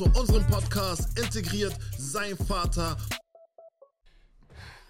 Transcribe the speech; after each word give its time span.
zu 0.00 0.06
unserem 0.18 0.46
Podcast 0.46 1.10
Integriert 1.18 1.76
sein 1.98 2.34
Vater. 2.34 2.96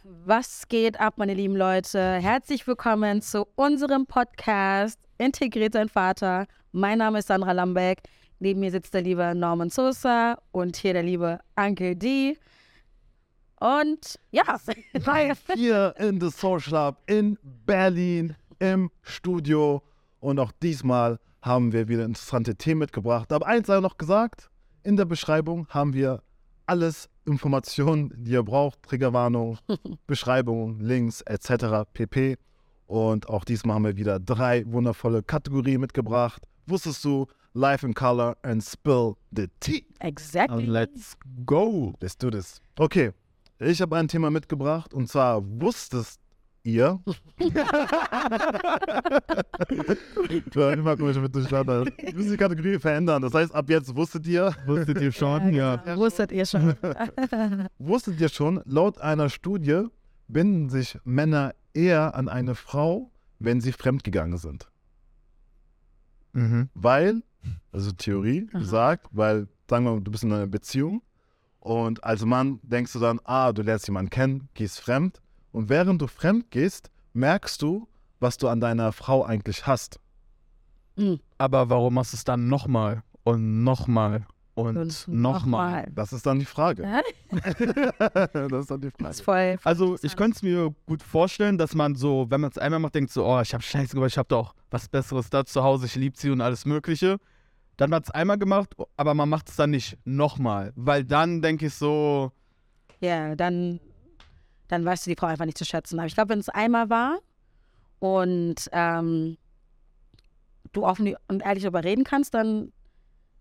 Was 0.05 0.69
geht 0.69 1.01
ab, 1.01 1.15
meine 1.17 1.35
lieben 1.35 1.57
Leute? 1.57 1.99
Herzlich 1.99 2.65
willkommen 2.65 3.21
zu 3.21 3.49
unserem 3.57 4.07
Podcast 4.07 5.01
Integriert 5.19 5.73
sein 5.73 5.89
Vater. 5.89 6.46
Mein 6.71 6.99
Name 6.99 7.19
ist 7.19 7.27
Sandra 7.27 7.51
Lambeck. 7.51 8.03
Neben 8.39 8.61
mir 8.61 8.71
sitzt 8.71 8.95
der 8.95 9.03
liebe 9.03 9.35
Norman 9.35 9.68
Sosa 9.68 10.39
und 10.53 10.77
hier 10.77 10.93
der 10.93 11.03
liebe 11.03 11.40
Uncle 11.57 11.96
D. 11.96 12.39
Und 13.59 14.17
ja, 14.31 14.61
Hier 15.57 15.93
in 15.99 16.21
The 16.21 16.31
Social 16.31 16.73
Lab 16.73 17.03
in 17.11 17.37
Berlin 17.43 18.37
im 18.61 18.93
Studio. 19.03 19.82
Und 20.21 20.39
auch 20.39 20.53
diesmal 20.63 21.18
haben 21.43 21.73
wir 21.73 21.89
wieder 21.89 22.04
interessante 22.04 22.54
Themen 22.54 22.79
mitgebracht. 22.79 23.32
Aber 23.32 23.49
eins 23.49 23.67
sei 23.67 23.81
noch 23.81 23.99
gesagt: 23.99 24.50
In 24.82 24.96
der 24.96 25.04
Beschreibung 25.04 25.68
haben 25.68 25.93
wir 25.93 26.22
alles 26.66 27.11
Informationen, 27.26 28.12
die 28.16 28.32
ihr 28.32 28.43
braucht: 28.43 28.82
Triggerwarnung, 28.82 29.58
Beschreibung, 30.06 30.80
Links 30.80 31.20
etc. 31.22 31.84
pp. 31.93 32.36
Und 32.86 33.28
auch 33.28 33.44
diesmal 33.44 33.77
haben 33.77 33.84
wir 33.84 33.97
wieder 33.97 34.19
drei 34.19 34.64
wundervolle 34.66 35.22
Kategorien 35.22 35.80
mitgebracht. 35.80 36.42
Wusstest 36.66 37.05
du? 37.05 37.27
Life 37.53 37.84
in 37.84 37.94
Color 37.94 38.36
and 38.42 38.62
Spill 38.62 39.16
the 39.33 39.48
Tea. 39.58 39.84
exactly. 39.98 40.64
Let's 40.67 41.17
go. 41.44 41.92
Let's 42.00 42.17
do 42.17 42.31
this. 42.31 42.62
Okay, 42.78 43.11
ich 43.59 43.83
habe 43.83 43.97
ein 43.97 44.06
Thema 44.09 44.31
mitgebracht 44.31 44.94
und 44.94 45.09
zwar 45.09 45.42
wusstet 45.61 46.06
ihr. 46.62 47.00
ich 47.39 47.55
war 50.56 50.72
immer 50.72 50.97
komisch 50.97 51.16
mit 51.16 51.34
durcheinander. 51.34 51.86
Ich 51.98 52.14
muss 52.14 52.27
die 52.28 52.36
Kategorie 52.36 52.78
verändern. 52.78 53.22
Das 53.22 53.34
heißt, 53.34 53.55
ab 53.55 53.69
jetzt 53.70 53.94
wusstet 53.97 54.27
ihr. 54.27 54.55
Wusstet 54.66 55.00
ihr 55.00 55.12
schon? 55.20 55.53
Ja. 55.53 55.77
genau. 55.77 55.97
Wusstet 55.98 56.33
ihr 56.33 56.47
schon. 56.47 56.75
Wusstet 57.78 58.20
ihr 58.20 58.28
schon, 58.28 58.61
laut 58.64 59.00
einer 59.00 59.28
Studie 59.28 59.86
binden 60.28 60.69
sich 60.69 60.98
Männer 61.05 61.55
eher 61.75 62.14
an 62.14 62.28
eine 62.28 62.55
Frau, 62.55 63.11
wenn 63.38 63.61
sie 63.61 63.72
fremdgegangen 63.72 64.38
sind. 64.38 64.70
Mhm. 66.33 66.69
Weil, 66.75 67.22
also 67.72 67.91
Theorie 67.92 68.48
Aha. 68.53 68.62
sagt, 68.62 69.06
weil, 69.11 69.48
sagen 69.69 69.84
wir 69.84 69.92
mal, 69.94 70.00
du 70.00 70.11
bist 70.11 70.25
in 70.25 70.33
einer 70.33 70.47
Beziehung 70.47 71.03
und 71.58 72.05
als 72.05 72.25
Mann 72.25 72.61
denkst 72.62 72.92
du 72.92 73.00
dann, 73.00 73.20
ah, 73.25 73.53
du 73.53 73.62
lernst 73.62 73.88
jemanden 73.88 74.11
kennen, 74.11 74.48
gehst 74.55 74.81
fremd 74.81 75.20
und 75.53 75.69
während 75.69 76.01
du 76.01 76.06
fremd 76.06 76.51
gehst, 76.51 76.91
merkst 77.12 77.61
du, 77.62 77.89
was 78.20 78.37
du 78.37 78.48
an 78.48 78.61
deiner 78.61 78.93
Frau 78.93 79.25
eigentlich 79.25 79.67
hast. 79.67 79.98
Aber 81.39 81.70
warum 81.70 81.95
machst 81.95 82.12
du 82.12 82.17
es 82.17 82.25
dann 82.25 82.48
nochmal 82.48 83.03
und 83.25 83.65
nochmal 83.65 84.27
und, 84.55 84.77
Und 84.77 85.09
nochmal? 85.09 85.89
Das 85.95 86.12
ist 86.12 86.27
dann 86.27 86.39
die 86.39 86.45
Frage. 86.45 86.83
Das 87.31 88.53
ist 88.62 88.71
dann 88.71 88.81
die 88.81 88.91
Frage. 88.91 89.15
voll. 89.23 89.59
Also 89.65 89.97
ich 90.03 90.15
könnte 90.17 90.37
es 90.37 90.43
mir 90.43 90.75
gut 90.87 91.03
vorstellen, 91.03 91.56
dass 91.56 91.75
man 91.75 91.95
so, 91.95 92.27
wenn 92.28 92.41
man 92.43 92.51
es 92.51 92.59
einmal 92.59 92.81
macht, 92.81 92.95
denkt 92.95 93.11
so, 93.12 93.25
oh, 93.25 93.41
ich 93.41 93.55
habe 93.55 93.62
Scheiße 93.62 93.95
gemacht, 93.95 94.11
ich 94.11 94.19
habe 94.19 94.28
doch 94.28 94.55
was 94.71 94.89
Besseres 94.89 95.31
da 95.31 95.45
zu 95.45 95.62
Hause, 95.62 95.87
ich 95.87 95.95
liebe 95.97 96.19
sie 96.19 96.31
und 96.31 96.41
alles 96.41 96.67
Mögliche. 96.67 97.19
Dann 97.78 97.95
hat 97.95 98.05
es 98.05 98.11
einmal 98.11 98.37
gemacht, 98.37 98.75
aber 98.98 99.15
man 99.15 99.28
macht 99.31 99.48
es 99.48 99.56
dann 99.56 99.71
nicht 99.71 99.97
nochmal. 100.05 100.73
Weil 100.77 101.05
dann 101.05 101.41
denke 101.41 101.67
ich 101.67 101.75
so, 101.75 102.31
Ja, 103.01 103.34
dann, 103.34 103.81
dann 104.70 104.84
weißt 104.84 105.04
du 105.04 105.10
die 105.10 105.16
Frau 105.16 105.26
einfach 105.26 105.47
nicht 105.47 105.58
zu 105.58 105.64
schätzen. 105.64 105.98
Aber 105.98 106.06
ich 106.06 106.14
glaube, 106.14 106.31
wenn 106.31 106.38
es 106.38 106.48
einmal 106.48 106.88
war 106.91 107.19
und 107.98 108.54
ähm, 108.72 109.36
du 110.72 110.84
offen 110.86 111.16
und 111.26 111.42
ehrlich 111.42 111.64
darüber 111.64 111.82
reden 111.82 112.04
kannst, 112.04 112.34
dann 112.34 112.72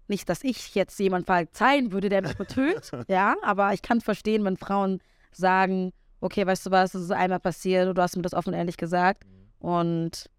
nicht, 0.08 0.28
dass 0.28 0.44
ich 0.44 0.74
jetzt 0.74 1.00
jemand 1.00 1.28
verzeihen 1.28 1.92
würde, 1.92 2.10
der 2.10 2.24
mich 2.24 2.36
betrügt, 2.36 2.92
ja, 3.08 3.36
aber 3.44 3.74
ich 3.74 3.84
kann 3.84 4.02
verstehen, 4.02 4.44
wenn 4.44 4.58
Frauen 4.58 5.02
sagen, 5.32 5.94
okay, 6.20 6.48
weißt 6.48 6.66
du 6.66 6.72
was, 6.72 6.94
das 6.94 7.04
ist 7.04 7.12
einmal 7.12 7.40
passiert 7.40 7.88
und 7.88 7.96
du 7.96 8.02
hast 8.02 8.16
mir 8.16 8.24
das 8.24 8.34
offen 8.34 8.50
und 8.50 8.56
ehrlich 8.56 8.78
gesagt 8.78 9.24
und 9.60 10.32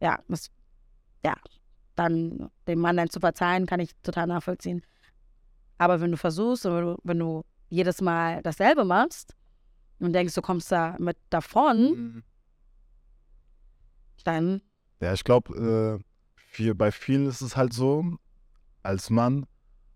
ja, 0.00 0.20
das, 0.28 0.50
ja, 1.22 1.34
dann 1.96 2.50
dem 2.66 2.78
Mann 2.78 2.96
dann 2.96 3.10
zu 3.10 3.20
verzeihen, 3.20 3.66
kann 3.66 3.80
ich 3.80 3.94
total 4.02 4.26
nachvollziehen. 4.26 4.82
Aber 5.76 6.00
wenn 6.00 6.10
du 6.10 6.16
versuchst 6.16 6.64
und 6.64 6.74
wenn 6.74 6.84
du, 6.84 6.96
wenn 7.04 7.18
du 7.18 7.44
jedes 7.68 8.00
Mal 8.00 8.42
dasselbe 8.42 8.84
machst 8.84 9.34
und 10.04 10.12
denkst, 10.12 10.34
du 10.34 10.42
kommst 10.42 10.70
da 10.70 10.96
mit 10.98 11.16
davon, 11.30 11.76
mm, 12.18 12.22
dann 14.24 14.62
Ja, 15.00 15.12
ich 15.12 15.24
glaube, 15.24 16.00
äh, 16.58 16.72
bei 16.74 16.92
vielen 16.92 17.26
ist 17.26 17.40
es 17.40 17.56
halt 17.56 17.72
so, 17.72 18.16
als 18.82 19.10
Mann 19.10 19.46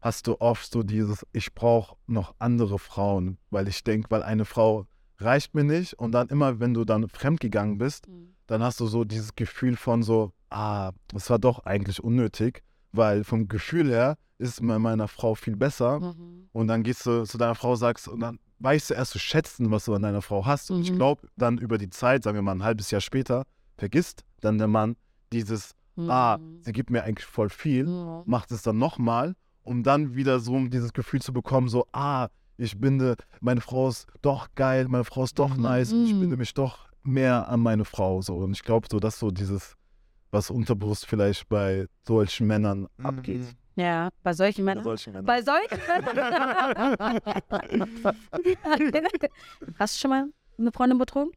hast 0.00 0.26
du 0.26 0.40
oft 0.40 0.70
so 0.70 0.82
dieses, 0.82 1.26
ich 1.32 1.54
brauche 1.54 1.96
noch 2.06 2.34
andere 2.38 2.78
Frauen, 2.78 3.38
weil 3.50 3.68
ich 3.68 3.84
denke, 3.84 4.10
weil 4.10 4.22
eine 4.22 4.44
Frau 4.44 4.86
reicht 5.18 5.54
mir 5.54 5.64
nicht 5.64 5.94
und 5.94 6.12
dann 6.12 6.28
immer, 6.28 6.60
wenn 6.60 6.74
du 6.74 6.84
dann 6.84 7.08
fremdgegangen 7.08 7.78
bist, 7.78 8.06
dann 8.46 8.62
hast 8.62 8.80
du 8.80 8.86
so 8.86 9.04
dieses 9.04 9.34
Gefühl 9.34 9.76
von 9.76 10.02
so, 10.02 10.32
ah, 10.50 10.92
das 11.08 11.30
war 11.30 11.38
doch 11.38 11.60
eigentlich 11.64 12.02
unnötig, 12.02 12.62
weil 12.92 13.24
vom 13.24 13.48
Gefühl 13.48 13.90
her 13.90 14.18
ist 14.38 14.60
es 14.60 14.66
bei 14.66 14.78
meiner 14.78 15.08
Frau 15.08 15.34
viel 15.34 15.56
besser 15.56 16.00
Mhm. 16.00 16.48
und 16.52 16.68
dann 16.68 16.82
gehst 16.82 17.04
du 17.06 17.24
zu 17.24 17.38
deiner 17.38 17.54
Frau, 17.54 17.74
sagst 17.76 18.08
und 18.08 18.20
dann 18.20 18.38
weißt 18.60 18.90
du 18.90 18.94
erst 18.94 19.12
zu 19.12 19.18
schätzen, 19.18 19.70
was 19.70 19.84
du 19.84 19.94
an 19.94 20.02
deiner 20.02 20.22
Frau 20.22 20.44
hast 20.46 20.70
und 20.70 20.80
ich 20.82 20.92
Mhm. 20.92 20.96
glaube, 20.96 21.28
dann 21.36 21.58
über 21.58 21.78
die 21.78 21.90
Zeit, 21.90 22.24
sagen 22.24 22.36
wir 22.36 22.42
mal 22.42 22.52
ein 22.54 22.62
halbes 22.64 22.90
Jahr 22.90 23.00
später, 23.00 23.44
vergisst 23.76 24.24
dann 24.40 24.58
der 24.58 24.68
Mann 24.68 24.96
dieses, 25.32 25.74
ah, 26.08 26.38
Mhm. 26.38 26.62
sie 26.62 26.72
gibt 26.72 26.90
mir 26.90 27.04
eigentlich 27.04 27.26
voll 27.26 27.48
viel, 27.50 27.86
Mhm. 27.86 28.22
macht 28.26 28.50
es 28.50 28.62
dann 28.62 28.78
nochmal, 28.78 29.34
um 29.62 29.82
dann 29.82 30.14
wieder 30.14 30.40
so 30.40 30.58
dieses 30.66 30.92
Gefühl 30.92 31.20
zu 31.20 31.32
bekommen, 31.32 31.68
so, 31.68 31.86
ah, 31.92 32.28
ich 32.56 32.78
binde, 32.80 33.14
meine 33.40 33.60
Frau 33.60 33.88
ist 33.88 34.06
doch 34.22 34.48
geil, 34.56 34.88
meine 34.88 35.04
Frau 35.04 35.22
ist 35.24 35.38
doch 35.38 35.56
Mhm. 35.56 35.62
nice, 35.62 35.92
ich 35.92 36.14
Mhm. 36.14 36.20
binde 36.20 36.36
mich 36.36 36.54
doch 36.54 36.88
mehr 37.04 37.48
an 37.48 37.60
meine 37.60 37.84
Frau. 37.84 38.20
So. 38.22 38.36
Und 38.36 38.52
ich 38.52 38.62
glaube, 38.62 38.88
so, 38.90 38.98
dass 38.98 39.18
so 39.18 39.30
dieses, 39.30 39.74
was 40.32 40.50
unterbewusst 40.50 41.06
vielleicht 41.06 41.48
bei 41.48 41.86
solchen 42.06 42.46
Männern 42.48 42.88
abgeht. 43.02 43.54
Ja, 43.78 44.08
bei 44.24 44.32
solchen 44.32 44.64
Bei 44.64 44.72
Männern. 44.72 44.82
solchen 44.84 45.12
Männern. 45.12 45.24
Bei 45.24 45.40
solchen 45.40 45.78
Hast 49.78 49.94
du 49.94 49.98
schon 50.00 50.10
mal 50.10 50.26
eine 50.58 50.72
Freundin 50.72 50.98
betrogen? 50.98 51.30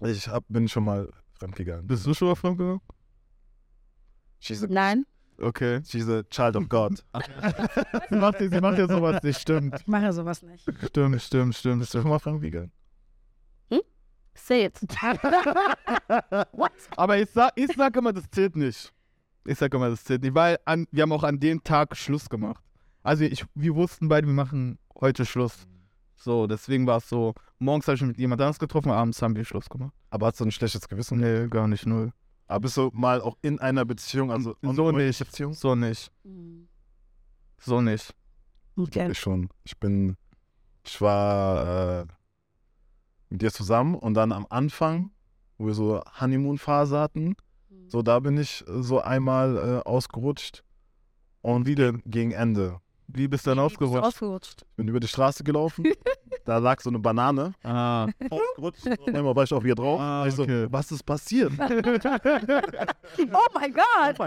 Ich 0.00 0.26
hab, 0.28 0.44
bin 0.48 0.66
schon 0.66 0.84
mal 0.84 1.10
fremdgegangen. 1.38 1.86
Bist 1.86 2.06
du 2.06 2.14
schon 2.14 2.28
mal 2.28 2.36
fremdgegangen? 2.36 2.80
She's 4.40 4.64
a, 4.64 4.66
Nein, 4.68 5.04
Okay. 5.38 5.82
she's 5.84 6.08
a 6.08 6.22
child 6.30 6.56
of 6.56 6.70
God. 6.70 7.04
sie, 8.08 8.16
macht, 8.16 8.38
sie 8.38 8.48
macht 8.60 8.78
ja 8.78 8.88
sowas 8.88 9.22
nicht, 9.22 9.38
stimmt. 9.40 9.78
ich 9.78 9.86
mache 9.86 10.10
sowas 10.14 10.40
nicht. 10.42 10.62
Stimmt, 10.88 11.20
stimmt, 11.20 11.54
stimmt, 11.54 11.80
Bist 11.80 11.92
du 11.92 12.00
schon 12.00 12.08
mal 12.08 12.18
fremdgegangen? 12.18 12.72
Say 14.36 14.64
it. 14.64 14.80
What? 16.52 16.72
Aber 16.96 17.18
ich 17.18 17.28
sag, 17.30 17.52
ich 17.56 17.70
sag 17.76 17.94
immer, 17.96 18.12
das 18.12 18.24
zählt 18.30 18.56
nicht. 18.56 18.92
Ich 19.46 19.58
sag 19.58 19.74
immer, 19.74 19.90
das 19.90 20.04
zählt 20.04 20.22
nicht, 20.22 20.34
weil 20.34 20.58
an, 20.64 20.86
wir 20.90 21.02
haben 21.02 21.12
auch 21.12 21.24
an 21.24 21.38
dem 21.38 21.62
Tag 21.62 21.96
Schluss 21.96 22.28
gemacht. 22.28 22.62
Also 23.02 23.24
ich, 23.24 23.44
wir 23.54 23.74
wussten 23.74 24.08
beide, 24.08 24.26
wir 24.26 24.34
machen 24.34 24.78
heute 24.98 25.26
Schluss. 25.26 25.66
So, 26.16 26.46
deswegen 26.46 26.86
war 26.86 26.98
es 26.98 27.08
so, 27.08 27.34
morgens 27.58 27.86
habe 27.86 27.96
ich 27.96 28.00
mich 28.02 28.08
mit 28.08 28.18
jemand 28.18 28.40
anderes 28.40 28.58
getroffen, 28.58 28.90
abends 28.90 29.20
haben 29.20 29.36
wir 29.36 29.44
Schluss 29.44 29.68
gemacht. 29.68 29.92
Aber 30.08 30.26
hast 30.26 30.40
du 30.40 30.44
ein 30.44 30.50
schlechtes 30.50 30.88
Gewissen? 30.88 31.18
Nee, 31.20 31.48
gar 31.48 31.68
nicht, 31.68 31.84
null. 31.86 32.12
Aber 32.46 32.60
bist 32.60 32.76
du 32.76 32.90
mal 32.94 33.20
auch 33.20 33.36
in 33.42 33.58
einer 33.58 33.84
Beziehung, 33.84 34.30
also 34.30 34.56
So 34.62 34.68
ongoing 34.68 34.96
nicht. 34.96 35.18
Beziehung? 35.18 35.52
So 35.52 35.74
nicht. 35.74 36.10
So 37.58 37.80
nicht. 37.80 38.14
Okay. 38.76 39.10
Ich 39.10 39.18
schon. 39.18 39.50
Ich 39.64 39.78
bin, 39.78 40.16
ich 40.84 41.00
war 41.00 42.00
äh, 42.02 42.06
mit 43.28 43.42
dir 43.42 43.52
zusammen 43.52 43.94
und 43.94 44.14
dann 44.14 44.32
am 44.32 44.46
Anfang, 44.48 45.10
wo 45.58 45.66
wir 45.66 45.74
so 45.74 46.02
Honeymoon-Phase 46.20 46.98
hatten, 46.98 47.36
so 47.88 48.02
da 48.02 48.18
bin 48.20 48.36
ich 48.38 48.64
äh, 48.68 48.82
so 48.82 49.00
einmal 49.00 49.56
äh, 49.84 49.88
ausgerutscht 49.88 50.62
und 51.42 51.66
wieder 51.66 51.92
gegen 52.06 52.32
Ende. 52.32 52.80
Wie 53.06 53.28
bist 53.28 53.46
du 53.46 53.50
dann 53.50 53.58
ausgerutscht? 53.58 54.02
Ausgerutscht. 54.02 54.62
Ich 54.62 54.76
bin 54.76 54.88
über 54.88 54.98
die 54.98 55.06
Straße 55.08 55.44
gelaufen, 55.44 55.84
da 56.46 56.56
lag 56.56 56.80
so 56.80 56.88
eine 56.88 56.98
Banane, 56.98 57.52
Ah, 57.62 58.06
ausgerutscht, 58.30 58.86
und 58.86 59.14
einmal 59.14 59.36
war 59.36 59.44
ich 59.44 59.52
auf 59.52 59.62
ihr 59.64 59.74
drauf. 59.74 60.00
Ah, 60.00 60.24
ich 60.26 60.34
so, 60.34 60.44
okay. 60.44 60.66
was 60.70 60.90
ist 60.90 61.02
passiert? 61.04 61.52
Oh 63.32 63.46
mein 63.54 63.72
Gott! 63.72 64.18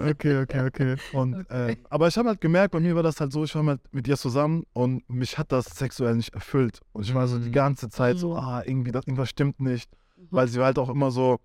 okay, 0.00 0.42
okay, 0.42 0.66
okay. 0.66 0.96
Und, 1.12 1.48
äh, 1.50 1.76
aber 1.88 2.08
ich 2.08 2.16
habe 2.16 2.28
halt 2.28 2.40
gemerkt, 2.40 2.72
bei 2.72 2.80
mir 2.80 2.94
war 2.94 3.02
das 3.02 3.20
halt 3.20 3.32
so, 3.32 3.44
ich 3.44 3.54
war 3.54 3.64
halt 3.64 3.80
mit 3.92 4.06
ihr 4.08 4.16
zusammen 4.16 4.64
und 4.72 5.08
mich 5.08 5.38
hat 5.38 5.50
das 5.52 5.64
sexuell 5.66 6.14
nicht 6.16 6.34
erfüllt. 6.34 6.80
Und 6.92 7.02
ich 7.04 7.14
war 7.14 7.26
so 7.26 7.38
die 7.38 7.48
Mhm. 7.48 7.52
ganze 7.52 7.88
Zeit 7.88 8.18
so, 8.18 8.30
Mhm. 8.32 8.36
ah, 8.38 8.62
irgendwie, 8.64 8.92
das, 8.92 9.04
irgendwas 9.06 9.28
stimmt 9.30 9.60
nicht. 9.60 9.90
Weil 10.30 10.48
sie 10.48 10.58
war 10.58 10.66
halt 10.66 10.78
auch 10.78 10.90
immer 10.90 11.10
so, 11.10 11.38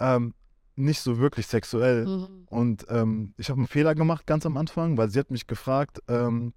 ähm, 0.00 0.34
nicht 0.76 1.00
so 1.00 1.18
wirklich 1.18 1.46
sexuell. 1.46 2.06
Mhm. 2.06 2.46
Und 2.48 2.86
ähm, 2.88 3.34
ich 3.36 3.48
habe 3.50 3.58
einen 3.58 3.68
Fehler 3.68 3.94
gemacht 3.94 4.26
ganz 4.26 4.44
am 4.46 4.56
Anfang, 4.56 4.96
weil 4.96 5.08
sie 5.10 5.18
hat 5.18 5.30
mich 5.30 5.46
gefragt, 5.46 6.00
ähm, 6.08 6.52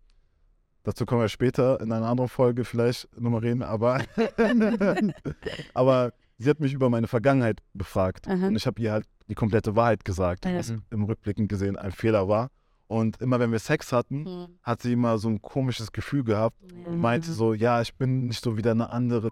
dazu 0.83 1.05
kommen 1.05 1.21
wir 1.21 1.29
später 1.29 1.79
in 1.81 1.91
einer 1.91 2.07
anderen 2.07 2.29
Folge 2.29 2.63
vielleicht 2.65 3.07
nochmal 3.19 3.41
reden, 3.41 3.61
aber, 3.63 4.01
aber 5.73 6.13
sie 6.37 6.49
hat 6.49 6.59
mich 6.59 6.73
über 6.73 6.89
meine 6.89 7.07
Vergangenheit 7.07 7.59
befragt. 7.73 8.27
Aha. 8.27 8.47
Und 8.47 8.55
ich 8.55 8.65
habe 8.67 8.81
ihr 8.81 8.91
halt 8.91 9.05
die 9.29 9.35
komplette 9.35 9.75
Wahrheit 9.75 10.05
gesagt, 10.05 10.45
Ja. 10.45 10.57
was 10.57 10.73
im 10.89 11.03
Rückblickend 11.03 11.49
gesehen 11.49 11.75
ein 11.77 11.91
Fehler 11.91 12.27
war. 12.27 12.49
Und 12.87 13.19
immer 13.21 13.39
wenn 13.41 13.51
wir 13.51 13.59
Sex 13.59 13.91
hatten, 13.91 14.25
Hm. 14.25 14.47
hat 14.63 14.81
sie 14.81 14.93
immer 14.93 15.17
so 15.17 15.27
ein 15.27 15.41
komisches 15.41 15.91
Gefühl 15.91 16.23
gehabt 16.23 16.55
und 16.85 16.99
meinte 17.01 17.33
so, 17.33 17.53
ja, 17.53 17.81
ich 17.81 17.93
bin 17.95 18.27
nicht 18.27 18.41
so 18.41 18.55
wie 18.55 18.61
deine 18.61 18.89
andere. 18.91 19.29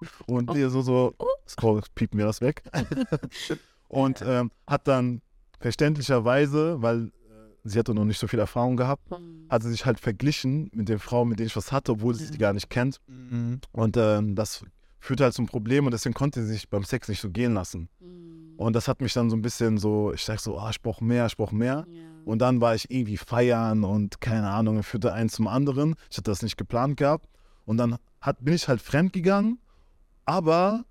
Und 0.26 0.48
Oh. 0.50 0.54
ihr 0.54 0.70
so, 0.70 0.80
so, 0.80 1.12
scroll, 1.46 1.82
piepen 1.94 2.18
wir 2.18 2.24
das 2.26 2.40
weg. 2.40 2.62
und 3.88 4.22
ähm, 4.24 4.50
hat 4.66 4.86
dann 4.86 5.22
verständlicherweise, 5.60 6.80
weil 6.82 7.06
äh, 7.06 7.10
sie 7.64 7.78
hatte 7.78 7.94
noch 7.94 8.04
nicht 8.04 8.18
so 8.18 8.26
viel 8.26 8.38
Erfahrung 8.38 8.76
gehabt, 8.76 9.10
Hm. 9.10 9.46
hat 9.48 9.62
sie 9.62 9.70
sich 9.70 9.84
halt 9.86 9.98
verglichen 9.98 10.70
mit 10.72 10.88
den 10.88 10.98
Frauen, 10.98 11.28
mit 11.28 11.38
denen 11.38 11.48
ich 11.48 11.56
was 11.56 11.72
hatte, 11.72 11.92
obwohl 11.92 12.14
sie 12.14 12.30
die 12.30 12.38
gar 12.38 12.52
nicht 12.52 12.70
kennt. 12.70 13.00
Mhm. 13.06 13.60
Und 13.72 13.96
ähm, 13.96 14.34
das 14.34 14.64
führte 15.00 15.24
halt 15.24 15.34
zum 15.34 15.46
Problem 15.46 15.86
und 15.86 15.92
deswegen 15.92 16.14
konnte 16.14 16.42
sie 16.44 16.52
sich 16.52 16.68
beim 16.68 16.84
Sex 16.84 17.08
nicht 17.08 17.20
so 17.20 17.30
gehen 17.30 17.54
lassen. 17.54 17.88
Hm. 18.00 18.54
Und 18.56 18.74
das 18.74 18.88
hat 18.88 19.00
mich 19.00 19.12
dann 19.12 19.30
so 19.30 19.36
ein 19.36 19.42
bisschen 19.42 19.78
so, 19.78 20.12
ich 20.12 20.24
sag 20.24 20.40
so, 20.40 20.58
ah, 20.58 20.70
ich 20.70 20.82
brauche 20.82 21.04
mehr, 21.04 21.26
ich 21.26 21.36
brauche 21.36 21.54
mehr. 21.54 21.86
Ja. 21.88 22.00
Und 22.24 22.40
dann 22.40 22.60
war 22.60 22.74
ich 22.74 22.90
irgendwie 22.90 23.16
feiern 23.16 23.84
und 23.84 24.20
keine 24.20 24.50
Ahnung, 24.50 24.82
führte 24.82 25.12
eins 25.12 25.34
zum 25.34 25.46
anderen. 25.46 25.94
Ich 26.10 26.18
hatte 26.18 26.30
das 26.30 26.42
nicht 26.42 26.56
geplant 26.56 26.96
gehabt. 26.96 27.28
Und 27.64 27.76
dann 27.76 27.98
hat, 28.20 28.44
bin 28.44 28.54
ich 28.54 28.66
halt 28.66 28.82
fremd 28.82 29.12
gegangen. 29.12 29.60
Aber 30.24 30.84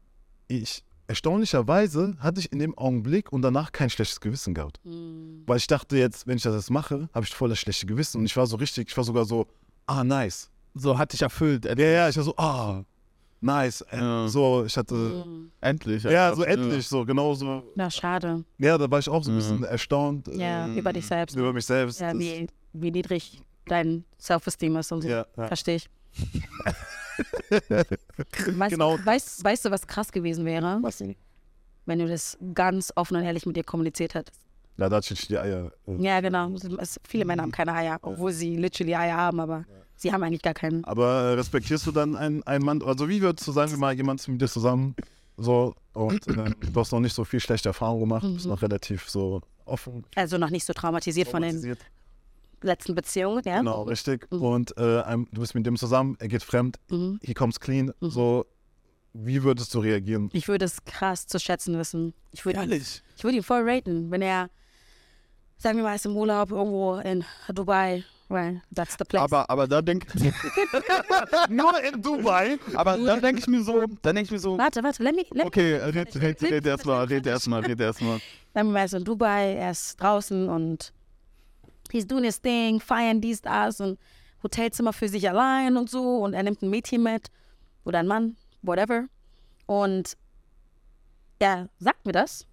ich, 0.47 0.83
erstaunlicherweise, 1.07 2.15
hatte 2.19 2.39
ich 2.39 2.51
in 2.51 2.59
dem 2.59 2.77
Augenblick 2.77 3.31
und 3.31 3.41
danach 3.41 3.71
kein 3.71 3.89
schlechtes 3.89 4.19
Gewissen 4.19 4.53
gehabt. 4.53 4.79
Hm. 4.83 5.43
Weil 5.45 5.57
ich 5.57 5.67
dachte 5.67 5.97
jetzt, 5.97 6.27
wenn 6.27 6.37
ich 6.37 6.43
das 6.43 6.55
jetzt 6.55 6.71
mache, 6.71 7.09
habe 7.13 7.25
ich 7.25 7.33
voll 7.33 7.49
das 7.49 7.59
schlechte 7.59 7.85
Gewissen. 7.85 8.19
Und 8.19 8.25
ich 8.25 8.35
war 8.37 8.45
so 8.47 8.57
richtig, 8.57 8.89
ich 8.89 8.97
war 8.97 9.03
sogar 9.03 9.25
so, 9.25 9.47
ah, 9.85 10.03
nice. 10.03 10.49
So 10.75 10.97
hat 10.97 11.13
dich 11.13 11.21
erfüllt. 11.21 11.65
Ja, 11.65 11.75
ja, 11.75 12.09
ich 12.09 12.17
war 12.17 12.23
so, 12.23 12.35
ah, 12.37 12.83
nice. 13.41 13.81
Äh, 13.91 13.97
Ja. 13.97 14.27
So, 14.27 14.63
ich 14.65 14.77
hatte, 14.77 15.23
Hm. 15.23 15.51
Endlich. 15.61 16.03
ja, 16.03 16.33
so 16.35 16.43
endlich, 16.43 16.87
so, 16.87 17.03
genau 17.05 17.33
so. 17.33 17.63
Na, 17.75 17.89
schade. 17.89 18.43
Ja, 18.57 18.77
da 18.77 18.89
war 18.89 18.99
ich 18.99 19.09
auch 19.09 19.23
so 19.23 19.31
ein 19.31 19.35
Mhm. 19.35 19.39
bisschen 19.39 19.63
erstaunt 19.63 20.27
äh, 20.27 20.37
Ja, 20.37 20.67
über 20.67 20.93
dich 20.93 21.05
selbst. 21.07 21.35
über 21.35 21.51
mich 21.53 21.65
selbst. 21.65 21.99
Ja, 21.99 22.17
wie, 22.17 22.47
wie 22.73 22.91
niedrig 22.91 23.41
dein 23.65 24.05
Self-Esteem 24.19 24.75
ist 24.77 24.91
und 24.91 25.01
so. 25.01 25.07
ja, 25.09 25.25
ja. 25.35 25.47
Verstehe 25.47 25.75
ich. 25.77 25.89
weißt, 28.47 28.71
Genau. 28.71 28.97
weißt, 29.03 29.43
weißt 29.43 29.65
du, 29.65 29.71
was 29.71 29.85
krass 29.87 30.11
gewesen 30.11 30.45
wäre, 30.45 30.79
Was 30.81 30.97
denn? 30.97 31.15
wenn 31.85 31.99
du 31.99 32.07
das 32.07 32.37
ganz 32.53 32.91
offen 32.95 33.15
und 33.17 33.23
ehrlich 33.23 33.45
mit 33.45 33.55
dir 33.55 33.63
kommuniziert 33.63 34.13
hättest? 34.13 34.41
Ja, 34.77 34.89
da 34.89 34.99
ich 34.99 35.27
die 35.27 35.37
Eier. 35.37 35.71
äh. 35.87 35.95
Ja, 36.03 36.19
genau. 36.21 36.51
Es, 36.79 36.99
viele 37.07 37.25
Männer 37.25 37.43
haben 37.43 37.51
keine 37.51 37.73
Eier, 37.73 37.97
obwohl 38.01 38.31
sie 38.31 38.55
literally 38.57 38.93
Eier 38.95 39.17
haben, 39.17 39.39
aber 39.39 39.65
sie 39.95 40.11
haben 40.11 40.21
eigentlich 40.21 40.43
gar 40.43 40.53
keinen. 40.53 40.83
Aber 40.85 41.35
respektierst 41.35 41.87
du 41.87 41.91
dann 41.91 42.15
einen, 42.15 42.43
einen 42.43 42.63
Mann? 42.63 42.83
Also 42.83 43.09
wie 43.09 43.21
würdest 43.21 43.47
du 43.47 43.51
sagen, 43.51 43.71
wir 43.71 43.77
mal 43.79 43.95
jemand 43.95 44.25
mit 44.27 44.39
dir 44.39 44.47
zusammen 44.47 44.95
so 45.37 45.73
und 45.93 46.27
äh, 46.27 46.51
du 46.71 46.79
hast 46.79 46.91
noch 46.91 46.99
nicht 46.99 47.13
so 47.15 47.23
viel 47.23 47.39
schlechte 47.39 47.69
Erfahrungen 47.69 48.01
gemacht, 48.01 48.25
bist 48.33 48.45
Mhm. 48.45 48.51
noch 48.51 48.61
relativ 48.61 49.09
so 49.09 49.41
offen. 49.65 50.05
Also 50.15 50.37
noch 50.37 50.49
nicht 50.51 50.65
so 50.65 50.73
traumatisiert 50.73 51.27
von 51.27 51.41
den 51.41 51.51
traumatisiert. 51.51 51.79
Letzten 52.61 52.95
Beziehungen, 52.95 53.41
ja? 53.45 53.59
Genau, 53.59 53.83
richtig. 53.83 54.27
Mhm. 54.31 54.41
Und 54.41 54.77
äh, 54.77 55.03
du 55.31 55.41
bist 55.41 55.55
mit 55.55 55.65
dem 55.65 55.75
zusammen, 55.77 56.15
er 56.19 56.27
geht 56.27 56.43
fremd, 56.43 56.77
Mhm. 56.89 57.19
he 57.23 57.33
comes 57.33 57.59
clean. 57.59 57.91
Mhm. 57.99 58.09
So, 58.09 58.45
wie 59.13 59.43
würdest 59.43 59.73
du 59.73 59.79
reagieren? 59.79 60.29
Ich 60.33 60.47
würde 60.47 60.65
es 60.65 60.83
krass 60.85 61.27
zu 61.27 61.39
schätzen 61.39 61.77
wissen. 61.77 62.13
Ich 62.31 62.45
würde 62.45 62.59
Ehrlich. 62.59 63.01
ich 63.15 63.23
würde 63.23 63.37
ihn 63.37 63.43
voll 63.43 63.67
raten, 63.67 64.11
wenn 64.11 64.21
er, 64.21 64.49
sagen 65.57 65.77
wir 65.77 65.83
mal, 65.83 65.95
ist 65.95 66.05
im 66.05 66.15
Urlaub 66.15 66.51
irgendwo 66.51 66.95
in 66.97 67.23
Dubai, 67.53 68.03
weil 68.27 68.61
that's 68.75 68.95
the 68.99 69.05
place. 69.05 69.21
Aber, 69.23 69.49
aber 69.49 69.67
da 69.67 69.81
denke 69.81 70.07
Nur 71.49 71.81
in 71.83 72.01
Dubai? 72.01 72.57
aber 72.75 72.97
da 72.97 73.17
denk 73.17 73.39
ich 73.39 73.47
mir 73.47 73.63
so, 73.63 73.85
dann 74.01 74.15
denke 74.15 74.21
ich 74.23 74.31
mir 74.31 74.39
so, 74.39 74.57
warte, 74.57 74.83
warte, 74.83 75.01
let 75.03 75.15
me, 75.15 75.23
let 75.31 75.45
okay, 75.45 75.75
red, 75.75 76.15
red, 76.21 76.41
red 76.43 76.65
erstmal, 76.65 77.05
red 77.05 77.25
erstmal, 77.25 77.61
red 77.61 77.79
erstmal. 77.79 78.19
Sagen 78.53 78.67
wir 78.69 78.73
mal, 78.73 78.79
er 78.79 78.85
ist 78.85 78.93
in 78.93 79.03
Dubai, 79.03 79.53
er 79.53 79.71
ist 79.71 79.99
draußen 80.01 80.49
und 80.49 80.93
he's 81.91 82.07
doing 82.07 82.23
his 82.23 82.39
thing, 82.41 82.79
feiern 82.79 83.21
dies, 83.21 83.41
das 83.41 83.79
und 83.81 83.99
Hotelzimmer 84.43 84.93
für 84.93 85.07
sich 85.09 85.27
allein 85.29 85.77
und 85.77 85.89
so 85.89 86.17
und 86.23 86.33
er 86.33 86.43
nimmt 86.43 86.61
ein 86.61 86.69
Mädchen 86.69 87.03
mit 87.03 87.27
oder 87.85 87.99
ein 87.99 88.07
Mann, 88.07 88.35
whatever. 88.61 89.07
Und 89.65 90.15
er 91.39 91.69
sagt 91.79 92.05
mir 92.05 92.11
das. 92.13 92.45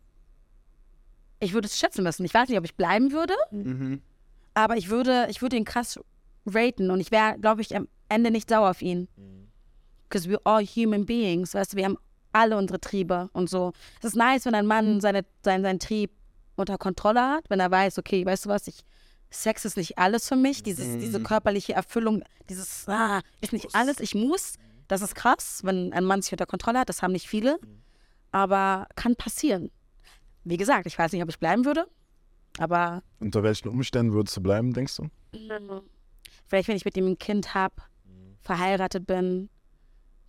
Ich 1.41 1.53
würde 1.53 1.67
es 1.67 1.79
schätzen 1.79 2.03
müssen. 2.05 2.25
Ich 2.25 2.33
weiß 2.35 2.49
nicht, 2.49 2.59
ob 2.59 2.65
ich 2.65 2.75
bleiben 2.75 3.13
würde, 3.13 3.35
Mhm. 3.51 4.01
aber 4.55 4.77
ich 4.77 4.89
würde, 4.89 5.27
ich 5.31 5.43
würde 5.43 5.57
ihn 5.57 5.65
krass 5.65 5.99
raten 6.47 6.91
und 6.91 7.01
ich 7.01 7.11
wäre, 7.11 7.39
glaube 7.39 7.61
ich, 7.61 7.75
am 7.77 7.89
Ende 8.09 8.31
nicht 8.31 8.49
sauer 8.49 8.71
auf 8.71 8.83
ihn. 8.83 9.09
Because 10.09 10.29
we're 10.29 10.41
all 10.45 10.65
human 10.65 11.05
beings, 11.07 11.55
weißt 11.55 11.73
du, 11.73 11.77
wir 11.77 11.85
haben 11.87 11.99
alle 12.33 12.57
unsere 12.57 12.81
Triebe 12.81 13.29
und 13.33 13.49
so. 13.51 13.73
Es 14.01 14.07
ist 14.11 14.17
nice, 14.17 14.45
wenn 14.47 14.55
ein 14.55 14.67
Mann 14.67 15.01
seine, 15.01 15.25
sein, 15.43 15.63
seinen 15.63 15.79
Trieb 15.79 16.11
unter 16.57 16.79
Kontrolle 16.79 17.21
hat, 17.21 17.49
wenn 17.51 17.61
er 17.61 17.71
weiß, 17.71 17.99
okay, 17.99 18.25
weißt 18.25 18.45
du 18.45 18.49
was, 18.49 18.67
ich, 18.69 18.85
Sex 19.35 19.65
ist 19.65 19.77
nicht 19.77 19.99
alles 19.99 20.29
für 20.29 20.37
mich, 20.37 20.63
dieses, 20.63 20.99
diese 20.99 21.21
körperliche 21.23 21.73
Erfüllung, 21.75 22.23
dieses, 22.49 22.89
ah, 22.89 23.21
ist 23.41 23.53
nicht 23.53 23.75
alles, 23.75 24.01
ich 24.01 24.15
muss. 24.15 24.55
Das 24.89 25.03
ist 25.03 25.15
krass, 25.15 25.61
wenn 25.65 25.93
ein 25.93 26.05
Mann 26.05 26.23
sich 26.23 26.33
unter 26.33 26.47
Kontrolle 26.47 26.79
hat, 26.81 26.89
das 26.89 27.03
haben 27.03 27.13
nicht 27.13 27.27
viele, 27.29 27.59
aber 28.33 28.87
kann 28.97 29.17
passieren. 29.17 29.71
Wie 30.45 30.57
gesagt, 30.57 30.87
ich 30.87 30.99
weiß 30.99 31.13
nicht, 31.13 31.23
ob 31.23 31.29
ich 31.31 31.39
bleiben 31.39 31.65
würde, 31.65 31.87
aber 32.59 33.03
Unter 33.19 33.43
welchen 33.43 33.69
Umständen 33.69 34.13
würdest 34.13 34.37
du 34.37 34.41
bleiben, 34.43 34.73
denkst 34.73 34.97
du? 34.97 35.09
Vielleicht, 36.47 36.69
wenn 36.69 36.77
ich 36.77 36.85
mit 36.85 36.97
ihm 36.97 37.07
ein 37.07 37.19
Kind 37.19 37.55
habe, 37.55 37.75
verheiratet 38.43 39.07
bin, 39.07 39.49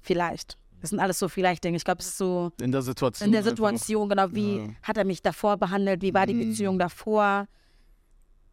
vielleicht. 0.01 0.57
Das 0.81 0.91
sind 0.91 0.99
alles 0.99 1.19
so 1.19 1.27
vielleicht 1.27 1.63
Dinge. 1.63 1.77
Ich 1.77 1.83
glaube, 1.83 1.99
es 2.01 2.07
ist 2.07 2.17
so 2.17 2.51
In 2.61 2.71
der 2.71 2.81
Situation. 2.81 3.25
in 3.27 3.31
der 3.31 3.39
einfach. 3.39 3.51
Situation, 3.51 4.07
genau, 4.09 4.27
wie 4.31 4.57
Ja. 4.57 4.67
hat 4.83 4.97
er 4.97 5.03
mich 5.05 5.21
davor 5.21 5.57
behandelt, 5.57 6.01
wie 6.01 6.13
war 6.13 6.25
die 6.27 6.33
Mhm. 6.35 6.49
Beziehung 6.49 6.79
davor. 6.79 7.47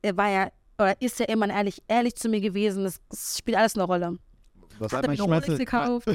Er 0.02 0.16
war 0.16 0.28
ja, 0.30 0.50
oder 0.78 1.00
ist 1.00 1.20
er 1.20 1.28
immer 1.28 1.48
ehrlich, 1.48 1.82
ehrlich 1.88 2.16
zu 2.16 2.28
mir 2.28 2.40
gewesen. 2.40 2.84
Das, 2.84 3.00
das 3.08 3.38
spielt 3.38 3.56
alles 3.56 3.74
eine 3.76 3.84
Rolle. 3.84 4.18
Was 4.78 4.92
Hat 4.92 5.04
er 5.04 5.10
eine 5.10 5.18
meine, 5.22 5.34
Rolex 5.44 5.58
gekauft? 5.58 6.06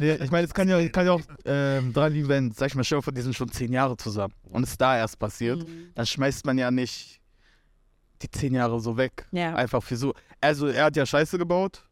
nee, 0.00 0.14
ich 0.14 0.30
meine, 0.30 0.46
es 0.46 0.54
kann 0.54 0.68
ja, 0.68 0.88
kann 0.88 1.06
ja 1.06 1.12
auch 1.12 1.20
ähm, 1.44 1.92
dran 1.92 2.12
liegen, 2.12 2.28
wenn, 2.28 2.52
sag 2.52 2.68
ich 2.68 2.74
mal, 2.74 2.84
vor, 2.84 3.12
die 3.12 3.22
sind 3.22 3.34
schon 3.34 3.50
zehn 3.50 3.72
Jahre 3.72 3.96
zusammen 3.96 4.34
und 4.50 4.62
es 4.62 4.70
ist 4.70 4.80
da 4.80 4.96
erst 4.96 5.18
passiert, 5.18 5.66
Mhm. 5.66 5.88
dann 5.94 6.06
schmeißt 6.06 6.46
man 6.46 6.58
ja 6.58 6.70
nicht 6.70 7.20
die 8.22 8.30
zehn 8.30 8.54
Jahre 8.54 8.78
so 8.78 8.96
weg. 8.96 9.26
Ja. 9.32 9.54
Einfach 9.54 9.82
für 9.82 9.96
so. 9.96 10.14
Also 10.40 10.68
er 10.68 10.84
hat 10.84 10.96
ja 10.96 11.06
Scheiße 11.06 11.38
gebaut, 11.38 11.82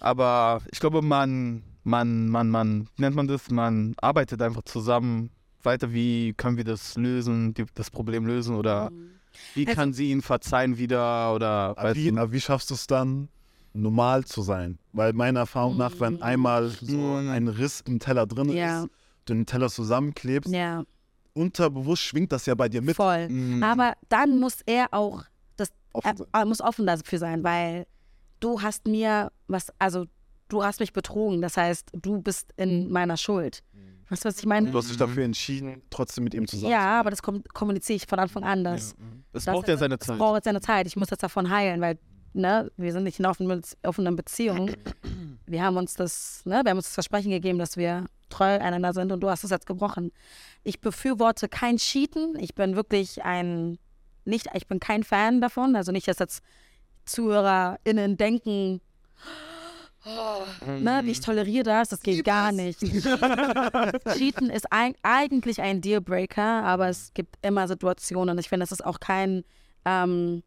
aber 0.00 0.60
ich 0.70 0.78
glaube, 0.78 1.02
man, 1.02 1.64
man, 1.82 2.28
man, 2.28 2.50
man, 2.50 2.88
wie 2.96 3.02
nennt 3.02 3.16
man 3.16 3.26
das? 3.26 3.50
Man 3.50 3.94
arbeitet 4.00 4.40
einfach 4.42 4.62
zusammen 4.62 5.30
weiter, 5.62 5.92
wie 5.92 6.34
können 6.34 6.56
wir 6.56 6.64
das 6.64 6.96
lösen, 6.96 7.54
die, 7.54 7.64
das 7.74 7.90
Problem 7.90 8.26
lösen 8.26 8.54
oder 8.54 8.92
wie 9.54 9.66
Also- 9.66 9.76
kann 9.76 9.92
sie 9.92 10.10
ihn 10.10 10.22
verzeihen 10.22 10.78
wieder 10.78 11.34
oder 11.34 11.74
Aber 11.78 11.94
wie, 11.94 12.10
aber 12.10 12.32
wie 12.32 12.40
schaffst 12.40 12.70
du 12.70 12.74
es 12.74 12.86
dann, 12.86 13.28
normal 13.72 14.24
zu 14.24 14.42
sein? 14.42 14.78
Weil 14.92 15.12
meiner 15.12 15.40
Erfahrung 15.40 15.76
nach, 15.76 15.92
wenn 16.00 16.22
einmal 16.22 16.68
so 16.68 16.96
Mhm. 16.96 17.30
ein 17.30 17.48
Riss 17.48 17.82
im 17.86 17.98
Teller 18.00 18.26
drin 18.26 18.48
Ja. 18.50 18.82
ist, 18.84 18.90
du 19.26 19.34
den 19.34 19.46
Teller 19.46 19.68
zusammenklebst, 19.68 20.52
Ja, 20.52 20.82
unterbewusst 21.34 22.02
schwingt 22.02 22.32
das 22.32 22.46
ja 22.46 22.54
bei 22.54 22.68
dir 22.68 22.82
mit. 22.82 22.96
voll. 22.96 23.28
Mhm. 23.28 23.62
Aber 23.62 23.94
dann 24.08 24.38
muss 24.40 24.60
er 24.66 24.88
auch, 24.92 25.24
das, 25.56 25.70
Offen 25.92 26.16
er, 26.32 26.40
er 26.40 26.44
muss 26.46 26.60
offen 26.60 26.86
dafür 26.86 27.18
sein, 27.18 27.44
weil 27.44 27.86
du 28.40 28.60
hast 28.62 28.86
mir 28.86 29.30
was, 29.46 29.68
also 29.78 30.06
du 30.48 30.64
hast 30.64 30.80
mich 30.80 30.92
betrogen. 30.92 31.42
Das 31.42 31.56
heißt, 31.56 31.90
du 31.92 32.20
bist 32.22 32.52
in 32.56 32.90
meiner 32.90 33.16
Schuld. 33.16 33.62
Weißt 34.10 34.24
du, 34.24 34.28
was 34.28 34.38
ich 34.38 34.46
meine? 34.46 34.70
Du 34.70 34.78
hast 34.78 34.88
dich 34.88 34.96
dafür 34.96 35.24
entschieden, 35.24 35.82
trotzdem 35.90 36.24
mit 36.24 36.34
ihm 36.34 36.46
zusammen 36.46 36.72
Ja, 36.72 37.00
aber 37.00 37.10
das 37.10 37.22
kom 37.22 37.42
kommuniziere 37.52 37.96
ich 37.96 38.06
von 38.06 38.18
Anfang 38.18 38.42
an. 38.44 38.64
Das, 38.64 38.94
Es 39.32 39.44
das- 39.44 39.54
braucht 39.54 39.68
ja 39.68 39.76
seine 39.76 39.98
das 39.98 40.06
Zeit. 40.06 40.18
braucht 40.18 40.36
jetzt 40.36 40.44
seine 40.46 40.60
Zeit. 40.60 40.86
Ich 40.86 40.96
muss 40.96 41.10
jetzt 41.10 41.22
davon 41.22 41.50
heilen, 41.50 41.80
weil 41.80 41.98
ne, 42.32 42.70
wir 42.76 42.92
sind 42.92 43.04
nicht 43.04 43.18
in 43.18 43.26
offenen, 43.26 43.62
offenen 43.84 44.16
Beziehungen. 44.16 44.74
Wir 45.46 45.62
haben 45.62 45.78
uns 45.78 45.94
das, 45.94 46.42
ne, 46.44 46.60
wir 46.62 46.70
haben 46.70 46.76
uns 46.76 46.88
das 46.88 46.92
Versprechen 46.94 47.30
gegeben, 47.30 47.58
dass 47.58 47.78
wir 47.78 48.04
treu 48.28 48.44
einander 48.60 48.92
sind 48.92 49.10
und 49.12 49.20
du 49.20 49.30
hast 49.30 49.44
es 49.44 49.50
jetzt 49.50 49.64
gebrochen. 49.64 50.12
Ich 50.62 50.82
befürworte 50.82 51.48
kein 51.48 51.78
Cheaten. 51.78 52.36
Ich 52.38 52.54
bin 52.54 52.76
wirklich 52.76 53.24
ein, 53.24 53.78
nicht, 54.26 54.48
ich 54.52 54.66
bin 54.66 54.78
kein 54.78 55.04
Fan 55.04 55.40
davon. 55.40 55.74
Also 55.74 55.90
nicht, 55.90 56.06
dass 56.06 56.18
jetzt 56.18 56.42
ZuhörerInnen 57.06 58.18
denken, 58.18 58.82
ne, 60.66 61.00
wie 61.04 61.10
ich 61.10 61.20
toleriere 61.20 61.64
das, 61.64 61.88
das 61.88 62.00
geht 62.00 62.24
gar 62.24 62.52
nicht. 62.52 62.80
Cheaten 64.16 64.50
ist 64.50 64.72
ein, 64.72 64.94
eigentlich 65.02 65.60
ein 65.60 65.80
Dealbreaker, 65.80 66.64
aber 66.64 66.88
es 66.88 67.12
gibt 67.14 67.36
immer 67.42 67.68
Situationen. 67.68 68.38
Ich 68.38 68.48
finde, 68.48 68.64
es 68.64 68.72
ist 68.72 68.84
auch 68.84 69.00
kein, 69.00 69.44
ähm, 69.84 70.42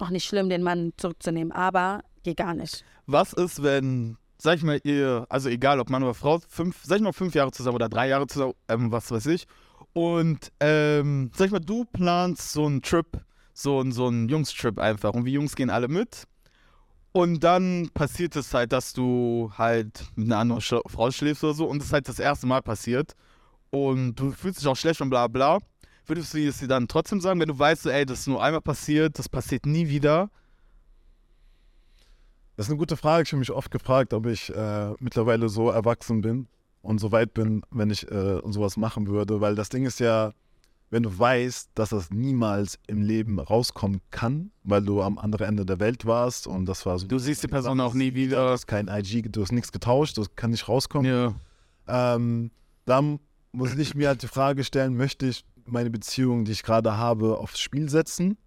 auch 0.00 0.10
nicht 0.10 0.24
schlimm, 0.24 0.48
den 0.48 0.62
Mann 0.62 0.92
zurückzunehmen, 0.96 1.52
aber 1.52 2.02
geht 2.22 2.38
gar 2.38 2.54
nicht. 2.54 2.84
Was 3.06 3.32
ist, 3.32 3.62
wenn, 3.62 4.16
sag 4.38 4.56
ich 4.56 4.62
mal, 4.62 4.80
ihr, 4.84 5.26
also 5.28 5.48
egal 5.48 5.80
ob 5.80 5.90
Mann 5.90 6.02
oder 6.02 6.14
Frau, 6.14 6.40
fünf, 6.48 6.82
sag 6.84 6.96
ich 6.96 7.02
mal, 7.02 7.12
fünf 7.12 7.34
Jahre 7.34 7.52
zusammen 7.52 7.76
oder 7.76 7.88
drei 7.88 8.08
Jahre 8.08 8.26
zusammen, 8.26 8.54
ähm, 8.68 8.90
was 8.90 9.10
weiß 9.10 9.26
ich, 9.26 9.46
und 9.92 10.50
ähm, 10.60 11.30
sag 11.34 11.46
ich 11.46 11.52
mal, 11.52 11.60
du 11.60 11.84
planst 11.84 12.52
so 12.52 12.66
einen 12.66 12.82
Trip, 12.82 13.06
so, 13.52 13.88
so 13.90 14.08
einen 14.08 14.28
Jungs-Trip 14.28 14.78
einfach 14.78 15.12
und 15.12 15.24
wir 15.24 15.32
Jungs 15.32 15.54
gehen 15.54 15.70
alle 15.70 15.88
mit. 15.88 16.24
Und 17.16 17.44
dann 17.44 17.90
passiert 17.94 18.34
es 18.34 18.52
halt, 18.52 18.72
dass 18.72 18.92
du 18.92 19.52
halt 19.56 20.04
mit 20.16 20.26
einer 20.26 20.38
anderen 20.38 20.60
Sch 20.60 20.74
Frau 20.88 21.12
schläfst 21.12 21.44
oder 21.44 21.54
so 21.54 21.66
und 21.66 21.78
es 21.78 21.86
ist 21.86 21.92
halt 21.92 22.08
das 22.08 22.18
erste 22.18 22.44
Mal 22.48 22.60
passiert 22.60 23.14
und 23.70 24.16
du 24.16 24.32
fühlst 24.32 24.60
dich 24.60 24.66
auch 24.66 24.74
schlecht 24.74 25.00
und 25.00 25.10
bla 25.10 25.28
bla. 25.28 25.60
würdest 26.06 26.34
du 26.34 26.38
es 26.44 26.58
dir 26.58 26.66
dann 26.66 26.88
trotzdem 26.88 27.20
sagen, 27.20 27.38
wenn 27.38 27.46
du 27.46 27.56
weißt, 27.56 27.84
so, 27.84 27.90
ey, 27.90 28.04
das 28.04 28.20
ist 28.20 28.26
nur 28.26 28.42
einmal 28.42 28.62
passiert, 28.62 29.16
das 29.16 29.28
passiert 29.28 29.64
nie 29.64 29.88
wieder? 29.88 30.28
Das 32.56 32.66
ist 32.66 32.70
eine 32.70 32.78
gute 32.78 32.96
Frage. 32.96 33.22
Ich 33.22 33.30
habe 33.30 33.38
mich 33.38 33.52
oft 33.52 33.70
gefragt, 33.70 34.12
ob 34.12 34.26
ich 34.26 34.52
äh, 34.52 34.94
mittlerweile 34.98 35.48
so 35.48 35.70
erwachsen 35.70 36.20
bin 36.20 36.48
und 36.82 36.98
so 36.98 37.12
weit 37.12 37.32
bin, 37.32 37.62
wenn 37.70 37.90
ich 37.90 38.10
äh, 38.10 38.40
sowas 38.44 38.76
machen 38.76 39.06
würde. 39.06 39.40
Weil 39.40 39.54
das 39.54 39.68
Ding 39.68 39.86
ist 39.86 40.00
ja, 40.00 40.32
wenn 40.94 41.02
du 41.02 41.18
weißt, 41.18 41.70
dass 41.74 41.88
das 41.88 42.12
niemals 42.12 42.78
im 42.86 43.02
Leben 43.02 43.40
rauskommen 43.40 44.00
kann, 44.12 44.52
weil 44.62 44.80
du 44.80 45.02
am 45.02 45.18
anderen 45.18 45.48
Ende 45.48 45.66
der 45.66 45.80
Welt 45.80 46.06
warst 46.06 46.46
und 46.46 46.66
das 46.66 46.86
war 46.86 47.00
so. 47.00 47.08
Du 47.08 47.18
siehst 47.18 47.42
die 47.42 47.48
Person 47.48 47.80
auch 47.80 47.94
nie 47.94 48.12
Du 48.12 48.16
wieder. 48.16 48.50
hast 48.50 48.68
kein 48.68 48.86
IG, 48.86 49.22
du 49.22 49.42
hast 49.42 49.50
nichts 49.50 49.72
getauscht, 49.72 50.16
das 50.18 50.36
kann 50.36 50.52
nicht 50.52 50.68
rauskommen. 50.68 51.10
Ja. 51.10 52.14
Ähm, 52.14 52.52
dann 52.84 53.18
muss 53.50 53.74
ich 53.74 53.96
mir 53.96 54.06
halt 54.06 54.22
die 54.22 54.28
Frage 54.28 54.62
stellen, 54.62 54.96
möchte 54.96 55.26
ich 55.26 55.44
meine 55.64 55.90
Beziehung, 55.90 56.44
die 56.44 56.52
ich 56.52 56.62
gerade 56.62 56.96
habe, 56.96 57.38
aufs 57.38 57.58
Spiel 57.58 57.88
setzen? 57.88 58.38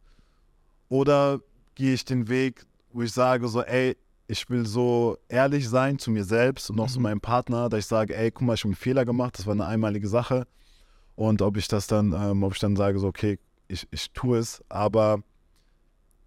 Oder 0.88 1.42
gehe 1.76 1.96
ich 1.96 2.06
den 2.06 2.30
Weg, 2.30 2.66
wo 2.94 3.02
ich 3.02 3.12
sage 3.12 3.50
so, 3.50 3.62
ey, 3.62 3.98
ich 4.28 4.50
will 4.50 4.66
so 4.66 5.18
ehrlich 5.28 5.68
sein 5.68 6.00
zu 6.00 6.12
mir 6.12 6.24
selbst 6.24 6.70
und 6.70 6.80
auch 6.80 6.88
zu 6.88 7.02
meinem 7.02 7.20
Partner, 7.20 7.68
dass 7.68 7.80
ich 7.80 7.88
sage, 7.88 8.16
ey, 8.16 8.32
guck 8.32 8.44
mal, 8.44 8.54
ich 8.54 8.62
habe 8.62 8.70
einen 8.70 8.76
Fehler 8.76 9.04
gemacht, 9.04 9.38
das 9.38 9.46
war 9.46 9.54
eine 9.54 9.66
einmalige 9.66 10.08
Sache. 10.08 10.48
Und 11.18 11.42
ob 11.42 11.58
ich 11.58 11.68
das 11.68 11.88
dann, 11.88 12.14
ähm, 12.14 12.44
ob 12.44 12.54
ich 12.54 12.60
dann 12.60 12.76
sage 12.76 13.00
so, 13.00 13.08
okay, 13.08 13.40
ich, 13.68 13.88
ich 13.92 14.12
tue 14.12 14.38
es, 14.38 14.64
aber 14.70 15.22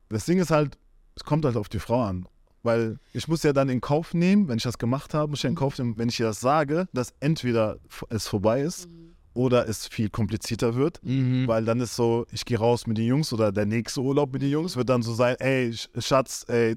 das 0.09 0.27
Ding 0.27 0.39
ist 0.41 0.51
halt, 0.51 0.77
es 1.15 1.25
kommt 1.25 1.45
halt 1.45 1.57
auf 1.57 1.69
die 1.69 1.79
Frau 1.79 2.03
an. 2.03 2.27
Weil 2.65 2.99
ich 3.15 3.27
muss 3.29 3.43
ja 3.43 3.55
dann 3.55 3.69
in 3.71 3.81
Kauf 3.81 4.13
nehmen, 4.13 4.49
wenn 4.49 4.59
ich 4.59 4.65
das 4.65 4.77
gemacht 4.77 5.15
habe, 5.15 5.31
muss 5.31 5.39
ich 5.39 5.45
ja 5.45 5.49
in 5.49 5.55
Kauf 5.55 5.79
nehmen, 5.79 5.97
wenn 5.97 6.09
ich 6.09 6.19
ihr 6.21 6.27
das 6.27 6.41
sage, 6.41 6.89
dass 6.93 7.15
entweder 7.21 7.79
es 8.11 8.27
vorbei 8.27 8.61
ist 8.63 8.89
oder 9.33 9.67
es 9.69 9.87
viel 9.87 10.11
komplizierter 10.11 10.75
wird. 10.75 11.01
Mhm. 11.05 11.47
Weil 11.47 11.65
dann 11.65 11.81
ist 11.81 11.95
so, 11.95 12.27
ich 12.33 12.45
gehe 12.45 12.59
raus 12.59 12.87
mit 12.89 12.99
den 12.99 13.07
Jungs 13.07 13.33
oder 13.33 13.53
der 13.53 13.65
nächste 13.67 14.01
Urlaub 14.03 14.33
mit 14.33 14.43
den 14.43 14.51
Jungs 14.51 14.77
wird 14.77 14.89
dann 14.89 15.03
so 15.03 15.15
sein, 15.15 15.37
ey, 15.39 15.71
Sch- 15.71 15.89
Schatz, 16.03 16.45
ey, 16.49 16.77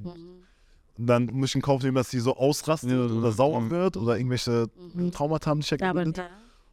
dann 0.98 1.26
muss 1.34 1.50
ich 1.50 1.56
in 1.56 1.62
Kauf 1.64 1.82
nehmen, 1.82 1.96
dass 1.96 2.12
sie 2.12 2.20
so 2.20 2.38
ausrastet 2.38 2.94
oder 2.94 3.32
sauer 3.32 3.60
mhm. 3.60 3.72
wird 3.72 3.98
oder 3.98 4.18
irgendwelche 4.18 4.70
Traumata 5.12 5.50
haben, 5.50 5.62
die 5.62 5.66
ich 5.66 5.72
ja 5.72 5.78
gebildet. 5.78 6.22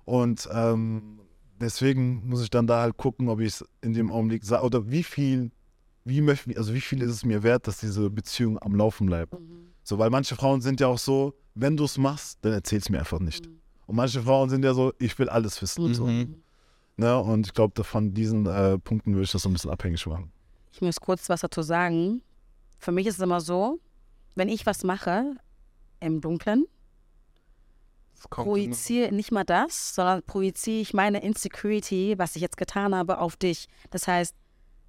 Und 0.04 0.48
ähm, 0.52 1.18
deswegen 1.60 2.26
muss 2.28 2.42
ich 2.42 2.50
dann 2.50 2.66
da 2.66 2.80
halt 2.82 2.96
gucken, 2.96 3.28
ob 3.28 3.40
ich 3.40 3.48
es 3.48 3.64
in 3.82 3.92
dem 3.92 4.10
Augenblick 4.10 4.44
sage, 4.44 4.64
oder 4.64 4.90
wie 4.90 5.02
viel, 5.02 5.50
wie 6.04 6.20
möchte 6.20 6.56
also 6.56 6.74
wie 6.74 6.80
viel 6.80 7.02
ist 7.02 7.10
es 7.10 7.24
mir 7.24 7.42
wert, 7.42 7.66
dass 7.66 7.78
diese 7.78 8.10
Beziehung 8.10 8.60
am 8.60 8.74
Laufen 8.74 9.06
bleibt. 9.06 9.34
So, 9.82 9.98
weil 9.98 10.10
manche 10.10 10.36
Frauen 10.36 10.60
sind 10.60 10.80
ja 10.80 10.86
auch 10.86 10.98
so, 10.98 11.34
wenn 11.54 11.76
du 11.76 11.84
es 11.84 11.98
machst, 11.98 12.38
dann 12.42 12.52
erzähl 12.52 12.78
es 12.78 12.88
mir 12.88 12.98
einfach 12.98 13.20
nicht. 13.20 13.46
Und 13.86 13.96
manche 13.96 14.22
Frauen 14.22 14.48
sind 14.48 14.64
ja 14.64 14.72
so, 14.74 14.92
ich 14.98 15.18
will 15.18 15.28
alles 15.28 15.60
wissen. 15.62 15.94
So, 15.94 16.06
Mhm. 16.06 16.36
ne? 16.96 17.18
Und 17.18 17.46
ich 17.46 17.54
glaube, 17.54 17.82
von 17.82 18.14
diesen 18.14 18.46
äh, 18.46 18.78
Punkten 18.78 19.12
würde 19.14 19.24
ich 19.24 19.32
das 19.32 19.42
so 19.42 19.48
ein 19.48 19.52
bisschen 19.52 19.70
abhängig 19.70 20.06
machen. 20.06 20.30
Ich 20.72 20.80
muss 20.80 21.00
kurz 21.00 21.28
was 21.28 21.40
dazu 21.40 21.62
sagen. 21.62 22.22
Für 22.78 22.92
mich 22.92 23.06
ist 23.06 23.16
es 23.16 23.20
immer 23.20 23.40
so, 23.40 23.80
wenn 24.36 24.48
ich 24.48 24.64
was 24.64 24.84
mache 24.84 25.34
im 25.98 26.20
Dunkeln, 26.20 26.64
projiziere 28.28 29.12
nicht 29.12 29.32
mal 29.32 29.44
das, 29.44 29.94
sondern 29.94 30.22
projiziere 30.22 30.80
ich 30.80 30.94
meine 30.94 31.22
Insecurity, 31.22 32.14
was 32.18 32.36
ich 32.36 32.42
jetzt 32.42 32.56
getan 32.56 32.94
habe, 32.94 33.18
auf 33.18 33.36
dich. 33.36 33.66
Das 33.90 34.06
heißt, 34.06 34.34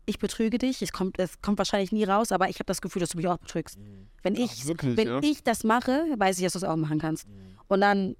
ich 0.06 0.20
betrüge 0.20 0.58
dich, 0.58 0.82
es 0.82 0.92
kommt, 0.92 1.20
es 1.20 1.42
kommt 1.42 1.58
wahrscheinlich 1.58 1.92
nie 1.92 2.04
raus, 2.04 2.32
aber 2.32 2.50
ich 2.50 2.56
habe 2.56 2.66
das 2.66 2.82
Gefühl, 2.82 3.00
dass 3.00 3.10
du 3.10 3.18
mich 3.18 3.28
auch 3.28 3.38
betrügst. 3.38 3.78
Wenn 4.24 4.36
ich, 4.36 4.66
wirklich, 4.68 4.98
wenn 4.98 5.08
ja? 5.08 5.20
ich 5.22 5.44
das 5.44 5.64
mache, 5.64 6.06
weiß 6.18 6.38
ich, 6.38 6.44
dass 6.44 6.54
du 6.54 6.60
es 6.60 6.64
auch 6.64 6.76
machen 6.76 7.00
kannst. 7.00 7.28
Und 7.68 7.82
dann 7.82 8.16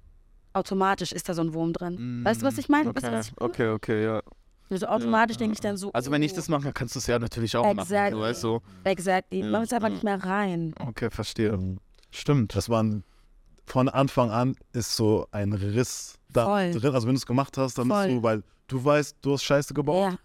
automatisch 0.52 1.12
ist 1.12 1.28
da 1.28 1.34
so 1.34 1.42
ein 1.42 1.54
Wurm 1.54 1.72
drin. 1.72 2.20
Mhm. 2.20 2.24
Weißt 2.24 2.42
du, 2.42 2.46
was 2.46 2.58
ich 2.58 2.68
meine? 2.68 2.90
Okay, 2.90 3.02
Weißt 3.02 3.32
du, 3.36 3.44
okay, 3.44 3.68
okay, 3.68 4.04
ja. 4.04 4.22
Also 4.70 4.86
automatisch 4.86 5.36
denke 5.36 5.54
ich 5.54 5.60
dann 5.60 5.76
so. 5.76 5.92
Also 5.92 6.10
wenn 6.10 6.22
ich 6.22 6.32
oh, 6.32 6.36
das 6.36 6.48
mache, 6.48 6.72
kannst 6.72 6.94
du 6.94 6.98
es 6.98 7.06
ja 7.06 7.18
natürlich 7.18 7.54
auch 7.56 7.66
Exactly. 7.66 7.96
machen. 7.96 8.12
So, 8.12 8.20
weißt 8.20 8.44
du? 8.44 8.60
Exactly. 8.84 9.40
Ja, 9.40 9.46
Man 9.50 9.64
ist 9.64 9.74
einfach 9.74 9.88
ja. 9.88 9.94
nicht 9.94 10.04
mehr 10.04 10.24
rein. 10.24 10.74
Okay, 10.80 11.10
verstehe. 11.10 11.76
Stimmt. 12.10 12.56
Das 12.56 12.70
waren 12.70 13.04
von 13.66 13.88
Anfang 13.88 14.30
an 14.30 14.56
ist 14.72 14.96
so 14.96 15.26
ein 15.30 15.52
Riss 15.52 16.14
da 16.30 16.46
Voll. 16.46 16.72
drin. 16.72 16.94
Also 16.94 17.06
wenn 17.06 17.14
du 17.14 17.18
es 17.18 17.26
gemacht 17.26 17.56
hast, 17.58 17.78
dann 17.78 17.88
Voll. 17.88 18.06
bist 18.06 18.18
du, 18.18 18.22
weil 18.22 18.42
du 18.68 18.84
weißt, 18.84 19.16
du 19.22 19.32
hast 19.34 19.44
Scheiße 19.44 19.72
gebaut. 19.74 20.12
Ja, 20.12 20.18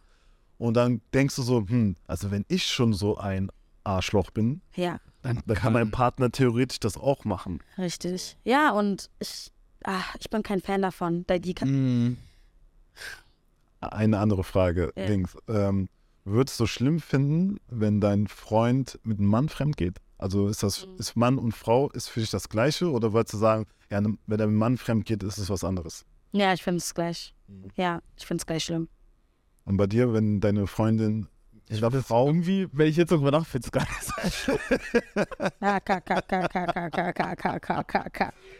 Und 0.57 0.73
dann 0.75 1.01
denkst 1.13 1.35
du 1.35 1.41
so, 1.43 1.65
hm, 1.67 1.95
also 2.07 2.31
wenn 2.31 2.45
ich 2.47 2.65
schon 2.65 2.93
so 2.93 3.17
ein 3.17 3.49
Arschloch 3.83 4.31
bin, 4.31 4.61
ja, 4.75 4.99
dann 5.21 5.43
kann 5.45 5.73
mein 5.73 5.91
Partner 5.91 6.31
theoretisch 6.31 6.79
das 6.79 6.97
auch 6.97 7.25
machen. 7.25 7.59
richtig. 7.77 8.37
Ja, 8.43 8.71
und 8.71 9.09
ich, 9.19 9.51
ah, 9.83 10.01
ich 10.19 10.29
bin 10.29 10.41
kein 10.43 10.61
Fan 10.61 10.81
davon. 10.81 11.25
Da 11.27 11.37
die 11.37 11.53
kann, 11.53 11.69
Mhm. 11.69 12.17
Eine 13.79 14.19
andere 14.19 14.43
Frage, 14.43 14.91
Ja. 14.97 15.05
Dings. 15.05 15.37
Ähm, 15.47 15.87
würdest 16.25 16.59
du 16.59 16.65
schlimm 16.65 16.99
finden, 16.99 17.59
wenn 17.67 18.01
dein 18.01 18.27
Freund 18.27 18.99
mit 19.03 19.19
einem 19.19 19.27
Mann 19.27 19.49
fremd 19.49 19.77
geht? 19.77 19.99
Also 20.17 20.47
ist 20.47 20.63
das, 20.63 20.87
ist 20.97 21.15
Mann 21.15 21.37
und 21.37 21.51
Frau, 21.51 21.89
ist 21.91 22.09
für 22.09 22.19
dich 22.19 22.31
das 22.31 22.49
Gleiche 22.49 22.89
oder 22.91 23.13
wolltest 23.13 23.35
du 23.35 23.37
sagen, 23.37 23.67
ja, 23.89 24.01
wenn 24.03 24.37
der 24.37 24.47
Mann 24.47 24.77
fremd 24.77 25.05
geht, 25.05 25.23
ist 25.23 25.37
es 25.37 25.49
was 25.49 25.63
anderes? 25.63 26.05
Ja, 26.31 26.53
ich 26.53 26.63
finde 26.63 26.79
es 26.79 26.93
gleich. 26.93 27.33
Ja, 27.75 28.01
ich 28.17 28.25
finde 28.25 28.41
es 28.41 28.45
gleich 28.45 28.63
schlimm. 28.65 28.89
Und 29.65 29.77
bei 29.77 29.87
dir, 29.87 30.13
wenn 30.13 30.39
deine 30.39 30.67
Freundin. 30.67 31.27
Ich 31.69 31.79
glaube, 31.79 32.01
Frau. 32.01 32.27
Irgendwie, 32.27 32.67
wenn 32.71 32.87
ich 32.87 32.95
jetzt 32.95 33.11
darüber 33.11 33.31
nachdenke, 33.31 33.67
finde 33.67 33.67
es 33.67 33.71
gar 33.73 33.81
nicht 33.81 34.01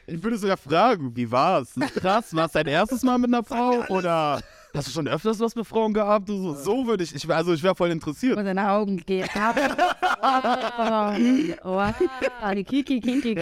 Ich 0.08 0.22
würde 0.22 0.38
sogar 0.38 0.58
fragen, 0.58 1.16
wie 1.16 1.32
war's? 1.32 1.76
Krass, 1.96 2.36
war 2.36 2.48
es 2.48 2.52
dein 2.52 2.68
erstes 2.68 3.04
Mal 3.04 3.18
mit 3.18 3.34
einer 3.34 3.46
Frau 3.46 3.86
oder 3.88 4.42
hast 4.78 4.88
du 4.88 4.92
schon 4.92 5.08
öfters 5.08 5.40
was 5.40 5.56
mit 5.56 5.66
Frauen 5.68 5.94
gehabt? 5.94 6.28
So, 6.28 6.54
so 6.54 6.88
würde 6.88 7.04
ich, 7.04 7.14
ich 7.16 7.28
wär- 7.28 7.36
also 7.38 7.54
ich 7.54 7.62
wäre 7.64 7.76
voll 7.76 7.90
interessiert. 7.92 8.38
Und 8.38 8.46
seine 8.46 8.70
Augen 8.72 8.98
gehen 8.98 9.28
ab. 9.36 9.56
Wow. 11.64 11.94
Kiki, 12.66 13.00
kiki. 13.00 13.38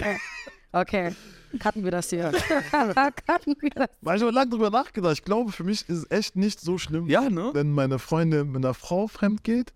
Okay, 0.71 1.15
cutten 1.59 1.83
wir 1.83 1.91
das 1.91 2.09
hier. 2.09 2.31
cutten 2.71 3.55
wir 3.61 3.69
das. 3.69 3.87
Weil 4.01 4.17
ich 4.17 4.23
habe 4.23 4.31
lange 4.33 4.49
drüber 4.49 4.69
nachgedacht. 4.69 5.13
Ich 5.13 5.23
glaube, 5.23 5.51
für 5.51 5.63
mich 5.63 5.87
ist 5.87 5.97
es 5.99 6.11
echt 6.11 6.35
nicht 6.35 6.59
so 6.59 6.77
schlimm, 6.77 7.07
Ja, 7.07 7.29
ne? 7.29 7.51
wenn 7.53 7.71
meine 7.71 7.99
Freundin 7.99 8.51
mit 8.51 8.57
einer 8.65 8.73
Frau 8.73 9.07
fremd 9.07 9.43
geht, 9.43 9.73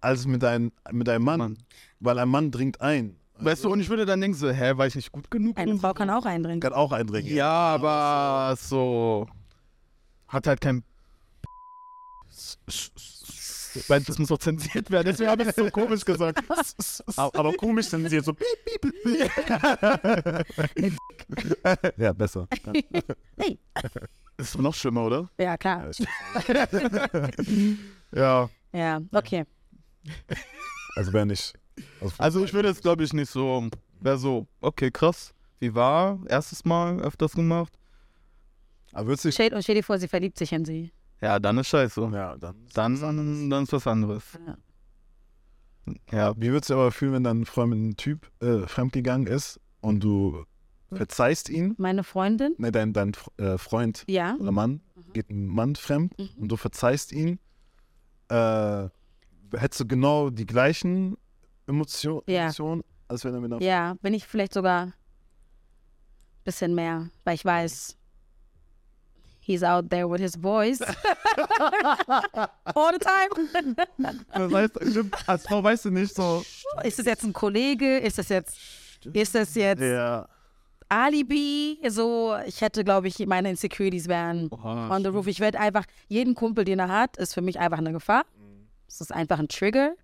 als 0.00 0.26
mit, 0.26 0.44
ein, 0.44 0.70
mit 0.92 1.08
einem 1.08 1.24
Mann. 1.24 1.38
Mann. 1.38 1.58
Weil 2.00 2.18
ein 2.18 2.28
Mann 2.28 2.50
dringt 2.50 2.80
ein. 2.80 3.16
Weißt 3.38 3.64
du, 3.64 3.72
und 3.72 3.80
ich 3.80 3.88
würde 3.88 4.06
dann 4.06 4.20
denken 4.20 4.36
so, 4.36 4.48
hä, 4.50 4.72
war 4.76 4.86
ich 4.86 4.94
nicht 4.94 5.10
gut 5.10 5.28
genug? 5.30 5.58
Eine 5.58 5.76
Frau 5.78 5.92
kann 5.92 6.08
auch 6.10 6.24
eindringen. 6.24 6.60
Kann 6.60 6.72
auch 6.72 6.92
eindringen. 6.92 7.34
Ja, 7.34 7.50
aber 7.50 8.54
so. 8.56 9.26
Hat 10.34 10.46
halt 10.48 10.60
kein. 10.60 10.82
Weil 13.88 14.00
das 14.02 14.18
muss 14.18 14.32
auch 14.32 14.38
zensiert 14.38 14.90
werden, 14.90 15.06
deswegen 15.06 15.30
habe 15.30 15.42
ich 15.42 15.48
es 15.48 15.56
so 15.56 15.70
komisch 15.70 16.04
gesagt. 16.04 16.42
Aber, 17.16 17.38
aber 17.38 17.52
komisch 17.54 17.92
jetzt 17.92 18.24
so. 18.24 18.32
Piep, 18.32 18.46
piep, 18.64 18.92
piep. 19.04 19.30
ja, 21.96 22.12
besser. 22.12 22.48
Hey. 23.36 23.58
Das 24.36 24.48
ist 24.48 24.54
doch 24.56 24.60
noch 24.60 24.74
schlimmer, 24.74 25.04
oder? 25.04 25.30
Ja, 25.38 25.56
klar. 25.56 25.90
Ja. 28.12 28.50
Ja, 28.72 29.00
okay. 29.12 29.44
Also 30.96 31.12
wäre 31.12 31.26
nicht. 31.26 31.54
Also, 32.00 32.14
Also 32.18 32.44
ich 32.44 32.52
würde 32.52 32.68
jetzt, 32.68 32.82
glaube 32.82 33.04
ich, 33.04 33.12
nicht 33.12 33.30
so. 33.30 33.68
Wäre 34.00 34.18
so, 34.18 34.48
okay, 34.60 34.90
krass. 34.90 35.32
Wie 35.60 35.72
war? 35.76 36.18
Erstes 36.26 36.64
Mal 36.64 37.00
öfters 37.00 37.32
gemacht? 37.34 37.72
Aber 38.94 39.08
würdest 39.08 39.24
du 39.24 39.28
dich. 39.28 39.34
Stell, 39.34 39.52
und 39.54 39.62
stell 39.62 39.74
dir 39.74 39.82
vor, 39.84 39.98
sie 39.98 40.08
verliebt 40.08 40.38
sich 40.38 40.52
in 40.52 40.64
sie. 40.64 40.92
Ja, 41.20 41.38
dann 41.38 41.58
ist 41.58 41.68
scheiße. 41.68 42.00
Ja, 42.12 42.36
dann. 42.36 42.66
Dann, 42.74 43.50
dann 43.50 43.62
ist 43.64 43.72
was 43.72 43.86
anderes. 43.86 44.24
Ja. 44.46 44.56
Ja. 46.12 46.34
Wie 46.36 46.50
würdest 46.50 46.70
du 46.70 46.74
aber 46.74 46.90
fühlen, 46.92 47.12
wenn 47.14 47.24
dein 47.24 47.44
Freund 47.44 47.70
mit 47.70 47.78
einem 47.78 47.96
Typ 47.96 48.30
äh, 48.40 48.66
fremdgegangen 48.66 49.26
ist 49.26 49.60
und 49.80 50.02
du 50.02 50.44
verzeihst 50.92 51.48
ihn? 51.50 51.74
Meine 51.78 52.04
Freundin? 52.04 52.54
Ne, 52.58 52.72
dein, 52.72 52.92
dein 52.92 53.12
äh, 53.36 53.58
Freund 53.58 54.04
Ja. 54.08 54.36
oder 54.38 54.52
Mann 54.52 54.80
geht 55.12 55.30
ein 55.30 55.46
Mann 55.46 55.76
fremd 55.76 56.18
Mhm. 56.18 56.28
und 56.42 56.48
du 56.48 56.56
verzeihst 56.56 57.12
ihn. 57.12 57.38
Äh, 58.28 58.88
hättest 59.56 59.80
du 59.80 59.86
genau 59.86 60.30
die 60.30 60.46
gleichen 60.46 61.16
Emotion, 61.66 62.22
Ja. 62.26 62.44
Emotionen, 62.44 62.82
als 63.08 63.24
wenn 63.24 63.34
er 63.34 63.40
mit 63.40 63.52
einer 63.52 63.62
Ja, 63.62 63.94
bin 64.02 64.14
ich 64.14 64.26
vielleicht 64.26 64.54
sogar 64.54 64.84
ein 64.86 64.92
bisschen 66.44 66.74
mehr, 66.74 67.08
weil 67.24 67.34
ich 67.34 67.44
weiß, 67.44 67.96
he's 69.44 69.62
out 69.62 69.90
there 69.90 70.08
with 70.08 70.20
his 70.20 70.36
boys. 70.36 70.80
All 72.74 72.92
the 72.92 72.98
time. 72.98 73.76
Das 74.32 74.52
heißt, 74.52 74.78
als 75.28 75.42
Frau 75.46 75.62
weißt 75.62 75.84
du 75.86 75.90
nicht 75.90 76.14
so. 76.14 76.44
Ist 76.82 76.98
das 76.98 77.06
jetzt 77.06 77.24
ein 77.24 77.32
Kollege? 77.32 77.98
Ist 77.98 78.18
das 78.18 78.28
jetzt, 78.28 78.56
ist 79.12 79.34
das 79.34 79.54
jetzt 79.54 79.80
Ja. 79.82 80.26
Alibi? 80.88 81.78
So, 81.88 82.36
ich 82.46 82.60
hätte, 82.60 82.84
glaube 82.84 83.08
ich, 83.08 83.18
meine 83.26 83.50
Insecurities 83.50 84.06
wären 84.08 84.50
on 84.52 85.02
the 85.02 85.08
roof. 85.08 85.26
Ich 85.26 85.40
werde 85.40 85.58
einfach, 85.60 85.84
jeden 86.08 86.34
Kumpel, 86.34 86.64
den 86.64 86.78
er 86.78 86.88
hat, 86.88 87.16
ist 87.16 87.34
für 87.34 87.40
mich 87.42 87.58
einfach 87.58 87.78
eine 87.78 87.92
Gefahr. 87.92 88.24
Es 88.86 89.00
ist 89.00 89.12
einfach 89.12 89.38
ein 89.38 89.48
Trigger. 89.48 89.94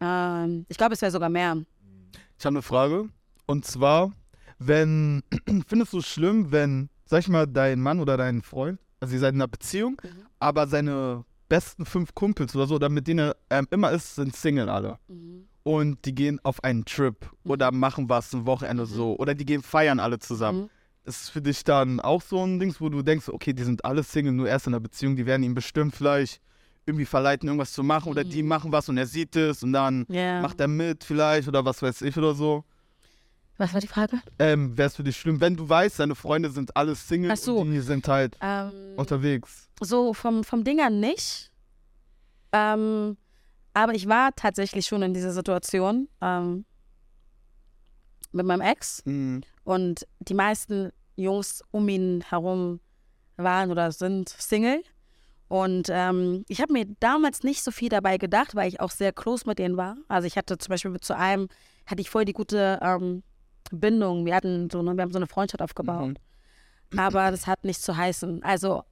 Ähm, 0.00 0.66
ich 0.68 0.76
glaube, 0.76 0.94
es 0.94 1.02
wäre 1.02 1.12
sogar 1.12 1.28
mehr. 1.28 1.56
Ich 2.38 2.44
habe 2.44 2.54
eine 2.54 2.62
Frage. 2.62 3.08
Und 3.46 3.64
zwar, 3.64 4.12
wenn, 4.58 5.22
findest 5.68 5.92
du 5.92 5.98
es 5.98 6.06
schlimm, 6.06 6.50
wenn, 6.52 6.88
sag 7.06 7.20
ich 7.20 7.28
mal, 7.28 7.46
dein 7.46 7.80
Mann 7.80 8.00
oder 8.00 8.16
dein 8.16 8.42
Freund 8.42 8.78
also 8.98 9.12
ihr 9.14 9.20
seid 9.20 9.34
in 9.34 9.40
einer 9.42 9.48
Beziehung, 9.48 10.00
Mhm. 10.02 10.08
aber 10.38 10.66
seine 10.66 11.24
besten 11.50 11.84
fünf 11.84 12.14
Kumpels 12.14 12.56
oder 12.56 12.66
so, 12.66 12.76
oder 12.76 12.88
mit 12.88 13.06
denen 13.06 13.28
er 13.28 13.36
ähm, 13.50 13.66
immer 13.70 13.90
ist, 13.92 14.14
sind 14.14 14.34
Single 14.34 14.68
alle. 14.70 14.98
Mhm. 15.08 15.44
Und 15.64 16.04
die 16.06 16.14
gehen 16.14 16.40
auf 16.44 16.64
einen 16.64 16.84
Trip 16.86 17.16
oder 17.44 17.70
machen 17.72 18.08
was 18.08 18.32
ein 18.32 18.46
Wochenende 18.46 18.86
so. 18.86 19.16
Oder 19.18 19.34
die 19.34 19.44
gehen 19.44 19.62
feiern 19.62 20.00
alle 20.00 20.18
zusammen. 20.18 20.62
Mhm. 20.62 20.68
Ist 21.04 21.28
für 21.30 21.42
dich 21.42 21.62
dann 21.62 22.00
auch 22.00 22.22
so 22.22 22.42
ein 22.44 22.58
Ding, 22.58 22.74
wo 22.78 22.88
du 22.88 23.02
denkst, 23.02 23.28
okay, 23.28 23.52
die 23.52 23.64
sind 23.64 23.84
alle 23.84 24.02
Single, 24.02 24.32
nur 24.32 24.48
erst 24.48 24.66
in 24.66 24.72
einer 24.74 24.80
Beziehung, 24.80 25.14
die 25.14 25.26
werden 25.26 25.42
ihn 25.42 25.54
bestimmt 25.54 25.94
vielleicht 25.94 26.40
irgendwie 26.86 27.04
verleiten, 27.04 27.48
irgendwas 27.48 27.72
zu 27.74 27.82
machen 27.82 28.10
oder 28.10 28.24
die 28.24 28.42
machen 28.42 28.72
was 28.72 28.88
und 28.88 28.96
er 28.96 29.06
sieht 29.06 29.36
es 29.36 29.62
und 29.62 29.72
dann 29.74 30.06
Ja. 30.08 30.40
macht 30.40 30.58
er 30.60 30.68
mit 30.68 31.04
vielleicht 31.04 31.48
oder 31.48 31.64
was 31.64 31.82
weiß 31.82 32.00
ich 32.02 32.16
oder 32.16 32.34
so. 32.34 32.64
Was 33.58 33.72
war 33.72 33.80
die 33.80 33.86
Frage? 33.88 34.20
Ähm, 34.38 34.76
Wäre 34.76 34.88
es 34.88 34.96
für 34.96 35.02
dich 35.04 35.16
schlimm, 35.16 35.40
wenn 35.40 35.56
du 35.56 35.66
weißt, 35.68 35.98
deine 35.98 36.14
Freunde 36.14 36.50
sind 36.50 36.76
alle 36.76 36.94
Single 36.94 37.30
Ach 37.30 37.36
so. 37.36 37.58
und 37.58 37.70
die 37.70 37.80
sind 37.80 38.06
halt 38.06 38.36
Ähm, 38.42 38.70
unterwegs. 38.96 39.68
so 39.80 40.12
vom, 40.12 40.44
vom 40.44 40.62
Ding 40.62 40.80
an 40.80 41.00
nicht. 41.00 41.50
Ähm, 42.52 43.16
aber 43.74 43.94
ich 43.94 44.08
war 44.08 44.34
tatsächlich 44.34 44.86
schon 44.86 45.02
in 45.02 45.14
dieser 45.14 45.32
Situation 45.32 46.08
ähm, 46.20 46.64
mit 48.32 48.46
meinem 48.46 48.60
Ex. 48.60 49.02
Mhm. 49.06 49.42
Und 49.64 50.06
die 50.20 50.34
meisten 50.34 50.90
Jungs 51.16 51.62
um 51.70 51.88
ihn 51.88 52.22
herum 52.28 52.80
waren 53.36 53.70
oder 53.70 53.90
sind 53.92 54.28
Single. 54.28 54.82
Und 55.48 55.88
ähm, 55.90 56.44
ich 56.48 56.60
habe 56.60 56.72
mir 56.72 56.86
damals 57.00 57.42
nicht 57.42 57.62
so 57.62 57.70
viel 57.70 57.88
dabei 57.88 58.18
gedacht, 58.18 58.54
weil 58.54 58.68
ich 58.68 58.80
auch 58.80 58.90
sehr 58.90 59.12
close 59.12 59.46
mit 59.46 59.58
denen 59.58 59.76
war. 59.76 59.96
Also 60.08 60.26
ich 60.26 60.36
hatte 60.36 60.58
zum 60.58 60.70
Beispiel 60.70 60.98
zu 61.00 61.16
einem, 61.16 61.48
hatte 61.86 62.00
ich 62.00 62.10
voll 62.10 62.24
die 62.24 62.32
gute 62.32 62.78
ähm, 62.82 63.22
Bindung. 63.72 64.24
Wir 64.26 64.34
hatten 64.34 64.68
so, 64.70 64.80
eine- 64.80 64.94
wir 64.96 65.02
haben 65.02 65.12
so 65.12 65.18
eine 65.18 65.26
Freundschaft 65.26 65.62
aufgebaut. 65.62 66.16
Aber 66.96 67.30
das 67.30 67.46
hat 67.46 67.64
nichts 67.64 67.82
zu 67.82 67.96
heißen. 67.96 68.42
Also 68.42 68.84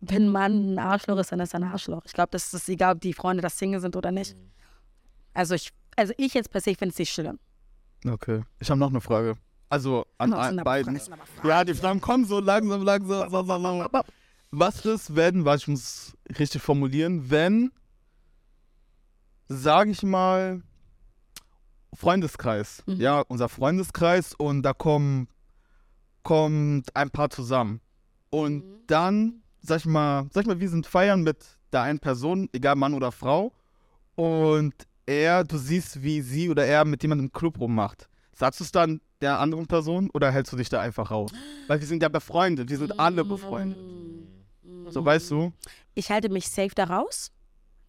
wenn 0.00 0.28
man 0.28 0.74
ein 0.74 0.78
Arschloch 0.78 1.18
ist, 1.18 1.30
dann 1.32 1.40
ist 1.40 1.54
er 1.54 1.60
ein 1.60 1.64
Arschloch. 1.64 2.02
Ich 2.06 2.12
glaube, 2.12 2.30
das 2.32 2.52
ist 2.54 2.68
egal, 2.68 2.94
ob 2.94 3.00
die 3.00 3.12
Freunde 3.12 3.42
das 3.42 3.58
Single 3.58 3.80
sind 3.80 3.94
oder 3.96 4.10
nicht. 4.10 4.34
Also 5.34 5.54
ich, 5.54 5.70
also 5.96 6.12
ich 6.16 6.34
jetzt 6.34 6.50
per 6.50 6.60
se 6.60 6.74
finde 6.74 6.92
es 6.92 6.98
nicht 6.98 7.12
schlimm. 7.12 7.38
Okay. 8.08 8.42
Ich 8.58 8.70
habe 8.70 8.80
noch 8.80 8.88
eine 8.90 9.00
Frage. 9.00 9.34
Also 9.68 10.06
an 10.18 10.32
aber- 10.32 10.64
beiden. 10.64 10.98
Fragen. 10.98 11.20
Ja, 11.48 11.64
die 11.64 11.74
Fragen 11.74 12.00
kommen 12.00 12.24
so 12.24 12.40
langsam, 12.40 12.82
langsam. 12.82 13.30
langsam. 13.30 14.02
Was 14.50 14.84
ist, 14.84 15.14
wenn, 15.14 15.44
was 15.44 15.60
ich 15.62 15.68
muss 15.68 16.16
richtig 16.38 16.60
formulieren, 16.62 17.30
wenn, 17.30 17.70
sage 19.48 19.90
ich 19.90 20.02
mal, 20.02 20.62
Freundeskreis, 21.94 22.82
Mhm. 22.86 23.00
ja, 23.00 23.20
unser 23.28 23.48
Freundeskreis 23.48 24.34
und 24.34 24.62
da 24.62 24.72
kommen, 24.72 25.28
kommt 26.22 26.94
ein 26.94 27.10
Paar 27.10 27.30
zusammen. 27.30 27.80
Und 28.30 28.64
Mhm. 28.64 28.80
dann, 28.86 29.42
sag 29.60 29.78
ich 29.78 29.86
mal, 29.86 30.26
sag 30.32 30.42
ich 30.42 30.46
mal, 30.46 30.60
wir 30.60 30.68
sind 30.68 30.86
feiern 30.86 31.22
mit 31.22 31.38
der 31.72 31.82
einen 31.82 31.98
Person, 31.98 32.48
egal 32.52 32.76
Mann 32.76 32.94
oder 32.94 33.12
Frau, 33.12 33.52
und 34.16 34.74
er, 35.06 35.44
du 35.44 35.56
siehst, 35.56 36.02
wie 36.02 36.20
sie 36.20 36.50
oder 36.50 36.64
er 36.66 36.84
mit 36.84 37.02
jemandem 37.02 37.26
im 37.26 37.32
Club 37.32 37.58
rummacht. 37.58 38.08
Sagst 38.32 38.60
du 38.60 38.64
es 38.64 38.72
dann 38.72 39.00
der 39.20 39.38
anderen 39.38 39.66
Person 39.66 40.08
oder 40.14 40.30
hältst 40.30 40.52
du 40.52 40.56
dich 40.56 40.68
da 40.68 40.80
einfach 40.80 41.10
raus? 41.10 41.32
Weil 41.66 41.80
wir 41.80 41.86
sind 41.86 42.02
ja 42.02 42.08
befreundet, 42.08 42.70
wir 42.70 42.78
sind 42.78 42.98
alle 42.98 43.24
befreundet. 43.24 43.78
So, 44.88 45.04
weißt 45.04 45.30
du? 45.30 45.52
Ich 45.94 46.10
halte 46.10 46.28
mich 46.28 46.48
safe 46.48 46.74
da 46.74 46.84
raus, 46.84 47.30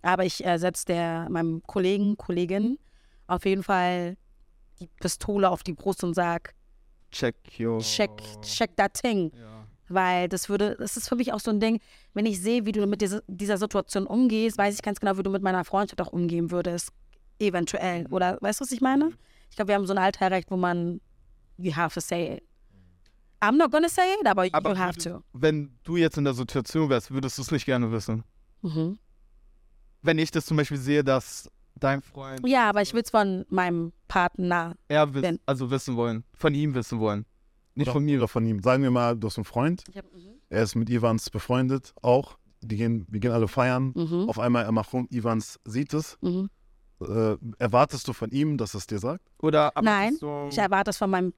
aber 0.01 0.25
ich 0.25 0.45
äh, 0.45 0.57
setze 0.57 1.27
meinem 1.29 1.61
Kollegen, 1.63 2.17
Kollegin 2.17 2.77
auf 3.31 3.45
jeden 3.45 3.63
Fall 3.63 4.17
die 4.79 4.87
Pistole 4.99 5.49
auf 5.49 5.63
die 5.63 5.73
Brust 5.73 6.03
und 6.03 6.13
sag, 6.13 6.53
Check 7.11 7.35
your. 7.59 7.79
check, 7.79 8.11
check 8.41 8.75
that 8.77 8.93
thing. 8.93 9.31
Ja. 9.35 9.67
Weil 9.89 10.29
das 10.29 10.47
würde, 10.47 10.77
das 10.79 10.95
ist 10.95 11.09
für 11.09 11.15
mich 11.15 11.33
auch 11.33 11.41
so 11.41 11.51
ein 11.51 11.59
Ding, 11.59 11.79
wenn 12.13 12.25
ich 12.25 12.41
sehe, 12.41 12.65
wie 12.65 12.71
du 12.71 12.85
mit 12.87 13.01
dieser, 13.01 13.21
dieser 13.27 13.57
Situation 13.57 14.07
umgehst, 14.07 14.57
weiß 14.57 14.75
ich 14.75 14.81
ganz 14.81 14.99
genau, 14.99 15.17
wie 15.17 15.23
du 15.23 15.29
mit 15.29 15.43
meiner 15.43 15.65
Freundschaft 15.65 16.01
auch 16.01 16.13
umgehen 16.13 16.51
würdest. 16.51 16.89
Eventuell. 17.39 18.07
Oder 18.07 18.37
weißt 18.39 18.61
du, 18.61 18.63
was 18.63 18.71
ich 18.71 18.81
meine? 18.81 19.11
Ich 19.49 19.57
glaube, 19.57 19.69
wir 19.69 19.75
haben 19.75 19.85
so 19.85 19.93
ein 19.93 19.97
Alter 19.97 20.29
wo 20.47 20.55
man, 20.55 21.01
you 21.57 21.75
have 21.75 21.93
to 21.93 21.99
say 21.99 22.37
it. 22.37 22.43
I'm 23.41 23.57
not 23.57 23.71
gonna 23.71 23.89
say 23.89 24.03
it, 24.19 24.27
aber, 24.27 24.47
Aber 24.51 24.71
you 24.71 24.77
have 24.77 24.97
to. 24.99 25.23
Wenn 25.33 25.77
du 25.83 25.97
jetzt 25.97 26.17
in 26.17 26.23
der 26.23 26.35
Situation 26.35 26.89
wärst, 26.89 27.11
würdest 27.11 27.37
du 27.37 27.41
es 27.41 27.51
nicht 27.51 27.65
gerne 27.65 27.91
wissen. 27.91 28.23
Mhm. 28.61 28.99
Wenn 30.03 30.19
ich 30.19 30.31
das 30.31 30.45
zum 30.45 30.57
Beispiel 30.57 30.77
sehe, 30.77 31.03
dass 31.03 31.49
dein 31.83 32.01
Freund. 32.01 32.47
Ja, 32.47 32.69
aber 32.69 32.81
ich 32.81 32.93
will 32.93 33.01
es 33.03 33.09
von 33.09 33.45
meinem 33.49 33.91
Partner. 34.07 34.75
Er 34.87 35.13
wiss, 35.13 35.39
also 35.45 35.69
wissen 35.71 35.95
wollen. 35.95 36.23
Von 36.33 36.53
ihm 36.53 36.73
wissen 36.73 36.99
wollen. 36.99 37.25
Nicht 37.75 37.87
Oder- 37.87 37.93
von 37.93 38.03
mir. 38.05 38.17
Oder 38.19 38.27
von 38.27 38.45
ihm. 38.45 38.61
Sagen 38.61 38.83
wir 38.83 38.91
mal, 38.91 39.15
du 39.17 39.27
hast 39.27 39.37
einen 39.37 39.45
Freund, 39.45 39.83
Ich 39.89 39.97
hab, 39.97 40.05
mhm. 40.13 40.35
er 40.49 40.63
ist 40.63 40.75
mit 40.75 40.89
Ivans 40.89 41.29
befreundet, 41.29 41.93
auch. 42.01 42.37
Die 42.63 42.77
gehen, 42.77 43.07
wir 43.09 43.19
gehen 43.19 43.31
alle 43.31 43.47
feiern. 43.47 43.91
Mhm. 43.95 44.29
Auf 44.29 44.37
einmal 44.37 44.65
er 44.65 44.71
macht 44.71 44.93
rum, 44.93 45.07
Ivans 45.09 45.59
sieht 45.65 45.93
es. 45.95 46.17
Mhm. 46.21 46.49
Äh, 47.01 47.35
erwartest 47.57 48.07
du 48.07 48.13
von 48.13 48.29
ihm, 48.29 48.57
dass 48.57 48.75
er 48.75 48.77
es 48.77 48.85
dir 48.87 48.99
sagt? 48.99 49.25
Oder 49.41 49.71
Nein, 49.81 50.15
so 50.19 50.47
Ich 50.51 50.57
erwarte 50.59 50.91
es 50.91 50.97
von 50.97 51.09
meinem, 51.09 51.33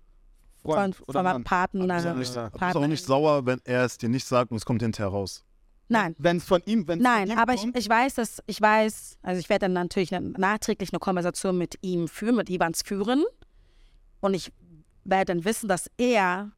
von, 0.62 0.74
Freund 0.74 0.96
von 0.98 1.06
oder 1.08 1.24
meinem 1.24 1.34
Mann. 1.36 1.44
Partner. 1.46 2.02
Du 2.14 2.20
bist 2.20 2.38
auch 2.38 2.88
nicht 2.88 3.06
sauer, 3.06 3.46
wenn 3.46 3.62
er 3.64 3.86
es 3.86 3.98
dir 3.98 4.10
nicht 4.10 4.26
sagt 4.26 4.52
und 4.52 4.58
es 4.58 4.66
kommt 4.66 4.82
hinterher 4.82 5.10
raus. 5.12 5.46
Nein, 5.90 6.16
Wenn 6.18 6.38
es 6.38 6.46
von 6.46 6.62
ihm, 6.66 6.88
wenn 6.88 7.00
nein, 7.00 7.28
von 7.28 7.36
ihm 7.36 7.40
aber 7.40 7.54
ich, 7.54 7.62
kommt, 7.62 7.78
ich 7.78 7.88
weiß, 7.90 8.16
dass 8.16 8.42
ich 8.48 8.60
weiß, 8.62 9.18
also 9.22 9.40
ich 9.40 9.50
werde 9.50 9.66
dann 9.66 9.74
natürlich 9.74 10.16
eine, 10.16 10.30
nachträglich 10.32 10.92
eine 10.92 11.00
Konversation 11.00 11.58
mit 11.58 11.76
ihm 11.82 12.08
führen, 12.08 12.36
mit 12.38 12.50
Ivans 12.50 12.82
führen. 12.84 13.24
Und 14.22 14.34
ich 14.34 14.52
werde 15.04 15.34
dann 15.34 15.46
wissen, 15.46 15.68
dass 15.68 15.92
er 15.98 16.52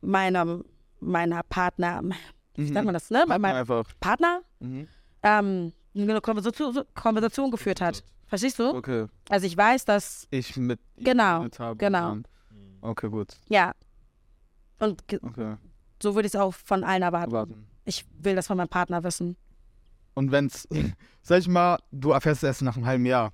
meinem, 0.00 0.64
meiner 1.00 1.42
Partner, 1.44 2.02
wie 2.54 2.62
Mhm. 2.62 2.74
sagt 2.74 2.84
man 2.84 2.94
das, 2.94 3.10
ne? 3.10 3.24
Mein, 3.26 3.40
mein 3.40 3.56
einfach. 3.56 3.84
Partner 4.00 4.42
Mhm. 4.60 4.86
ähm, 5.22 5.72
eine 5.94 6.20
Konversation, 6.20 6.84
Konversation 6.94 7.50
geführt 7.50 7.80
hat. 7.80 8.04
Verstehst 8.26 8.58
du? 8.60 8.68
Okay. 8.74 9.06
Also 9.28 9.46
ich 9.46 9.56
weiß, 9.56 9.84
dass, 9.86 10.28
Ich 10.30 10.56
mit 10.56 10.78
ihm 10.96 11.04
Genau, 11.04 11.42
mit 11.42 11.58
habe 11.58 11.76
genau. 11.76 12.08
dann- 12.10 12.24
Okay, 12.82 13.08
gut. 13.08 13.34
ja. 13.48 13.72
Und 14.78 15.02
Okay. 15.22 15.56
so 16.02 16.14
würde 16.14 16.26
ich 16.28 16.34
es 16.34 16.40
auch 16.40 16.54
von 16.54 16.84
allen 16.84 17.02
erwarten. 17.02 17.32
Warten. 17.32 17.66
Ich 17.90 18.06
will 18.20 18.36
das 18.36 18.46
von 18.46 18.56
meinem 18.56 18.68
Partner 18.68 19.02
wissen. 19.02 19.36
Und 20.14 20.30
wenn's, 20.30 20.68
sag 21.22 21.40
ich 21.40 21.48
mal, 21.48 21.78
du 21.90 22.12
erfährst 22.12 22.44
es 22.44 22.46
erst 22.46 22.62
nach 22.62 22.76
einem 22.76 22.86
halben 22.86 23.04
Jahr, 23.04 23.32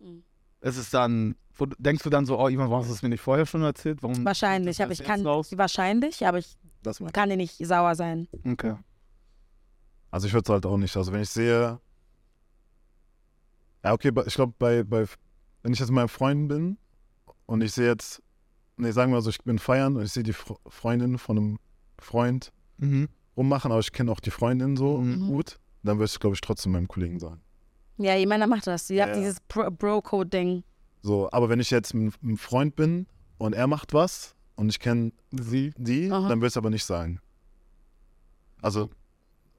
Mhm. 0.00 0.24
ist 0.60 0.76
es 0.76 0.90
dann, 0.90 1.36
wo, 1.54 1.66
denkst 1.66 2.02
du 2.02 2.10
dann 2.10 2.26
so, 2.26 2.36
oh, 2.38 2.48
Ivan, 2.48 2.68
warum 2.68 2.80
hast 2.82 2.90
du 2.90 2.94
es 2.94 3.02
mir 3.02 3.08
nicht 3.10 3.20
vorher 3.20 3.46
schon 3.46 3.62
erzählt? 3.62 4.02
Warum? 4.02 4.24
Wahrscheinlich, 4.24 4.82
aber 4.82 4.90
ich 4.90 5.04
kann, 5.04 5.24
raus? 5.24 5.56
wahrscheinlich, 5.56 6.26
aber 6.26 6.38
ich 6.38 6.56
kann 7.12 7.28
dir 7.28 7.36
nicht 7.36 7.64
sauer 7.64 7.94
sein. 7.94 8.26
Okay. 8.44 8.74
Also 10.10 10.26
ich 10.26 10.32
würde 10.32 10.44
es 10.46 10.50
halt 10.52 10.66
auch 10.66 10.76
nicht. 10.76 10.96
Also 10.96 11.12
wenn 11.12 11.22
ich 11.22 11.30
sehe. 11.30 11.78
Ja, 13.84 13.92
okay, 13.92 14.12
ich 14.26 14.34
glaube, 14.34 14.54
bei, 14.58 14.82
bei, 14.82 15.06
wenn 15.62 15.72
ich 15.72 15.78
jetzt 15.78 15.88
mit 15.90 15.96
meinem 15.96 16.08
Freund 16.08 16.48
bin 16.48 16.78
und 17.46 17.62
ich 17.62 17.72
sehe 17.72 17.86
jetzt, 17.86 18.22
nee, 18.76 18.90
sagen 18.90 19.12
wir 19.12 19.16
mal 19.18 19.22
so, 19.22 19.30
ich 19.30 19.38
bin 19.42 19.58
feiern 19.58 19.96
und 19.96 20.02
ich 20.02 20.12
sehe 20.12 20.22
die 20.22 20.34
Fre- 20.34 20.58
Freundin 20.68 21.18
von 21.18 21.38
einem 21.38 21.58
Freund 21.98 22.52
Mhm. 22.78 23.08
Rummachen, 23.36 23.70
aber 23.72 23.80
ich 23.80 23.92
kenne 23.92 24.10
auch 24.12 24.20
die 24.20 24.30
Freundin 24.30 24.76
so 24.76 24.98
Mhm. 24.98 25.26
gut, 25.28 25.58
dann 25.82 25.98
würde 25.98 26.10
ich, 26.12 26.18
glaube 26.20 26.34
ich, 26.34 26.40
trotzdem 26.40 26.72
meinem 26.72 26.88
Kollegen 26.88 27.18
sagen. 27.18 27.40
Ja, 27.98 28.14
Männer 28.26 28.46
macht 28.46 28.66
das. 28.66 28.86
Die 28.86 28.94
Ja, 28.94 29.04
hat 29.04 29.10
ja. 29.10 29.16
dieses 29.16 29.40
Bro- 29.48 29.70
Bro-Code-Ding. 29.70 30.64
So, 31.02 31.28
aber 31.32 31.48
wenn 31.48 31.60
ich 31.60 31.70
jetzt 31.70 31.94
mit 31.94 32.14
einem 32.22 32.36
Freund 32.38 32.76
bin 32.76 33.06
und 33.38 33.54
er 33.54 33.66
macht 33.66 33.92
was 33.92 34.34
und 34.56 34.68
ich 34.68 34.78
kenne 34.78 35.12
Sie? 35.32 35.72
die, 35.76 36.10
Aha. 36.10 36.28
dann 36.28 36.38
würde 36.38 36.46
ich 36.46 36.52
es 36.52 36.56
aber 36.56 36.70
nicht 36.70 36.84
sagen. 36.84 37.20
Also, 38.60 38.90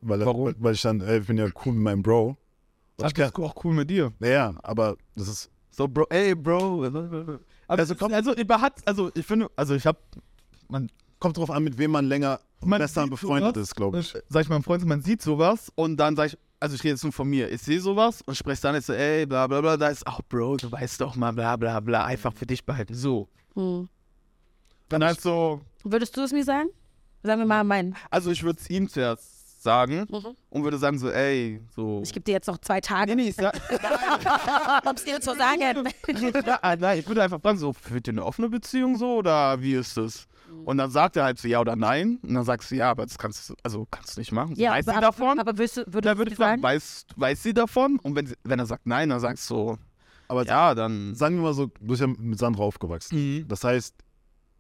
weil, 0.02 0.22
er- 0.22 0.28
Warum? 0.28 0.54
weil 0.60 0.74
ich 0.74 0.82
dann, 0.82 1.02
ey, 1.02 1.20
ich 1.20 1.28
bin 1.28 1.38
ja 1.38 1.48
cool 1.66 1.74
mit 1.74 1.84
meinem 1.84 2.02
Bro. 2.04 2.38
Das 2.98 3.12
ich 3.12 3.18
ist 3.18 3.36
auch 3.40 3.56
cool 3.64 3.74
mit 3.74 3.90
dir. 3.90 4.14
naja, 4.20 4.56
aber 4.64 4.96
das 5.16 5.28
ist, 5.28 5.52
So, 5.72 5.88
Bro, 5.88 6.06
ey, 6.10 6.36
Bro. 6.36 6.86
Aber 6.86 7.40
also, 7.68 7.96
komm, 7.96 8.14
also, 8.14 8.34
also, 8.86 9.12
ich 9.16 9.26
finde, 9.26 9.50
also, 9.56 9.74
ich 9.76 9.86
hab, 9.86 9.98
man, 10.70 10.90
kommt 11.20 11.38
drauf 11.38 11.50
an, 11.50 11.64
mit 11.64 11.78
wem 11.78 11.92
man 11.92 12.06
länger 12.06 12.40
Man 12.66 12.80
besser 12.80 13.08
befreundet 13.08 13.56
sowas. 13.56 13.70
ist, 13.70 13.76
glaube 13.76 14.00
ich. 14.00 14.14
sag 14.30 14.42
ich 14.44 14.50
meinem 14.50 14.64
Freund, 14.64 14.86
man 14.86 15.02
sieht 15.02 15.22
sowas 15.22 15.72
und 15.76 15.98
dann 15.98 16.16
sag 16.16 16.28
ich, 16.28 16.38
also 16.60 16.76
ich 16.76 16.84
rede 16.84 16.94
jetzt 16.94 17.04
nur 17.04 17.12
von 17.14 17.28
mir, 17.30 17.52
ich 17.52 17.62
sehe 17.62 17.80
sowas 17.82 18.22
und 18.26 18.36
spreche 18.36 18.62
dann 18.62 18.76
jetzt 18.76 18.88
so, 18.88 18.94
ey, 18.94 19.26
bla 19.26 19.48
bla 19.48 19.62
bla, 19.62 19.78
da 19.78 19.88
ist, 19.90 20.06
ach 20.08 20.22
Bro, 20.30 20.58
du 20.58 20.72
weißt 20.72 21.02
doch 21.02 21.16
mal, 21.16 21.32
bla 21.34 21.56
bla 21.58 21.80
bla, 21.80 22.06
einfach 22.06 22.34
für 22.34 22.46
dich 22.46 22.64
behalten, 22.66 22.94
so. 22.96 23.28
Hm. 23.56 23.88
Dann 24.90 25.04
halt 25.04 25.20
so, 25.22 25.62
Würdest 25.84 26.16
du 26.16 26.22
es 26.22 26.32
mir 26.32 26.44
sagen? 26.44 26.70
Sagen 27.24 27.42
wir 27.42 27.46
mal 27.46 27.64
mein. 27.64 27.96
also 28.10 28.32
ich 28.32 28.44
würde 28.44 28.60
es 28.62 28.70
ihm 28.70 28.88
zuerst 28.90 29.62
sagen 29.64 30.06
Mhm. 30.10 30.36
und 30.50 30.64
würde 30.66 30.78
sagen 30.78 31.00
so, 31.00 31.10
ey, 31.10 31.62
so. 31.74 32.02
Ich 32.04 32.12
gebe 32.12 32.24
dir 32.26 32.34
jetzt 32.34 32.48
noch 32.48 32.58
zwei 32.58 32.82
Tage, 32.82 33.16
nee, 33.16 33.24
nee, 33.24 33.30
ich 33.30 33.36
sag, 33.36 33.54
ob 34.86 34.98
es 34.98 35.06
dir 35.06 35.22
zu 35.22 35.34
sagen 35.36 35.62
Ja, 36.46 36.76
nein, 36.78 37.00
ich 37.00 37.08
würde 37.08 37.24
einfach 37.24 37.40
fragen, 37.42 37.58
so, 37.58 37.72
führt 37.72 38.08
ihr 38.08 38.12
eine 38.14 38.26
offene 38.26 38.50
Beziehung 38.50 38.98
so 38.98 39.16
oder 39.20 39.62
wie 39.62 39.74
ist 39.76 39.96
das? 39.98 40.28
Und 40.66 40.78
dann 40.78 40.90
sagt 40.92 41.16
er 41.18 41.26
halt 41.26 41.40
so 41.40 41.48
ja 41.48 41.60
oder 41.60 41.76
nein. 41.76 42.20
Und 42.24 42.34
dann 42.34 42.44
sagst 42.46 42.72
du, 42.72 42.76
ja, 42.76 42.90
aber 42.92 43.06
das 43.06 43.18
kannst 43.18 43.50
du, 43.50 43.56
also 43.64 43.88
kannst 43.92 44.16
du 44.16 44.22
nicht 44.22 44.32
machen. 44.32 44.56
Ja, 44.56 44.72
weiß 44.72 44.86
sie 44.86 44.92
aber, 44.92 45.02
davon? 45.02 45.40
aber 45.40 45.58
würdest 45.58 45.78
du, 45.78 45.82
würdest 45.88 46.06
dann 46.06 46.18
würde 46.18 46.32
ich 46.32 46.38
fragen, 46.38 46.62
sagen? 46.62 46.64
weiß, 46.64 47.06
weiß 47.16 47.44
sie 47.44 47.54
davon? 47.54 48.00
Und 48.00 48.16
wenn, 48.16 48.28
sie, 48.28 48.36
wenn 48.44 48.60
er 48.60 48.66
sagt 48.66 48.86
nein, 48.88 49.10
dann 49.10 49.20
sagst 49.20 49.50
du 49.50 49.56
so, 49.56 49.78
Aber 50.30 50.46
ja, 50.46 50.74
dann. 50.74 51.16
sagen 51.16 51.36
wir 51.36 51.44
mal 51.44 51.54
so, 51.54 51.66
du 51.66 51.86
bist 51.88 52.02
ja 52.02 52.08
mit 52.08 52.40
Sandra 52.40 52.64
aufgewachsen. 52.64 53.40
Mhm. 53.40 53.48
Das 53.48 53.64
heißt, 53.64 53.94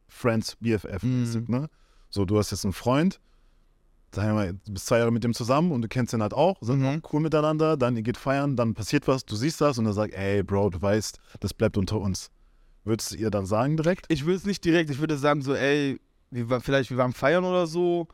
Friends, 0.10 0.56
BFF, 0.60 1.04
Mhm. 1.04 1.46
ne? 1.48 1.70
So, 2.10 2.26
du 2.26 2.38
hast 2.38 2.52
jetzt 2.52 2.64
einen 2.66 2.74
Freund, 2.74 3.20
sagen 4.14 4.28
wir 4.30 4.34
mal, 4.36 4.54
du 4.54 4.74
bist 4.74 4.86
zwei 4.86 5.00
Jahre 5.00 5.12
mit 5.12 5.24
dem 5.24 5.34
zusammen 5.34 5.72
und 5.72 5.82
du 5.82 5.88
kennst 5.88 6.14
ihn 6.14 6.22
halt 6.22 6.34
auch, 6.34 6.58
sind 6.62 6.82
Mhm. 6.82 7.02
cool 7.12 7.22
miteinander, 7.22 7.78
dann 7.78 7.96
ihr 7.96 8.04
geht 8.04 8.18
feiern, 8.18 8.56
dann 8.56 8.74
passiert 8.76 9.08
was, 9.08 9.26
du 9.26 9.36
siehst 9.36 9.60
das 9.62 9.78
und 9.80 9.86
er 9.88 9.94
sagt, 9.94 10.14
ey, 10.14 10.44
Bro, 10.44 10.70
du 10.72 10.82
weißt, 10.82 11.20
das 11.40 11.54
bleibt 11.54 11.78
unter 11.78 12.00
uns. 12.00 12.30
Würdest 12.84 13.12
du 13.12 13.16
ihr 13.16 13.30
dann 13.32 13.46
sagen 13.46 13.78
direkt? 13.78 14.06
Ich 14.10 14.26
würde 14.26 14.38
es 14.38 14.46
nicht 14.46 14.64
direkt, 14.66 14.90
ich 14.90 15.00
würde 15.00 15.18
sagen 15.18 15.42
so, 15.42 15.54
ey, 15.56 16.00
wir, 16.32 16.50
war- 16.50 16.62
vielleicht 16.62 16.90
wir 16.90 16.98
waren 16.98 17.14
feiern 17.14 17.44
oder 17.46 17.66
so 17.68 18.08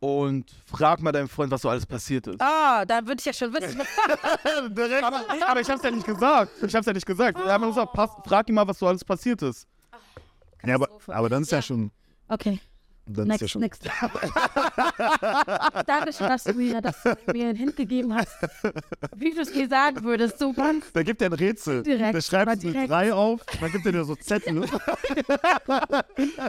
und 0.00 0.50
frag 0.66 1.00
mal 1.00 1.12
deinen 1.12 1.28
Freund, 1.28 1.50
was 1.50 1.62
so 1.62 1.68
alles 1.68 1.84
passiert 1.86 2.26
ist. 2.26 2.40
Ah, 2.40 2.84
dann 2.84 3.06
würde 3.06 3.18
ich 3.20 3.24
ja 3.26 3.32
schon 3.32 3.52
wissen. 3.52 3.80
direkt. 4.74 5.04
Aber, 5.04 5.24
aber 5.48 5.60
ich 5.60 5.68
hab's 5.68 5.82
ja 5.82 5.90
nicht 5.90 6.06
gesagt. 6.06 6.52
Ich 6.62 6.74
hab's 6.74 6.86
ja 6.86 6.92
nicht 6.92 7.06
gesagt. 7.06 7.38
Wir 7.38 7.52
haben 7.52 7.66
gesagt, 7.66 7.92
pass, 7.92 8.10
frag 8.26 8.48
ihn 8.48 8.54
mal, 8.54 8.66
was 8.66 8.78
so 8.78 8.86
alles 8.86 9.04
passiert 9.04 9.42
ist. 9.42 9.66
Ja, 10.64 10.74
aber, 10.76 10.88
aber 11.08 11.28
dann 11.28 11.42
ist 11.42 11.50
ja, 11.52 11.58
Ja. 11.58 11.62
schon, 11.62 11.90
Okay, 12.28 12.58
dann 13.06 13.30
ist 13.30 13.40
ja 13.40 13.46
next, 13.46 13.50
schon 13.50 13.62
next. 13.62 13.84
Dankeschön, 15.86 16.28
dass 16.28 16.44
du 16.44 16.52
mir, 16.54 16.80
dass 16.80 17.02
du 17.02 17.16
mir 17.32 17.48
einen 17.48 17.56
Hint 17.56 17.76
gegeben 17.76 18.14
hast, 18.14 18.36
wie 19.16 19.32
du 19.32 19.40
es 19.42 19.54
mir 19.54 19.68
sagen 19.68 20.02
würdest. 20.02 20.38
So 20.38 20.52
ganz 20.52 20.92
Da 20.92 21.02
gibt 21.02 21.20
er 21.22 21.30
ein 21.30 21.32
Rätsel. 21.32 21.82
Direkt, 21.82 22.14
da 22.14 22.20
schreibst 22.20 22.62
du 22.62 22.68
eine 22.68 22.72
direkt. 22.72 22.90
3 22.90 23.12
auf, 23.14 23.40
dann 23.60 23.72
gibt 23.72 23.86
er 23.86 23.92
dir 23.92 24.04
so 24.04 24.14
Zettel. 24.16 24.66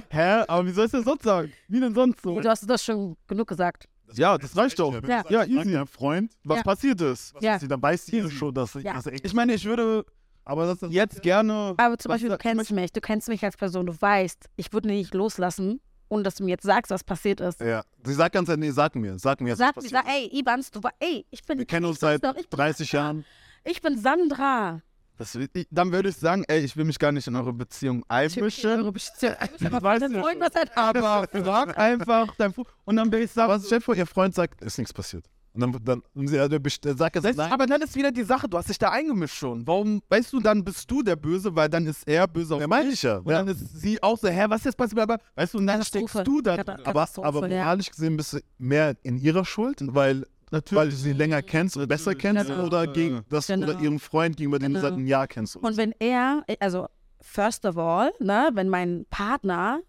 Hä? 0.10 0.44
Aber 0.48 0.66
wie 0.66 0.72
soll 0.72 0.86
ich 0.86 0.92
das 0.92 1.04
sonst 1.06 1.24
sagen? 1.24 1.52
Wie 1.68 1.80
denn 1.80 1.94
sonst 1.94 2.22
so? 2.22 2.40
Du 2.40 2.50
hast 2.50 2.68
das 2.70 2.84
schon 2.84 3.16
genug 3.28 3.48
gesagt. 3.48 3.88
Ja, 4.14 4.38
das 4.38 4.56
reicht 4.56 4.80
doch. 4.80 4.94
Ja. 5.08 5.24
Ja, 5.30 5.44
easy. 5.44 5.72
Ja, 5.72 5.86
Freund, 5.86 6.32
Was 6.44 6.58
Ja. 6.58 6.64
passiert 6.64 7.02
ist. 7.02 7.34
was 7.36 7.44
Ja. 7.44 7.60
sie, 7.60 7.68
dann 7.68 7.82
weiß 7.82 8.06
sie 8.06 8.30
schon, 8.32 8.54
dass, 8.54 8.74
Ja. 8.76 8.94
dass 8.94 9.06
er 9.06 9.14
echt 9.14 9.26
Ich 9.26 9.34
meine, 9.34 9.54
ich 9.54 9.66
würde 9.66 10.06
Aber 10.46 10.66
das 10.66 10.82
ist 10.82 10.94
jetzt 10.94 11.22
gerne. 11.22 11.74
Aber 11.76 11.98
zum 11.98 12.10
Beispiel, 12.10 12.30
du 12.30 12.38
kennst 12.38 12.72
mich, 12.72 12.94
du 12.94 13.02
kennst 13.02 13.28
mich 13.28 13.44
als 13.44 13.58
Person, 13.58 13.86
du 13.86 13.94
weißt, 14.00 14.46
ich 14.56 14.72
würde 14.72 14.88
nicht 14.88 15.14
loslassen, 15.14 15.82
ohne 16.10 16.24
dass 16.24 16.36
du 16.36 16.44
mir 16.44 16.52
jetzt 16.52 16.64
sagst, 16.64 16.92
was 16.92 17.04
passiert 17.04 17.42
ist. 17.42 17.60
Ja. 17.62 17.84
Sie 18.04 18.14
sagt 18.14 18.34
ganz 18.34 18.50
ehrlich, 18.50 18.70
nee, 18.70 18.72
sag 18.72 18.96
mir, 18.96 19.18
sag 19.20 19.42
mir. 19.42 19.56
Sag, 19.56 19.76
was 19.76 19.84
mir, 19.84 19.92
passiert 19.92 20.06
sag, 20.06 20.14
ey, 20.14 20.40
Ibans, 20.40 20.72
du 20.72 20.84
war, 20.84 20.94
ey, 21.00 21.26
ich 21.30 21.44
bin, 21.44 21.58
Wir 21.60 21.66
kennen 21.66 21.86
uns 21.86 21.98
ich 21.98 22.02
seit 22.02 22.24
ich 22.38 22.50
bin 22.50 22.58
30 22.58 22.92
Jahren. 22.92 23.26
Ich 23.64 23.82
bin 23.82 24.00
Sandra. 24.00 24.82
Das, 25.18 25.34
ich, 25.34 25.68
dann 25.72 25.92
würde 25.92 26.10
ich 26.10 26.16
sagen, 26.16 26.44
ey, 26.48 26.60
ich 26.60 26.78
will 26.78 26.86
mich 26.86 27.00
gar 27.00 27.12
nicht 27.12 27.26
in 27.28 27.36
eure 27.36 27.52
Beziehung 27.52 28.06
einmischen. 28.08 28.70
Eure 28.70 28.92
Beziehung. 28.92 29.36
Ich 29.42 29.72
weiß 29.72 30.00
Dein 30.00 30.12
nicht. 30.12 30.22
Freund, 30.22 30.40
was 30.40 30.52
Aber 30.76 31.28
frag 31.44 31.78
einfach 31.78 32.36
dein 32.38 32.54
Fu 32.54 32.64
Und 32.86 32.98
dann 32.98 33.12
will 33.12 33.22
ich 33.24 33.32
sagen, 33.32 33.52
Aber 33.52 33.64
stell 33.64 33.80
dir 33.80 33.84
vor, 33.84 33.96
ihr 33.96 34.06
Freund 34.06 34.36
sagt, 34.36 34.62
ist 34.62 34.78
nichts 34.78 34.94
passiert. 34.94 35.26
Und 35.64 35.76
dann, 35.86 36.02
dann 36.16 36.50
der, 36.50 36.60
best- 36.60 36.84
der 36.86 36.96
sagt 36.96 37.16
Das, 37.16 37.36
nein. 37.36 37.52
aber 37.52 37.66
dann 37.66 37.82
ist 37.82 37.96
wieder 37.96 38.12
die 38.12 38.24
Sache, 38.24 38.48
du 38.48 38.58
hast 38.58 38.70
dich 38.70 38.78
da 38.78 38.90
eingemischt 38.92 39.36
schon. 39.36 39.66
Warum, 39.66 40.02
weißt 40.10 40.32
du, 40.34 40.40
dann 40.40 40.64
bist 40.64 40.90
du 40.90 41.02
der 41.02 41.16
Böse, 41.16 41.56
weil 41.56 41.68
dann 41.70 41.86
ist 41.88 42.08
er 42.08 42.28
böse 42.28 42.56
auf 42.56 42.62
Ja, 42.62 42.68
meine 42.68 42.90
ich 42.90 43.02
ja. 43.02 43.18
Und 43.18 43.30
ja. 43.30 43.40
dann 43.40 43.48
ist 43.48 43.80
sie 43.82 44.02
auch 44.04 44.18
so, 44.18 44.28
hä, 44.28 44.46
was 44.50 44.60
ist 44.62 44.66
jetzt 44.66 44.78
passiert? 44.78 45.00
Aber, 45.02 45.18
weißt 45.36 45.54
du, 45.54 45.58
und 45.58 45.68
dann 45.68 45.84
steckst 45.84 46.16
du 46.26 46.42
da. 46.42 46.58
Aber, 46.84 47.08
aber 47.24 47.48
ja. 47.50 47.64
moralisch 47.64 47.90
gesehen 47.90 48.16
bist 48.18 48.34
du 48.34 48.40
mehr 48.60 48.96
in 49.04 49.18
ihrer 49.18 49.46
Schuld, 49.46 49.80
weil, 49.88 50.26
weil 50.52 50.90
du 50.90 50.96
sie 50.96 51.14
länger 51.14 51.42
kennst 51.42 51.76
und 51.78 51.88
besser 51.88 52.14
kennst 52.16 52.48
Genau. 52.48 52.66
oder 52.66 52.86
gegen 52.88 53.22
das 53.30 53.48
Genau. 53.48 53.68
oder 53.72 53.80
ihren 53.80 54.00
Freund, 54.00 54.38
gegenüber 54.38 54.60
dem 54.60 54.74
du 54.74 54.80
Genau. 54.80 54.90
seit 54.90 54.94
einem 54.98 55.08
Jahr 55.08 55.28
kennst. 55.28 55.56
Und 55.58 55.76
wenn 55.78 55.94
er, 56.00 56.44
also 56.60 56.88
first 57.22 57.66
of 57.66 57.78
all, 57.78 58.12
ne, 58.20 58.50
wenn 58.54 58.70
mein 58.70 59.06
Partner 59.10 59.82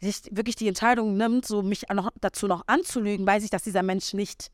sich 0.00 0.22
wirklich 0.32 0.56
die 0.56 0.66
Entscheidung 0.66 1.16
nimmt, 1.16 1.46
so 1.46 1.62
mich 1.62 1.84
noch, 1.94 2.10
dazu 2.20 2.48
noch 2.48 2.64
anzulügen, 2.66 3.24
weiß 3.24 3.44
ich, 3.44 3.50
dass 3.50 3.62
dieser 3.62 3.84
Mensch 3.84 4.14
nicht 4.14 4.48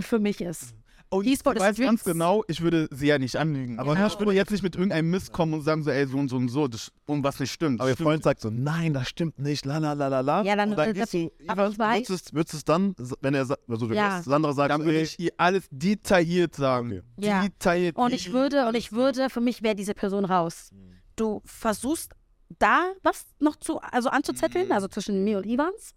für 0.00 0.18
mich 0.18 0.40
ist. 0.40 0.74
Und 1.08 1.24
ich 1.24 1.38
for 1.38 1.54
the 1.54 1.60
weiß 1.60 1.76
ganz 1.76 2.02
genau, 2.02 2.42
ich 2.48 2.60
würde 2.62 2.88
sie 2.90 3.06
ja 3.06 3.16
nicht 3.16 3.36
anlügen. 3.36 3.78
Aber 3.78 3.94
Genau. 3.94 4.08
ich 4.08 4.18
würde 4.18 4.32
jetzt 4.32 4.50
nicht 4.50 4.64
mit 4.64 4.74
irgendeinem 4.74 5.08
Mist 5.08 5.32
kommen 5.32 5.54
und 5.54 5.62
sagen 5.62 5.84
so, 5.84 5.90
ey, 5.90 6.04
so 6.04 6.18
und 6.18 6.28
so 6.28 6.36
und 6.36 6.48
so, 6.48 6.66
das, 6.66 6.90
und 7.06 7.22
was 7.22 7.38
nicht 7.38 7.52
stimmt. 7.52 7.80
aber 7.80 7.90
ihr. 7.90 7.96
Freund 7.96 8.24
sagt 8.24 8.40
so, 8.40 8.50
nein, 8.50 8.92
das 8.92 9.08
stimmt 9.08 9.38
nicht, 9.38 9.64
la 9.64 9.78
la 9.78 9.92
la 9.92 10.08
la 10.08 10.18
la. 10.20 10.42
Ja, 10.42 10.56
dann- 10.56 10.70
und 10.70 10.76
dann 10.76 10.92
das- 10.94 11.12
gehst 11.12 11.14
du, 11.14 11.30
aber 11.46 11.68
ich 11.68 11.76
weiß- 11.76 11.94
würdest, 11.94 12.10
du 12.10 12.14
es- 12.14 12.34
würdest 12.34 12.54
es 12.54 12.64
dann, 12.64 12.96
wenn 13.20 13.34
er 13.34 13.46
also 13.68 13.92
Ja. 13.92 14.20
Sandra 14.20 14.52
sagt, 14.52 14.72
Dann 14.72 14.84
würde 14.84 15.00
ich 15.00 15.16
ihr 15.20 15.30
alles 15.36 15.68
detailliert 15.70 16.56
sagen. 16.56 17.02
Okay. 17.16 17.26
Ja. 17.28 17.42
Detailliert. 17.42 17.96
Und 17.96 18.12
ich 18.12 18.32
würde, 18.32 18.66
und 18.66 18.74
ich 18.76 18.90
würde, 18.90 19.30
für 19.30 19.40
mich 19.40 19.62
wäre 19.62 19.76
diese 19.76 19.94
Person 19.94 20.24
raus. 20.24 20.70
Du 21.14 21.40
versuchst 21.44 22.14
da 22.58 22.92
was 23.04 23.26
noch 23.38 23.54
zu, 23.56 23.78
also 23.80 24.08
anzuzetteln, 24.08 24.72
also 24.72 24.88
zwischen 24.88 25.22
mir 25.22 25.38
und 25.38 25.46
Ivans, 25.46 25.92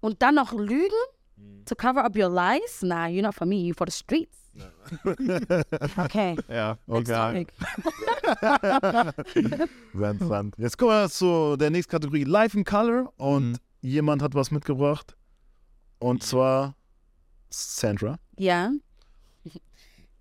und 0.00 0.22
dann 0.22 0.36
noch 0.36 0.52
lügen, 0.52 0.94
to 1.66 1.74
cover 1.74 2.00
up 2.04 2.16
your 2.16 2.28
lies. 2.28 2.82
Nah, 2.82 3.06
you're 3.06 3.22
not 3.22 3.34
for 3.34 3.46
me, 3.46 3.64
you're 3.66 3.74
for 3.74 3.86
the 3.86 3.92
streets. 3.92 4.38
Okay. 5.98 6.36
Ja, 6.48 6.78
Next 6.86 7.10
okay. 7.10 7.44
topic. 7.44 7.52
Sand, 9.94 10.20
Sand. 10.22 10.54
Jetzt 10.58 10.78
kommen 10.78 10.90
wir 10.92 11.08
zu 11.10 11.56
der 11.56 11.70
nächsten 11.70 11.90
Kategorie 11.90 12.24
Life 12.24 12.56
in 12.56 12.64
Color 12.64 13.12
und 13.18 13.52
Mhm. 13.52 13.56
jemand 13.82 14.22
hat 14.22 14.34
was 14.34 14.50
mitgebracht 14.50 15.14
und 15.98 16.22
zwar 16.22 16.74
Sandra. 17.50 18.18
Ja. 18.38 18.70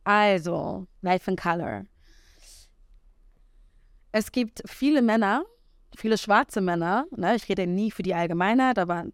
Also, 0.03 0.85
Life 1.01 1.29
in 1.31 1.37
Color. 1.37 1.85
Es 4.11 4.31
gibt 4.31 4.61
viele 4.67 5.01
Männer, 5.01 5.43
viele 5.97 6.17
schwarze 6.17 6.61
Männer, 6.61 7.05
ne? 7.15 7.35
ich 7.35 7.47
rede 7.49 7.67
nie 7.67 7.91
für 7.91 8.03
die 8.03 8.13
Allgemeinheit, 8.13 8.77
aber 8.79 9.05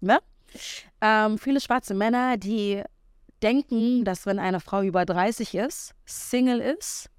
ne? 0.00 0.18
Ähm, 1.00 1.38
viele 1.38 1.60
schwarze 1.60 1.94
Männer, 1.94 2.36
die 2.36 2.82
denken, 3.42 4.04
dass 4.04 4.26
wenn 4.26 4.38
eine 4.38 4.60
Frau 4.60 4.82
über 4.82 5.04
30 5.04 5.54
ist, 5.54 5.94
Single 6.04 6.60
ist, 6.60 7.10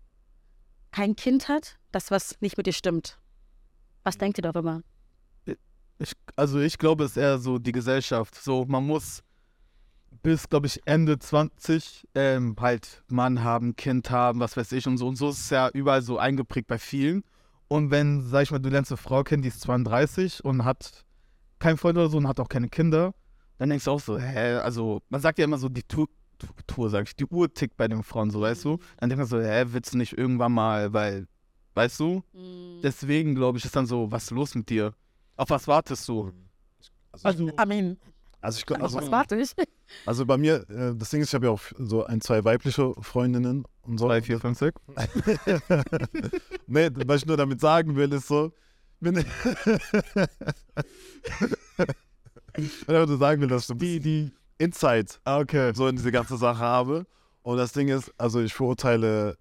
kein 0.91 1.15
Kind 1.15 1.47
hat, 1.47 1.77
dass 1.91 2.11
was 2.11 2.39
nicht 2.41 2.57
mit 2.57 2.67
ihr 2.67 2.73
stimmt. 2.73 3.19
Was 4.03 4.17
denkt 4.17 4.39
ihr 4.39 4.41
darüber? 4.41 4.81
Ich, 5.99 6.13
also 6.35 6.59
ich 6.59 6.77
glaube, 6.77 7.03
es 7.03 7.11
ist 7.11 7.17
eher 7.17 7.39
so 7.39 7.57
die 7.57 7.71
Gesellschaft. 7.71 8.35
So, 8.35 8.65
man 8.65 8.85
muss 8.85 9.23
bis, 10.21 10.49
glaube 10.49 10.67
ich, 10.67 10.81
Ende 10.85 11.19
20 11.19 12.07
ähm, 12.15 12.55
halt 12.59 13.03
Mann 13.07 13.43
haben, 13.43 13.75
Kind 13.75 14.09
haben, 14.11 14.39
was 14.39 14.57
weiß 14.57 14.71
ich 14.73 14.87
und 14.87 14.97
so. 14.97 15.07
Und 15.07 15.15
so 15.15 15.29
ist 15.29 15.39
es 15.39 15.49
ja 15.49 15.69
überall 15.69 16.01
so 16.01 16.17
eingeprägt 16.17 16.67
bei 16.67 16.77
vielen. 16.77 17.23
Und 17.67 17.91
wenn, 17.91 18.21
sag 18.21 18.43
ich 18.43 18.51
mal, 18.51 18.59
du 18.59 18.69
lernst 18.69 18.91
eine 18.91 18.97
Frau 18.97 19.23
kennen, 19.23 19.41
die 19.41 19.49
ist 19.49 19.61
32 19.61 20.43
und 20.43 20.63
hat 20.63 21.05
keinen 21.59 21.77
Freund 21.77 21.97
oder 21.97 22.09
so 22.09 22.17
und 22.17 22.27
hat 22.27 22.39
auch 22.39 22.49
keine 22.49 22.69
Kinder, 22.69 23.13
dann 23.57 23.69
denkst 23.69 23.85
du 23.85 23.91
auch 23.91 23.99
so, 23.99 24.17
hä, 24.17 24.55
also 24.55 25.01
man 25.09 25.21
sagt 25.21 25.39
ja 25.39 25.45
immer 25.45 25.57
so, 25.57 25.69
die 25.69 25.83
Tour, 25.83 26.07
Tour, 26.67 26.89
sag 26.89 27.07
ich, 27.07 27.15
die 27.15 27.25
Uhr 27.25 27.51
tickt 27.51 27.77
bei 27.77 27.87
den 27.87 28.03
Frauen, 28.03 28.29
so, 28.29 28.41
weißt 28.41 28.65
du? 28.65 28.77
Dann 28.97 29.09
denkst 29.09 29.29
du 29.29 29.37
so, 29.37 29.41
hä, 29.41 29.65
willst 29.69 29.93
du 29.93 29.97
nicht 29.97 30.17
irgendwann 30.17 30.51
mal, 30.51 30.93
weil, 30.93 31.27
weißt 31.73 31.99
du? 31.99 32.23
Deswegen, 32.83 33.33
glaube 33.35 33.57
ich, 33.57 33.65
ist 33.65 33.75
dann 33.75 33.87
so, 33.87 34.11
was 34.11 34.25
ist 34.25 34.31
los 34.31 34.53
mit 34.53 34.69
dir? 34.69 34.93
Auf 35.35 35.49
was 35.49 35.67
wartest 35.67 36.07
du? 36.07 36.31
Also, 37.23 37.49
Amen. 37.57 37.97
Also, 38.41 38.59
ich, 38.59 38.71
Also, 38.71 38.83
also, 38.83 38.97
was 38.97 39.11
warte 39.11 39.35
ich? 39.35 39.51
also 40.05 40.25
bei 40.25 40.37
mir, 40.37 40.69
äh, 40.69 40.95
das 40.95 41.09
Ding 41.09 41.21
ist, 41.21 41.29
ich 41.29 41.33
habe 41.33 41.47
ja 41.47 41.51
auch 41.51 41.61
so 41.77 42.05
ein, 42.05 42.21
zwei 42.21 42.43
weibliche 42.43 42.93
Freundinnen 43.01 43.65
und 43.81 43.97
so. 43.97 44.07
3, 44.07 44.21
4, 44.21 44.39
5, 44.39 44.57
6. 44.59 44.81
nee, 46.67 46.89
was 47.05 47.21
ich 47.21 47.25
nur 47.25 47.37
damit 47.37 47.59
sagen 47.59 47.95
will, 47.95 48.13
ist 48.13 48.27
so, 48.27 48.51
wenn 48.99 49.17
ich 52.57 52.88
nur 52.88 53.17
sagen 53.17 53.41
will, 53.41 53.47
dass 53.47 53.67
so 53.67 53.73
die, 53.73 53.99
die 53.99 54.31
Insight 54.57 55.19
Okay. 55.25 55.73
so 55.75 55.88
in 55.88 55.95
diese 55.95 56.12
ganze 56.12 56.38
Sache 56.38 56.60
habe. 56.60 57.05
Und 57.43 57.57
das 57.57 57.73
Ding 57.73 57.88
ist, 57.88 58.12
also 58.17 58.41
ich 58.41 58.53
verurteile, 58.53 59.38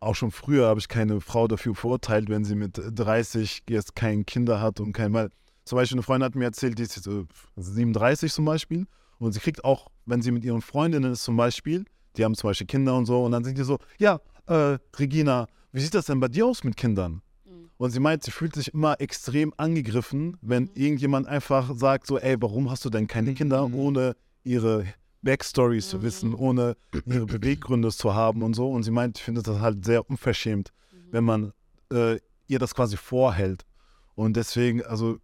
auch 0.00 0.14
schon 0.14 0.30
früher 0.30 0.66
habe 0.66 0.80
ich 0.80 0.88
keine 0.88 1.20
Frau 1.20 1.46
dafür 1.46 1.74
verurteilt, 1.74 2.28
wenn 2.28 2.44
sie 2.44 2.56
mit 2.56 2.80
30 2.82 3.62
jetzt 3.68 3.94
kein 3.94 4.26
Kinder 4.26 4.60
hat 4.60 4.80
und 4.80 4.92
kein, 4.92 5.12
weil 5.12 5.30
zum 5.64 5.76
Beispiel 5.76 5.96
eine 5.96 6.02
Freundin 6.02 6.24
hat 6.24 6.34
mir 6.34 6.46
erzählt, 6.46 6.78
die 6.78 6.82
ist 6.82 6.96
jetzt 6.96 7.06
äh, 7.06 7.24
37 7.56 8.32
zum 8.32 8.44
Beispiel 8.44 8.86
und 9.18 9.32
sie 9.32 9.38
kriegt 9.38 9.64
auch, 9.64 9.86
wenn 10.06 10.22
sie 10.22 10.32
mit 10.32 10.44
ihren 10.44 10.62
Freundinnen 10.62 11.12
ist 11.12 11.22
zum 11.22 11.36
Beispiel, 11.36 11.84
die 12.16 12.24
haben 12.24 12.34
zum 12.34 12.50
Beispiel 12.50 12.66
Kinder 12.66 12.96
und 12.96 13.06
so 13.06 13.24
und 13.24 13.30
dann 13.30 13.44
sind 13.44 13.56
die 13.56 13.62
so, 13.62 13.78
ja, 13.98 14.20
äh, 14.46 14.78
Regina, 14.98 15.46
wie 15.70 15.80
sieht 15.80 15.94
das 15.94 16.06
denn 16.06 16.18
bei 16.18 16.28
dir 16.28 16.46
aus 16.46 16.64
mit 16.64 16.76
Kindern? 16.76 17.22
Und 17.82 17.90
sie 17.90 17.98
meint, 17.98 18.22
sie 18.22 18.30
fühlt 18.30 18.54
sich 18.54 18.72
immer 18.72 19.00
extrem 19.00 19.52
angegriffen, 19.56 20.36
wenn 20.40 20.70
irgendjemand 20.74 21.26
einfach 21.26 21.76
sagt 21.76 22.06
so, 22.06 22.16
ey, 22.16 22.36
warum 22.40 22.70
hast 22.70 22.84
du 22.84 22.90
denn 22.90 23.08
keine 23.08 23.34
Kinder, 23.34 23.66
Mhm. 23.66 23.74
ohne 23.74 24.16
ihre 24.44 24.86
Backstories 25.22 25.88
zu 25.88 26.00
wissen, 26.00 26.32
ohne 26.32 26.76
ihre 27.06 27.26
Beweggründe 27.26 27.90
zu 27.90 28.14
haben 28.14 28.44
und 28.44 28.54
so. 28.54 28.70
Und 28.70 28.84
sie 28.84 28.92
meint, 28.92 29.18
ich 29.18 29.24
finde 29.24 29.42
das 29.42 29.58
halt 29.58 29.84
sehr 29.84 30.08
unverschämt, 30.08 30.72
wenn 31.10 31.24
man 31.24 31.52
äh, 31.92 32.20
ihr 32.46 32.60
das 32.60 32.72
quasi 32.72 32.96
vorhält. 32.96 33.64
Und 34.14 34.36
deswegen, 34.36 34.84
also 34.84 35.18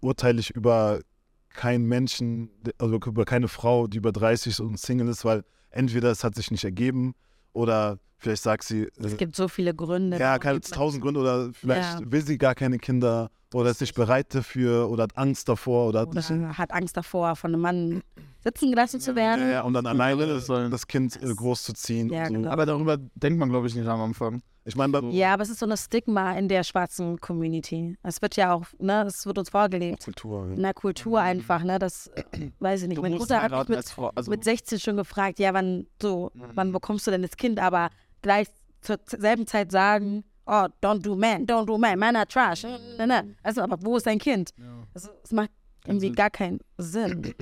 urteile 0.00 0.40
ich 0.40 0.50
über 0.50 1.00
keinen 1.48 1.86
Menschen, 1.86 2.50
also 2.76 2.96
über 2.96 3.24
keine 3.24 3.48
Frau, 3.48 3.86
die 3.86 3.96
über 3.96 4.12
30 4.12 4.52
ist 4.52 4.60
und 4.60 4.78
Single 4.78 5.08
ist, 5.08 5.24
weil 5.24 5.44
entweder 5.70 6.10
es 6.10 6.24
hat 6.24 6.34
sich 6.34 6.50
nicht 6.50 6.64
ergeben 6.64 7.14
oder 7.52 7.98
vielleicht 8.18 8.42
sagt 8.42 8.64
sie, 8.64 8.88
Es 8.98 9.14
äh, 9.14 9.16
gibt 9.16 9.36
so 9.36 9.48
viele 9.48 9.74
Gründe. 9.74 10.18
ja, 10.18 10.38
keine 10.38 10.60
tausend 10.60 11.02
Gründe 11.02 11.20
oder 11.20 11.50
vielleicht 11.52 12.00
Ja. 12.00 12.10
will 12.12 12.22
sie 12.24 12.38
gar 12.38 12.54
keine 12.54 12.78
Kinder 12.78 13.30
oder 13.52 13.70
ist 13.70 13.80
nicht 13.80 13.94
bereit 13.94 14.34
dafür 14.34 14.88
oder 14.88 15.02
hat 15.04 15.16
Angst 15.18 15.48
davor 15.48 15.88
oder, 15.88 16.00
hat 16.00 16.08
Oder 16.08 16.20
nicht, 16.20 16.58
hat 16.58 16.72
Angst 16.72 16.96
davor, 16.96 17.36
von 17.36 17.52
einem 17.52 17.60
Mann 17.60 18.02
sitzen 18.42 18.70
gelassen 18.70 19.00
zu 19.00 19.14
werden. 19.14 19.42
ja, 19.42 19.50
ja, 19.50 19.60
und 19.62 19.74
dann 19.74 19.86
alleine 19.86 20.26
das 20.26 20.46
das 20.46 20.86
Kind 20.86 21.20
äh, 21.22 21.34
großzuziehen. 21.34 22.10
Ja, 22.10 22.26
so. 22.26 22.32
genau. 22.32 22.50
Aber 22.50 22.64
darüber 22.64 22.96
denkt 22.96 23.38
man, 23.38 23.50
glaube 23.50 23.66
ich, 23.66 23.74
nicht 23.74 23.86
am 23.86 24.00
Anfang. 24.00 24.42
Ich 24.64 24.76
meine, 24.76 25.10
Ja, 25.10 25.34
aber 25.34 25.42
es 25.42 25.50
ist 25.50 25.58
so 25.58 25.66
ein 25.66 25.76
Stigma 25.76 26.32
in 26.38 26.46
der 26.48 26.62
schwarzen 26.62 27.20
Community. 27.20 27.96
Es 28.04 28.22
wird 28.22 28.36
ja 28.36 28.54
auch, 28.54 28.64
ne, 28.78 29.02
es 29.06 29.26
wird 29.26 29.36
uns 29.38 29.50
vorgelebt. 29.50 30.04
Kultur. 30.04 30.46
In 30.52 30.62
der 30.62 30.72
Kultur 30.74 31.20
einfach, 31.20 31.64
ne, 31.64 31.78
das, 31.80 32.06
äh, 32.08 32.50
weiß 32.60 32.82
ich 32.82 32.88
nicht. 32.88 32.98
Du 32.98 33.02
Meine 33.02 33.16
musst 33.16 33.28
Mutter 33.30 33.42
hat 33.42 33.68
mich 33.68 33.76
mit, 33.76 33.88
Frau. 33.88 34.12
Also, 34.14 34.30
mit 34.30 34.44
16 34.44 34.78
schon 34.78 34.96
gefragt, 34.96 35.38
ja, 35.40 35.52
wann 35.52 35.86
so, 36.00 36.30
wann 36.54 36.68
Mhm. 36.68 36.72
bekommst 36.72 37.06
du 37.06 37.10
denn 37.10 37.22
das 37.22 37.36
Kind? 37.36 37.58
Aber 37.58 37.90
gleich 38.22 38.46
zur 38.82 38.98
selben 39.06 39.46
Zeit 39.48 39.72
sagen, 39.72 40.22
oh, 40.46 40.66
don't 40.80 41.02
do 41.02 41.16
man, 41.16 41.44
don't 41.46 41.66
do 41.66 41.76
man, 41.76 41.98
man 41.98 42.14
are 42.14 42.26
trash. 42.26 42.62
Ne, 42.62 43.06
ne. 43.06 43.34
Also, 43.42 43.62
aber 43.62 43.78
wo 43.82 43.96
ist 43.96 44.06
dein 44.06 44.18
Kind? 44.18 44.50
Also, 44.94 45.08
es 45.24 45.32
macht 45.32 45.50
irgendwie 45.86 46.06
Also- 46.06 46.16
gar 46.16 46.30
keinen 46.30 46.60
Sinn. 46.78 47.34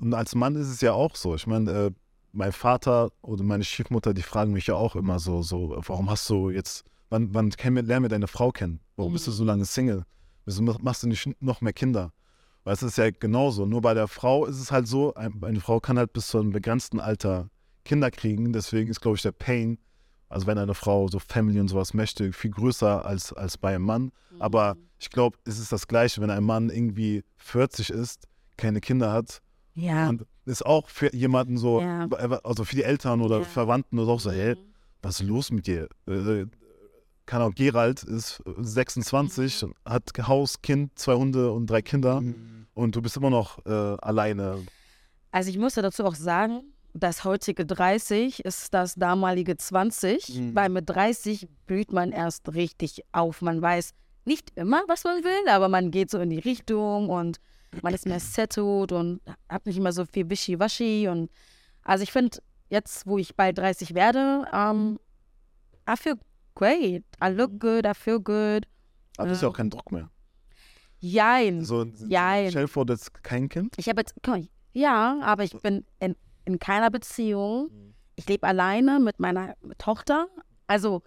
Und 0.00 0.14
als 0.14 0.34
Mann 0.34 0.56
ist 0.56 0.68
es 0.68 0.80
ja 0.80 0.92
auch 0.94 1.14
so. 1.14 1.34
Ich 1.34 1.46
meine, 1.46 1.70
äh, 1.70 1.90
mein 2.34 2.52
Vater 2.52 3.10
oder 3.22 3.44
meine 3.44 3.64
Stiefmutter, 3.64 4.12
die 4.14 4.22
fragen 4.22 4.52
mich 4.52 4.66
ja 4.66 4.74
auch 4.74 4.96
immer 4.96 5.18
so, 5.18 5.42
so, 5.42 5.74
warum 5.86 6.10
hast 6.10 6.28
du 6.28 6.50
jetzt, 6.50 6.84
wann, 7.10 7.32
wann 7.34 7.50
wir, 7.52 7.82
lernen 7.82 8.04
wir 8.04 8.08
deine 8.08 8.26
Frau 8.28 8.50
kennen? 8.50 8.80
Warum 8.96 9.12
bist 9.12 9.26
du 9.26 9.30
so 9.30 9.44
lange 9.44 9.64
Single? 9.64 10.04
Wieso 10.44 10.62
mach- 10.62 10.80
machst 10.80 11.02
du 11.02 11.08
nicht 11.08 11.30
noch 11.40 11.60
mehr 11.60 11.72
Kinder? 11.72 12.12
Weil 12.64 12.74
es 12.74 12.82
ist 12.82 12.98
ja 12.98 13.10
genauso. 13.10 13.66
Nur 13.66 13.80
bei 13.82 13.94
der 13.94 14.08
Frau 14.08 14.46
ist 14.46 14.58
es 14.60 14.70
halt 14.72 14.86
so, 14.88 15.14
ein- 15.14 15.42
eine 15.42 15.60
Frau 15.60 15.80
kann 15.80 15.98
halt 15.98 16.12
bis 16.12 16.28
zu 16.28 16.38
einem 16.38 16.50
begrenzten 16.50 16.98
Alter 17.00 17.48
Kinder 17.84 18.10
kriegen. 18.10 18.52
Deswegen 18.52 18.90
ist, 18.90 19.00
glaube 19.00 19.16
ich, 19.16 19.22
der 19.22 19.32
Pain, 19.32 19.78
also 20.28 20.46
wenn 20.46 20.58
eine 20.58 20.74
Frau 20.74 21.06
so 21.08 21.18
Family 21.18 21.60
und 21.60 21.68
sowas 21.68 21.94
möchte, 21.94 22.32
viel 22.32 22.50
größer 22.50 23.04
als, 23.04 23.32
als 23.32 23.58
bei 23.58 23.74
einem 23.74 23.84
Mann. 23.84 24.10
Aber 24.40 24.76
ich 24.98 25.10
glaube, 25.10 25.38
es 25.44 25.58
ist 25.58 25.70
das 25.72 25.86
Gleiche, 25.86 26.20
wenn 26.20 26.30
ein 26.30 26.42
Mann 26.44 26.70
irgendwie 26.70 27.22
40 27.36 27.90
ist, 27.90 28.26
keine 28.56 28.80
Kinder 28.80 29.12
hat 29.12 29.40
Ja. 29.74 30.08
und 30.08 30.24
ist 30.46 30.64
auch 30.64 30.88
für 30.88 31.14
jemanden 31.14 31.56
so, 31.56 31.80
Ja. 31.80 32.06
also 32.44 32.64
für 32.64 32.76
die 32.76 32.82
Eltern 32.84 33.20
oder 33.20 33.38
Ja. 33.38 33.44
Verwandten 33.44 33.98
oder 33.98 34.12
auch 34.12 34.20
so, 34.20 34.30
hey, 34.30 34.56
was 35.02 35.20
ist 35.20 35.26
los 35.26 35.50
mit 35.50 35.66
dir? 35.66 35.88
Äh, 36.06 36.46
keine 37.26 37.44
Ahnung, 37.44 37.54
Gerald 37.54 38.02
ist 38.02 38.42
26, 38.56 39.62
Mhm. 39.62 39.74
hat 39.84 40.10
Haus, 40.28 40.60
Kind, 40.62 40.98
zwei 40.98 41.14
Hunde 41.14 41.50
und 41.52 41.66
drei 41.68 41.82
Kinder 41.82 42.20
Mhm. 42.20 42.66
und 42.74 42.94
du 42.96 43.02
bist 43.02 43.16
immer 43.16 43.30
noch 43.30 43.64
äh, 43.66 43.70
alleine. 43.70 44.58
Also 45.30 45.50
ich 45.50 45.58
muss 45.58 45.74
ja 45.76 45.82
dazu 45.82 46.04
auch 46.04 46.14
sagen, 46.14 46.62
das 46.92 47.24
heutige 47.24 47.66
30 47.66 48.44
ist 48.44 48.72
das 48.72 48.94
damalige 48.94 49.56
20, 49.56 50.28
Mhm. 50.38 50.54
weil 50.54 50.68
mit 50.68 50.88
30 50.88 51.48
blüht 51.66 51.92
man 51.92 52.12
erst 52.12 52.54
richtig 52.54 53.02
auf. 53.12 53.42
Man 53.42 53.60
weiß 53.60 53.92
nicht 54.26 54.52
immer, 54.56 54.82
was 54.86 55.04
man 55.04 55.24
will, 55.24 55.48
aber 55.50 55.68
man 55.68 55.90
geht 55.90 56.10
so 56.10 56.18
in 56.18 56.30
die 56.30 56.38
Richtung 56.38 57.08
und 57.10 57.38
man 57.82 57.94
ist 57.94 58.06
mehr 58.06 58.20
settled 58.20 58.92
und 58.92 59.20
hat 59.48 59.66
nicht 59.66 59.76
immer 59.76 59.92
so 59.92 60.04
viel 60.04 60.28
Wischiwaschi. 60.28 61.08
Und 61.08 61.30
also 61.82 62.02
ich 62.02 62.12
finde, 62.12 62.38
jetzt, 62.68 63.06
wo 63.06 63.18
ich 63.18 63.34
bald 63.36 63.58
30 63.58 63.94
werde, 63.94 64.46
um, 64.52 64.98
I 65.88 65.96
feel 65.96 66.14
great. 66.54 67.04
I 67.22 67.28
look 67.28 67.58
good, 67.58 67.86
I 67.86 67.94
feel 67.94 68.20
good. 68.20 68.66
Aber 69.16 69.28
das 69.28 69.38
ist 69.38 69.42
ja 69.42 69.48
auch 69.48 69.56
kein 69.56 69.70
Druck 69.70 69.92
mehr. 69.92 70.10
Jein. 71.00 71.64
So, 71.64 71.84
Jein. 72.08 72.50
Stell 72.50 72.62
dir 72.64 72.68
vor, 72.68 72.86
das 72.86 73.02
ist 73.02 73.22
kein 73.22 73.48
Kind. 73.48 73.74
Ich 73.76 73.88
habe 73.88 74.00
jetzt, 74.00 74.14
ja, 74.72 75.20
aber 75.22 75.44
ich 75.44 75.52
bin 75.60 75.84
in, 76.00 76.16
in 76.44 76.58
keiner 76.58 76.90
Beziehung. 76.90 77.70
Ich 78.16 78.26
lebe 78.28 78.46
alleine 78.46 79.00
mit 79.00 79.20
meiner 79.20 79.54
Tochter. 79.78 80.28
Also 80.66 81.02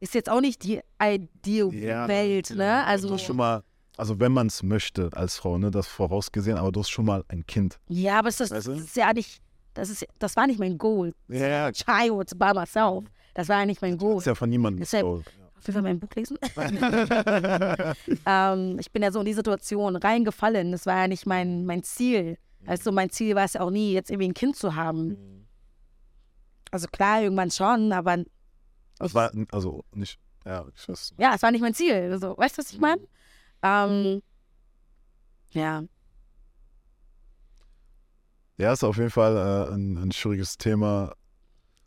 ist 0.00 0.14
jetzt 0.14 0.28
auch 0.28 0.40
nicht 0.40 0.62
die 0.64 0.80
Ideal-Welt, 1.02 2.50
ne? 2.50 2.84
Also 2.84 3.08
Also, 3.08 3.18
schon 3.18 3.36
mal, 3.36 3.62
also 4.00 4.18
wenn 4.18 4.32
man 4.32 4.48
es 4.48 4.62
möchte 4.62 5.10
als 5.12 5.36
Frau, 5.36 5.58
ne, 5.58 5.70
das 5.70 5.86
vorausgesehen, 5.86 6.56
aber 6.58 6.72
du 6.72 6.80
hast 6.80 6.90
schon 6.90 7.04
mal 7.06 7.24
ein 7.28 7.46
Kind. 7.46 7.78
ja, 7.88 8.18
aber 8.18 8.28
es 8.28 8.40
ist, 8.40 8.50
Weißt 8.50 8.66
du? 8.66 8.72
das 8.72 8.80
ist 8.82 8.96
ja 8.96 9.12
nicht, 9.12 9.40
das 9.74 9.88
ist, 9.90 10.04
das 10.18 10.34
war 10.36 10.46
nicht 10.48 10.58
mein 10.58 10.76
Goal. 10.78 11.14
Ja, 11.28 11.70
Child 11.70 12.38
by 12.38 12.52
myself. 12.54 13.04
Das 13.34 13.48
war 13.48 13.60
ja 13.60 13.66
nicht 13.66 13.80
mein 13.82 13.96
Goal. 13.96 14.18
ist 14.18 14.26
ja 14.26 14.34
von 14.34 14.50
niemandem 14.50 14.80
Deshalb- 14.80 15.02
so. 15.04 15.22
Auf 15.58 15.66
jeden 15.66 15.74
Fall 15.74 15.82
mein 15.82 16.00
Buch 16.00 16.08
lesen. 16.16 16.38
ähm, 18.26 18.78
ich 18.78 18.90
bin 18.92 19.02
ja 19.02 19.12
so 19.12 19.20
in 19.20 19.26
die 19.26 19.34
Situation 19.34 19.96
reingefallen. 19.96 20.72
Das 20.72 20.86
war 20.86 20.96
ja 21.02 21.08
nicht 21.08 21.26
mein, 21.26 21.66
mein 21.66 21.82
Ziel. 21.82 22.38
Also 22.66 22.92
mein 22.92 23.10
Ziel 23.10 23.34
war 23.36 23.44
es 23.44 23.52
ja 23.54 23.60
auch 23.60 23.70
nie, 23.70 23.92
jetzt 23.92 24.10
irgendwie 24.10 24.28
ein 24.28 24.34
Kind 24.34 24.56
zu 24.56 24.74
haben. 24.74 25.46
Also 26.70 26.86
klar, 26.88 27.22
irgendwann 27.22 27.50
schon, 27.50 27.92
aber 27.92 28.18
Das 28.98 29.14
war, 29.14 29.30
also 29.52 29.84
nicht, 29.92 30.18
ja, 30.46 30.64
ich 30.74 30.88
weiß. 30.88 31.12
ja, 31.18 31.34
es 31.34 31.42
war 31.42 31.50
nicht 31.50 31.60
mein 31.62 31.74
Ziel. 31.74 32.10
Also, 32.12 32.36
weißt 32.36 32.56
du, 32.56 32.62
was 32.62 32.72
ich 32.72 32.78
meine? 32.78 33.02
Ähm, 33.62 34.22
ja. 35.50 35.84
Ja, 38.58 38.72
ist 38.72 38.84
auf 38.84 38.96
jeden 38.98 39.10
Fall 39.10 39.36
äh, 39.36 39.74
ein, 39.74 39.96
ein 39.96 40.12
schwieriges 40.12 40.58
Thema. 40.58 41.14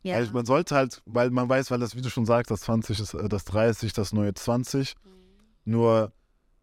ja. 0.02 0.16
Also 0.16 0.34
man 0.34 0.46
sollte 0.46 0.76
halt, 0.76 1.02
weil 1.06 1.30
man 1.30 1.48
weiß, 1.48 1.70
weil 1.72 1.80
das, 1.80 1.96
wie 1.96 2.02
du 2.02 2.10
schon 2.10 2.26
sagst, 2.26 2.50
das 2.50 2.62
20 2.62 3.00
ist 3.00 3.14
äh, 3.14 3.30
das 3.30 3.46
30, 3.46 3.94
das 3.94 4.12
neue 4.14 4.34
20. 4.34 4.96
Nur 5.66 6.12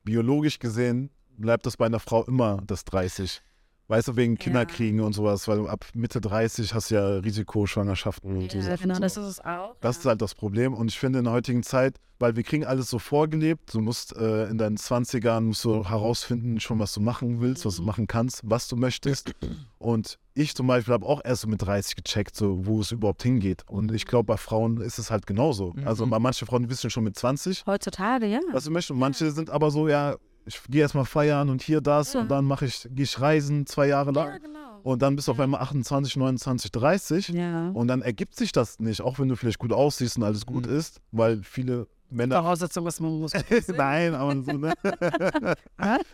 biologisch 0.03 0.59
gesehen 0.59 1.11
bleibt 1.37 1.65
das 1.65 1.77
bei 1.77 1.87
einer 1.87 2.01
Frau 2.01 2.25
immer 2.25 2.61
das 2.67 2.85
30. 2.85 3.43
Weißt 3.91 4.07
du, 4.07 4.15
wegen 4.15 4.39
Kinderkriegen 4.39 5.01
und 5.01 5.15
sowas, 5.15 5.49
weil 5.49 5.67
ab 5.67 5.85
Mitte 5.95 6.21
30 6.21 6.75
hast 6.75 6.93
du 6.93 6.95
ja 6.95 7.09
Risikoschwangerschaften 7.19 8.37
und 8.37 8.53
so 8.53 8.59
ja, 8.59 8.63
Sachen. 8.63 8.83
genau, 8.83 9.01
das 9.01 9.17
ist 9.17 9.27
es 9.27 9.45
auch. 9.45 9.75
Das 9.81 9.99
ist 9.99 10.07
halt 10.07 10.23
das 10.23 10.37
Problem. 10.37 10.75
Und 10.75 10.93
ich 10.93 10.99
finde 11.01 11.19
in 11.19 11.25
der 11.25 11.35
heutigen 11.35 11.65
Zeit, 11.65 11.97
weil 12.21 12.37
wir 12.37 12.45
kriegen 12.45 12.65
alles 12.65 12.89
so 12.89 13.01
vorgelebt, 13.01 13.75
du 13.75 13.81
musst 13.81 14.15
äh, 14.15 14.49
in 14.49 14.59
deinen 14.59 14.77
20ern 14.77 15.41
musst 15.41 15.65
du 15.65 15.89
herausfinden, 15.89 16.61
schon 16.61 16.79
was 16.79 16.95
du 16.95 17.01
machen 17.01 17.41
willst, 17.41 17.67
was 17.67 17.77
du 17.77 17.83
machen 17.83 18.07
kannst, 18.07 18.43
was 18.45 18.69
du 18.69 18.77
möchtest. 18.77 19.33
Und 19.79 20.21
ich 20.35 20.55
zum 20.55 20.69
Beispiel 20.69 20.95
habe 20.95 21.07
auch 21.07 21.21
erst 21.25 21.43
so 21.43 21.49
mit 21.49 21.61
30 21.61 21.97
gecheckt, 21.97 22.37
so, 22.37 22.65
wo 22.67 22.81
es 22.81 22.93
überhaupt 22.93 23.25
hingeht. 23.25 23.65
Und 23.67 23.93
ich 23.93 24.07
glaube, 24.07 24.27
bei 24.27 24.37
Frauen 24.37 24.81
ist 24.81 25.01
es 25.01 25.11
halt 25.11 25.27
genauso. 25.27 25.75
Also 25.85 26.07
bei 26.07 26.21
manche 26.21 26.47
Frauen 26.47 26.71
wissen 26.71 26.91
schon 26.91 27.03
mit 27.03 27.17
20, 27.17 27.67
Heutzutage, 27.67 28.27
ja. 28.27 28.41
was 28.53 28.63
sie 28.63 28.71
möchten. 28.71 28.93
Und 28.93 29.01
manche 29.01 29.33
sind 29.33 29.51
aber 29.51 29.73
so, 29.73 29.89
ja, 29.89 30.15
ich 30.47 30.61
gehe 30.69 30.83
erstmal 30.83 31.05
feiern 31.05 31.49
und 31.51 31.63
hier 31.63 31.81
das 31.81 32.15
Ja. 32.15 32.21
und 32.21 32.31
dann 32.31 32.45
mache 32.45 32.67
ich, 32.67 32.89
gehe 32.91 33.05
ich 33.05 33.21
reisen 33.21 33.67
zwei 33.67 33.87
Jahre 33.89 34.13
Ja, 34.13 34.25
lang. 34.25 34.41
genau. 34.43 34.59
Und 34.83 35.03
dann 35.03 35.15
bist 35.15 35.29
du 35.29 35.33
auf 35.33 35.41
einmal 35.41 35.61
28, 35.61 36.17
29, 36.17 36.73
30. 36.73 37.29
Ja. 37.29 37.69
Und 37.71 37.89
dann 37.89 38.01
ergibt 38.03 38.35
sich 38.37 38.51
das 38.51 38.81
nicht, 38.81 39.03
auch 39.03 39.19
wenn 39.19 39.29
du 39.29 39.37
vielleicht 39.37 39.59
gut 39.59 39.73
aussiehst 39.73 40.17
und 40.17 40.23
alles 40.25 40.47
gut 40.47 40.67
ist, 40.67 41.01
weil 41.13 41.43
viele 41.43 41.87
Männer. 42.09 42.43
Voraussetzung 42.43 42.87
ist, 42.87 42.99
man 43.01 43.21
muss. 43.21 43.33
Nein, 43.77 44.15
aber 44.15 44.43
so, 44.43 44.53
ne? 44.53 44.73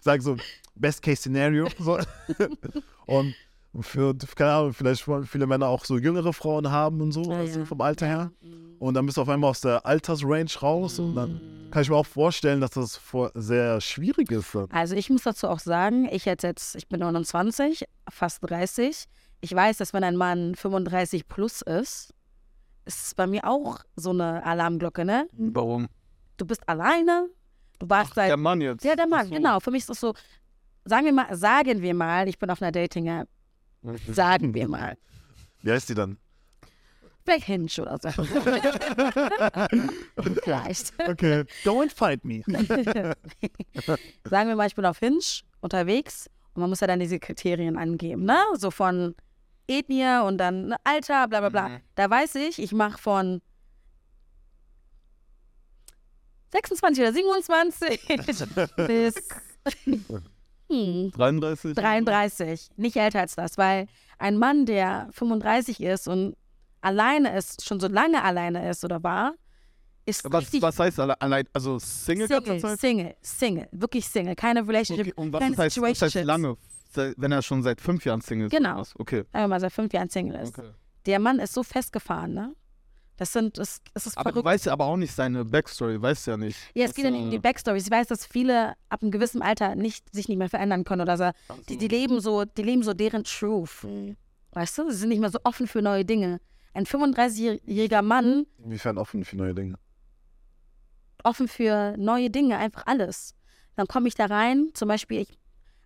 Sag 0.01 0.21
so, 0.23 0.37
Best 0.75 1.01
Case 1.01 1.23
Scenario. 1.23 1.69
So. 1.79 1.99
und 3.07 3.35
für, 3.83 4.15
keine 4.35 4.53
Ahnung, 4.53 4.73
vielleicht 4.73 5.07
wollen 5.09 5.25
viele 5.25 5.47
Männer 5.47 5.69
auch 5.69 5.85
so 5.85 5.99
jüngere 5.99 6.33
Frauen 6.33 6.71
haben 6.71 7.01
und 7.01 7.13
so, 7.13 7.23
Ja, 7.31 7.39
also 7.39 7.65
vom 7.65 7.81
Alter 7.81 8.07
her. 8.07 8.33
Und 8.79 8.95
dann 8.95 9.07
bist 9.07 9.17
du 9.17 9.23
auf 9.23 9.29
einmal 9.29 9.51
aus 9.51 9.61
der 9.61 9.85
Altersrange 9.87 10.47
raus 10.61 10.99
und 10.99 11.15
dann 11.15 11.41
kann 11.71 11.83
ich 11.83 11.89
mir 11.91 11.97
auch 11.97 12.07
vorstellen, 12.07 12.61
dass 12.61 12.71
das 12.71 12.97
vor 12.97 13.31
sehr 13.35 13.81
schwierig 13.81 14.31
ist. 14.31 14.55
dann. 14.55 14.71
Also 14.71 14.95
ich 14.95 15.11
muss 15.11 15.23
dazu 15.23 15.49
auch 15.49 15.59
sagen, 15.59 16.09
ich 16.11 16.25
jetzt 16.25 16.43
jetzt, 16.43 16.77
ich 16.77 16.89
bin 16.89 17.01
29, 17.01 17.85
fast 18.11 18.39
30. 18.43 19.05
Ich 19.41 19.55
weiß, 19.55 19.79
dass 19.79 19.93
wenn 19.93 20.05
ein 20.05 20.17
Mann 20.17 20.55
35 20.55 21.29
plus 21.29 21.63
ist, 21.63 22.13
ist 22.85 23.07
es 23.07 23.15
bei 23.15 23.27
mir 23.27 23.45
auch 23.45 23.81
so 23.97 24.11
eine 24.11 24.45
Alarmglocke, 24.45 25.05
ne? 25.05 25.27
Warum? 25.33 25.89
Du 26.37 26.47
bist 26.47 26.69
alleine, 26.69 27.29
du 27.79 27.89
warst 27.89 28.15
seit 28.15 28.29
Der 28.29 28.37
Mann 28.37 28.61
jetzt. 28.61 28.85
Ja, 28.85 28.95
der 28.95 29.07
Mann, 29.07 29.21
Ach 29.25 29.29
so. 29.29 29.35
genau. 29.35 29.61
Für 29.61 29.71
mich 29.71 29.81
ist 29.81 29.91
das 29.91 30.01
so, 30.01 30.15
sagen 30.85 31.05
wir 31.07 31.13
mal, 31.13 31.35
sagen 31.37 31.83
wir 31.83 31.95
mal, 31.95 32.29
ich 32.29 32.39
bin 32.39 32.51
auf 32.51 32.63
einer 32.63 32.73
Dating-App. 32.73 33.29
Sagen 34.09 34.55
wir 34.55 34.69
mal. 34.69 34.97
Wie 35.63 35.73
heißt 35.73 35.89
die 35.89 35.95
dann? 35.95 36.19
Vielleicht 37.25 37.47
Hinge 37.47 37.69
oder 37.81 37.99
so. 37.99 38.11
Vielleicht. 40.45 40.93
Okay. 41.09 41.45
Don't 41.65 41.91
fight 41.93 42.25
me. 42.25 42.43
sagen 44.25 44.49
wir 44.49 44.55
mal, 44.55 44.69
ich 44.69 44.77
bin 44.77 44.87
auf 44.87 45.01
Hinge 45.01 45.19
unterwegs 45.61 46.31
und 46.55 46.61
man 46.61 46.71
muss 46.71 46.81
ja 46.81 46.87
dann 46.87 47.01
diese 47.01 47.19
Kriterien 47.19 47.77
angeben, 47.77 48.25
ne? 48.25 48.39
So 48.57 48.71
von 48.71 49.17
Ethnie 49.67 50.23
und 50.25 50.39
dann 50.39 50.69
ne, 50.69 50.77
Alter, 50.85 51.27
bla 51.27 51.41
bla 51.41 51.49
bla. 51.49 51.69
Mhm. 51.69 51.81
Da 51.97 52.09
weiß 52.09 52.37
ich, 52.37 52.61
ich 52.63 52.73
mache 52.73 52.99
von 52.99 53.43
26 56.53 57.03
oder 57.03 57.13
27 57.13 58.09
bis 58.87 59.15
hm, 60.71 61.11
33? 61.13 61.75
33, 61.75 62.71
nicht 62.77 62.97
älter 62.97 63.21
als 63.21 63.35
das, 63.37 63.57
weil 63.59 63.87
ein 64.19 64.37
Mann, 64.39 64.67
der 64.67 65.09
35 65.13 65.81
ist 65.83 66.09
und 66.09 66.37
alleine 66.81 67.37
ist, 67.37 67.65
schon 67.65 67.81
so 67.81 67.89
lange 67.89 68.23
alleine 68.23 68.69
ist 68.71 68.85
oder 68.85 69.03
war, 69.03 69.35
ist 70.05 70.25
Was, 70.31 70.43
richtig 70.43 70.63
was 70.63 70.79
heißt 70.79 71.01
alle- 71.01 71.21
allein, 71.21 71.45
also 71.53 71.79
Single, 71.79 72.29
Single, 72.29 72.61
Zeit? 72.61 72.81
Single, 72.81 73.17
Single, 73.23 73.69
wirklich 73.73 74.07
Single, 74.07 74.35
keine 74.37 74.67
Relationship, 74.67 75.07
Okay, 75.09 75.15
und 75.21 75.33
was 75.33 75.41
keine 75.41 75.57
heißt, 75.57 75.81
was 75.83 76.03
heißt 76.03 76.15
lange? 76.25 76.57
Wenn 76.95 77.33
er 77.33 77.43
schon 77.43 77.63
seit 77.63 77.81
fünf 77.81 78.05
Jahren 78.07 78.21
Single 78.23 78.47
ist? 78.47 78.53
Genau. 78.53 78.83
Okay. 78.99 79.25
Sagen 79.33 79.45
wir 79.45 79.49
mal, 79.49 79.61
seit 79.61 79.73
fünf 79.73 79.93
Jahren 79.93 80.09
Single 80.09 80.41
ist. 80.41 80.57
okay. 80.59 80.71
Der 81.05 81.19
Mann 81.19 81.39
ist 81.41 81.53
so 81.53 81.63
festgefahren, 81.63 82.33
ne? 82.35 82.55
Das 83.19 83.33
sind, 83.33 83.57
das, 83.57 83.81
das 83.95 84.07
ist 84.07 84.19
Aber 84.19 84.31
du 84.31 84.35
verrückt. 84.35 84.45
weißt 84.47 84.67
ja 84.67 84.73
aber 84.73 84.85
auch 84.87 84.97
nicht 84.97 85.15
seine 85.15 85.45
Backstory, 85.45 86.01
weißt 86.01 86.27
ja 86.27 86.37
nicht. 86.37 86.59
Ja, 86.75 86.85
es 86.85 86.95
geht 86.95 87.05
ja 87.07 87.11
nicht 87.11 87.23
um 87.23 87.31
die 87.31 87.39
Backstories. 87.39 87.87
Ich 87.87 87.91
weiß, 87.91 88.09
dass 88.09 88.27
viele 88.27 88.75
ab 88.91 89.01
einem 89.03 89.11
gewissen 89.11 89.41
Alter 89.41 89.75
nicht, 89.75 90.15
sich 90.15 90.29
nicht 90.29 90.37
mehr 90.37 90.51
verändern 90.51 90.85
können 90.85 91.01
oder 91.03 91.17
so. 91.17 91.31
Die, 91.69 91.79
die 91.79 91.89
leben 91.89 92.21
so, 92.21 92.45
die 92.45 92.63
leben 92.63 92.83
so 92.83 92.93
deren 92.93 93.25
Truth. 93.25 93.87
Weißt 94.53 94.79
du? 94.79 94.91
Sie 94.91 94.97
sind 94.99 95.09
nicht 95.09 95.21
mehr 95.21 95.31
so 95.31 95.39
offen 95.45 95.67
für 95.67 95.81
neue 95.81 96.05
Dinge. 96.05 96.41
Ein 96.75 96.85
35-jähriger 96.85 98.03
Mann, 98.03 98.45
Inwiefern 98.63 98.99
offen 98.99 99.25
für 99.25 99.37
neue 99.37 99.55
Dinge? 99.55 99.79
offen 101.25 101.49
für 101.49 101.95
neue 101.97 102.31
Dinge, 102.31 102.57
einfach 102.59 102.85
alles. 102.87 103.35
Dann 103.75 103.87
komme 103.87 104.09
ich 104.09 104.15
da 104.15 104.27
rein, 104.27 104.71
zum 104.75 104.89
Beispiel, 104.89 105.23
ich, 105.23 105.39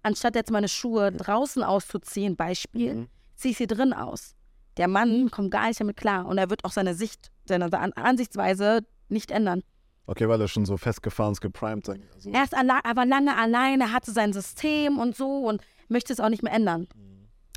anstatt 0.03 0.35
jetzt 0.35 0.51
meine 0.51 0.69
Schuhe 0.69 1.13
draußen 1.13 1.63
auszuziehen, 1.63 2.37
Beispiel, 2.37 2.95
Mhm. 2.95 3.09
ziehe 3.37 3.53
ich 3.53 3.59
sie 3.59 3.67
drin 3.67 3.93
aus. 3.93 4.35
Der 4.77 4.89
Mann 4.89 5.31
kommt 5.31 5.51
gar 5.51 5.69
nicht 5.69 5.81
damit 5.81 5.97
klar 5.97 6.27
und 6.27 6.39
er 6.39 6.49
wird 6.51 6.65
auch 6.65 6.73
seine 6.73 6.95
Sicht, 6.95 7.31
seine 7.47 7.73
An 7.73 7.93
Ansichtsweise 7.93 8.81
nicht 9.09 9.31
ändern. 9.31 9.63
Okay, 10.07 10.29
weil 10.29 10.41
er 10.41 10.49
schon 10.49 10.65
so 10.65 10.77
festgefahren 10.77 11.33
ist, 11.33 11.41
geprimed. 11.41 11.87
sein- 11.87 12.03
Also, 12.15 12.31
Er, 12.31 12.45
ist 12.45 12.53
er 12.53 12.97
war 12.97 13.07
lange 13.07 13.37
alleine, 13.37 13.93
hatte 13.93 14.13
sein 14.13 14.33
System 14.33 14.99
und 14.99 15.17
so 15.17 15.47
und 15.47 15.63
möchte 15.89 16.13
es 16.13 16.21
auch 16.21 16.29
nicht 16.29 16.43
mehr 16.43 16.53
ändern. 16.53 16.89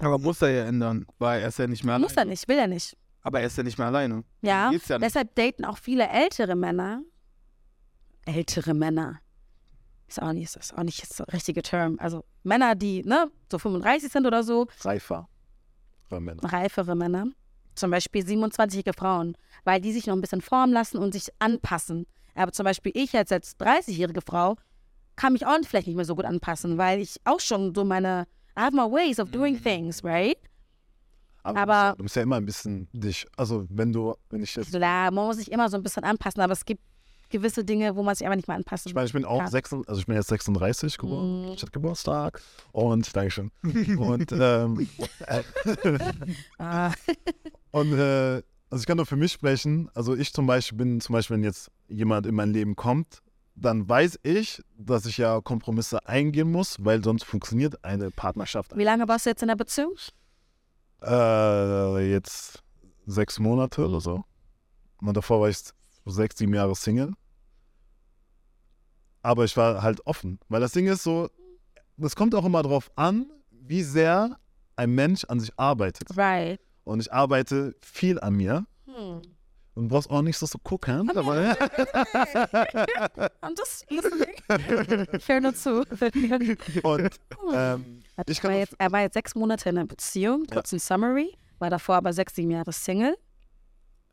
Aber 0.02 0.18
muss 0.18 0.42
er 0.42 0.50
ja 0.50 0.64
ändern, 0.66 1.06
weil 1.20 1.42
er 1.42 1.48
ist 1.48 1.60
ja 1.60 1.68
nicht 1.68 1.84
mehr 1.84 1.94
alleine. 1.96 2.06
Muss 2.08 2.18
er 2.18 2.26
nicht, 2.26 2.48
will 2.48 2.58
er 2.58 2.68
nicht. 2.68 2.98
Aber 3.22 3.40
er 3.40 3.48
ist 3.48 3.58
ja 3.58 3.64
nicht 3.64 3.78
mehr 3.78 3.88
alleine. 3.88 4.24
Ja, 4.42 4.72
ja 4.72 4.98
deshalb 5.00 5.34
daten 5.36 5.66
auch 5.66 5.78
viele 5.78 6.08
ältere 6.10 6.56
Männer. 6.56 7.02
Ältere 8.26 8.74
Männer. 8.74 9.20
Ist 10.08 10.22
auch 10.22 10.34
nicht, 10.34 10.56
ist 10.56 10.78
auch 10.78 10.84
nicht 10.84 11.02
das 11.02 11.22
richtige 11.34 11.62
Term. 11.62 11.98
Also 12.00 12.24
Männer, 12.44 12.76
die 12.76 13.04
ne, 13.04 13.32
so 13.52 13.58
35 13.60 14.12
sind 14.12 14.26
oder 14.28 14.44
so, 14.44 14.68
reifer. 14.82 15.28
Für 16.18 16.22
Männer. 16.22 16.42
reifere 16.54 16.96
Männer. 16.96 17.26
Zum 17.76 17.90
Beispiel 17.92 18.24
27-jährige 18.24 18.94
Frauen, 18.94 19.36
weil 19.64 19.82
die 19.82 19.92
sich 19.92 20.06
noch 20.08 20.16
ein 20.16 20.22
bisschen 20.22 20.42
formen 20.42 20.74
lassen 20.74 20.98
und 21.00 21.14
sich 21.14 21.28
anpassen. 21.40 22.06
Aber 22.36 22.52
zum 22.52 22.66
Beispiel 22.66 22.92
ich 22.96 23.16
als, 23.16 23.32
als 23.32 23.58
30-jährige 23.60 24.22
Frau 24.22 24.56
kann 25.16 25.34
mich 25.34 25.46
auch 25.46 25.58
vielleicht 25.66 25.88
nicht 25.88 25.96
mehr 25.96 26.06
so 26.06 26.16
gut 26.16 26.26
anpassen, 26.26 26.78
weil 26.78 27.00
ich 27.00 27.18
auch 27.26 27.40
schon 27.40 27.74
so 27.74 27.84
meine, 27.84 28.28
I 28.58 28.62
have 28.62 28.76
my 28.76 28.84
ways 28.84 29.20
of 29.20 29.32
doing 29.32 29.60
things, 29.62 30.04
right? 30.04 30.38
Aber, 31.44 31.60
Aber- 31.60 31.96
du 31.98 32.04
musst 32.04 32.16
ja 32.16 32.22
immer 32.22 32.38
ein 32.38 32.46
bisschen 32.46 32.88
dich, 32.94 33.26
also 33.38 33.66
wenn 33.70 33.92
du, 33.92 34.16
wenn 34.30 34.42
ich 34.44 34.56
jetzt, 34.56 34.72
Klar, 34.72 35.12
man 35.12 35.26
muss 35.28 35.38
sich 35.38 35.52
immer 35.52 35.68
so 35.70 35.78
ein 35.78 35.84
bisschen 35.84 36.04
anpassen, 36.04 36.42
aber 36.42 36.54
es 36.54 36.64
gibt 36.66 36.82
gewisse 37.34 37.66
Dinge, 37.66 37.96
wo 37.98 38.04
man 38.04 38.16
sich 38.16 38.26
einfach 38.26 38.38
nicht 38.38 38.48
mehr 38.48 38.56
anpassen 38.56 38.90
ich 38.90 38.96
meine, 38.96 39.08
ich 39.08 39.14
bin 39.14 39.26
auch 39.26 39.40
Ja. 39.40 39.48
36, 39.48 39.90
also 39.90 40.00
ich 40.00 40.06
bin 40.08 40.16
jetzt 40.16 40.30
36 40.30 40.98
geboren, 40.98 41.42
Mhm. 41.48 41.52
ich 41.54 41.62
hatte 41.62 41.72
Geburtstag 41.72 42.42
und, 42.72 43.14
Dankeschön. 43.16 43.52
und, 43.98 44.32
ähm, 44.32 44.88
äh, 45.28 45.44
Ah, 46.58 46.92
und, 47.72 47.92
äh, 47.94 48.42
also 48.70 48.82
ich 48.82 48.86
kann 48.88 48.98
nur 48.98 49.06
für 49.06 49.18
mich 49.18 49.32
sprechen, 49.34 49.90
also 49.94 50.16
ich 50.16 50.32
zum 50.34 50.48
Beispiel 50.48 50.78
bin, 50.78 51.02
zum 51.02 51.14
Beispiel, 51.14 51.36
wenn 51.36 51.44
jetzt 51.44 51.70
jemand 51.90 52.26
in 52.26 52.34
mein 52.36 52.52
Leben 52.54 52.76
kommt, 52.76 53.22
dann 53.56 53.88
weiß 53.88 54.20
ich, 54.24 54.64
dass 54.78 55.06
ich 55.06 55.18
ja 55.18 55.40
Kompromisse 55.42 56.08
eingehen 56.08 56.52
muss, 56.52 56.78
weil 56.80 57.04
sonst 57.04 57.24
funktioniert 57.24 57.84
eine 57.84 58.10
Partnerschaft. 58.10 58.76
Wie 58.76 58.84
lange 58.84 59.08
warst 59.08 59.26
du 59.26 59.30
jetzt 59.30 59.44
in 59.44 59.48
der 59.50 59.56
Beziehung? 59.56 59.94
Äh, 61.04 62.12
jetzt 62.12 62.64
sechs 63.06 63.40
Monate 63.40 63.86
oder 63.88 64.00
so. 64.02 64.24
Und 65.02 65.16
davor 65.18 65.42
war 65.42 65.50
ich 65.50 65.58
sechs, 66.06 66.38
sieben 66.38 66.54
Jahre 66.54 66.76
Single. 66.76 67.12
Aber 69.24 69.46
ich 69.46 69.58
war 69.58 69.82
halt 69.82 70.06
offen. 70.06 70.40
Weil 70.50 70.62
das 70.62 70.74
Ding 70.74 70.86
ist 70.86 71.02
so, 71.04 71.30
das 71.98 72.16
kommt 72.16 72.36
auch 72.36 72.46
immer 72.46 72.62
drauf 72.62 72.92
an, 72.96 73.32
wie 73.50 73.82
sehr 73.82 74.38
ein 74.76 74.92
Mensch 74.92 75.24
an 75.26 75.40
sich 75.40 75.52
arbeitet. 75.58 76.16
Right. 76.16 76.60
Und 76.84 77.00
ich 77.00 77.12
arbeite 77.12 77.76
viel 77.82 78.20
an 78.20 78.36
mir. 78.36 78.68
Hm. 78.86 79.22
Und 79.76 79.86
du 79.86 79.90
brauchst 79.90 80.10
auch 80.10 80.22
nicht 80.22 80.38
so 80.38 80.46
zu 80.46 80.60
gucken. 80.60 81.10
Aber, 81.16 81.34
I'm 83.42 83.58
just 83.58 83.90
listening. 83.90 84.36
Ich 85.14 85.28
höre 85.28 85.40
nur 85.40 85.56
zu. 85.56 85.80
und 86.84 87.10
ähm, 87.54 88.04
ich 88.28 88.44
war 88.44 88.52
jetzt, 88.52 88.76
er 88.78 88.92
war 88.92 89.02
jetzt 89.02 89.14
sechs 89.14 89.34
Monate 89.36 89.70
in 89.70 89.78
einer 89.78 89.88
Beziehung, 89.88 90.46
kurz 90.52 90.74
ein 90.74 90.80
Summary, 90.80 91.36
war 91.60 91.70
davor 91.70 91.96
aber 91.96 92.12
sechs, 92.14 92.36
sieben 92.36 92.52
Jahre 92.52 92.74
Single. 92.74 93.16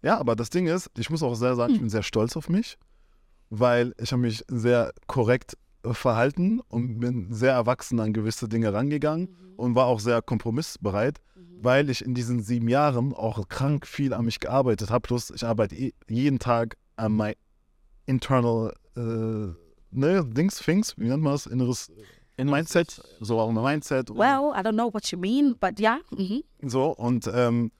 Ja, 0.02 0.18
aber 0.18 0.36
das 0.36 0.48
Ding 0.48 0.66
ist, 0.66 0.88
ich 0.96 1.10
muss 1.10 1.22
auch 1.22 1.34
sehr 1.34 1.56
sagen, 1.56 1.74
ich 1.74 1.80
bin 1.80 1.90
sehr 1.90 2.02
stolz 2.02 2.36
auf 2.36 2.48
mich, 2.48 2.78
weil 3.50 3.94
ich 4.00 4.12
habe 4.12 4.22
mich 4.22 4.44
sehr 4.48 4.92
korrekt 5.06 5.58
verhalten 5.84 6.60
und 6.68 7.00
bin 7.00 7.32
sehr 7.32 7.52
erwachsen 7.52 8.00
an 8.00 8.12
gewisse 8.12 8.48
Dinge 8.48 8.72
rangegangen 8.72 9.34
und 9.56 9.74
war 9.74 9.86
auch 9.86 10.00
sehr 10.00 10.22
kompromissbereit, 10.22 11.20
weil 11.60 11.90
ich 11.90 12.04
in 12.04 12.14
diesen 12.14 12.42
sieben 12.42 12.68
Jahren 12.68 13.12
auch 13.12 13.48
krank 13.48 13.86
viel 13.86 14.14
an 14.14 14.24
mich 14.24 14.40
gearbeitet 14.40 14.90
habe. 14.90 15.02
Plus 15.02 15.30
ich 15.30 15.44
arbeite 15.44 15.74
eh 15.74 15.92
jeden 16.08 16.38
Tag 16.38 16.76
an 16.96 17.12
mein 17.12 17.34
internal 18.06 18.74
äh, 18.96 19.00
ne, 19.00 20.24
Dings, 20.26 20.58
Things, 20.58 20.96
wie 20.98 21.08
nennt 21.08 21.22
man 21.22 21.32
das? 21.32 21.46
Inneres 21.46 21.90
Mindset, 22.38 23.02
so 23.20 23.38
auch 23.38 23.50
mein 23.52 23.64
Mindset. 23.64 24.08
Well, 24.10 24.52
I 24.54 24.62
don't 24.62 24.72
know 24.72 24.92
what 24.92 25.10
you 25.10 25.18
mean, 25.18 25.56
but 25.60 25.78
ja. 25.78 25.98
Mhm. 26.16 26.42
so, 26.62 26.92
und 26.96 27.30
ähm, 27.32 27.70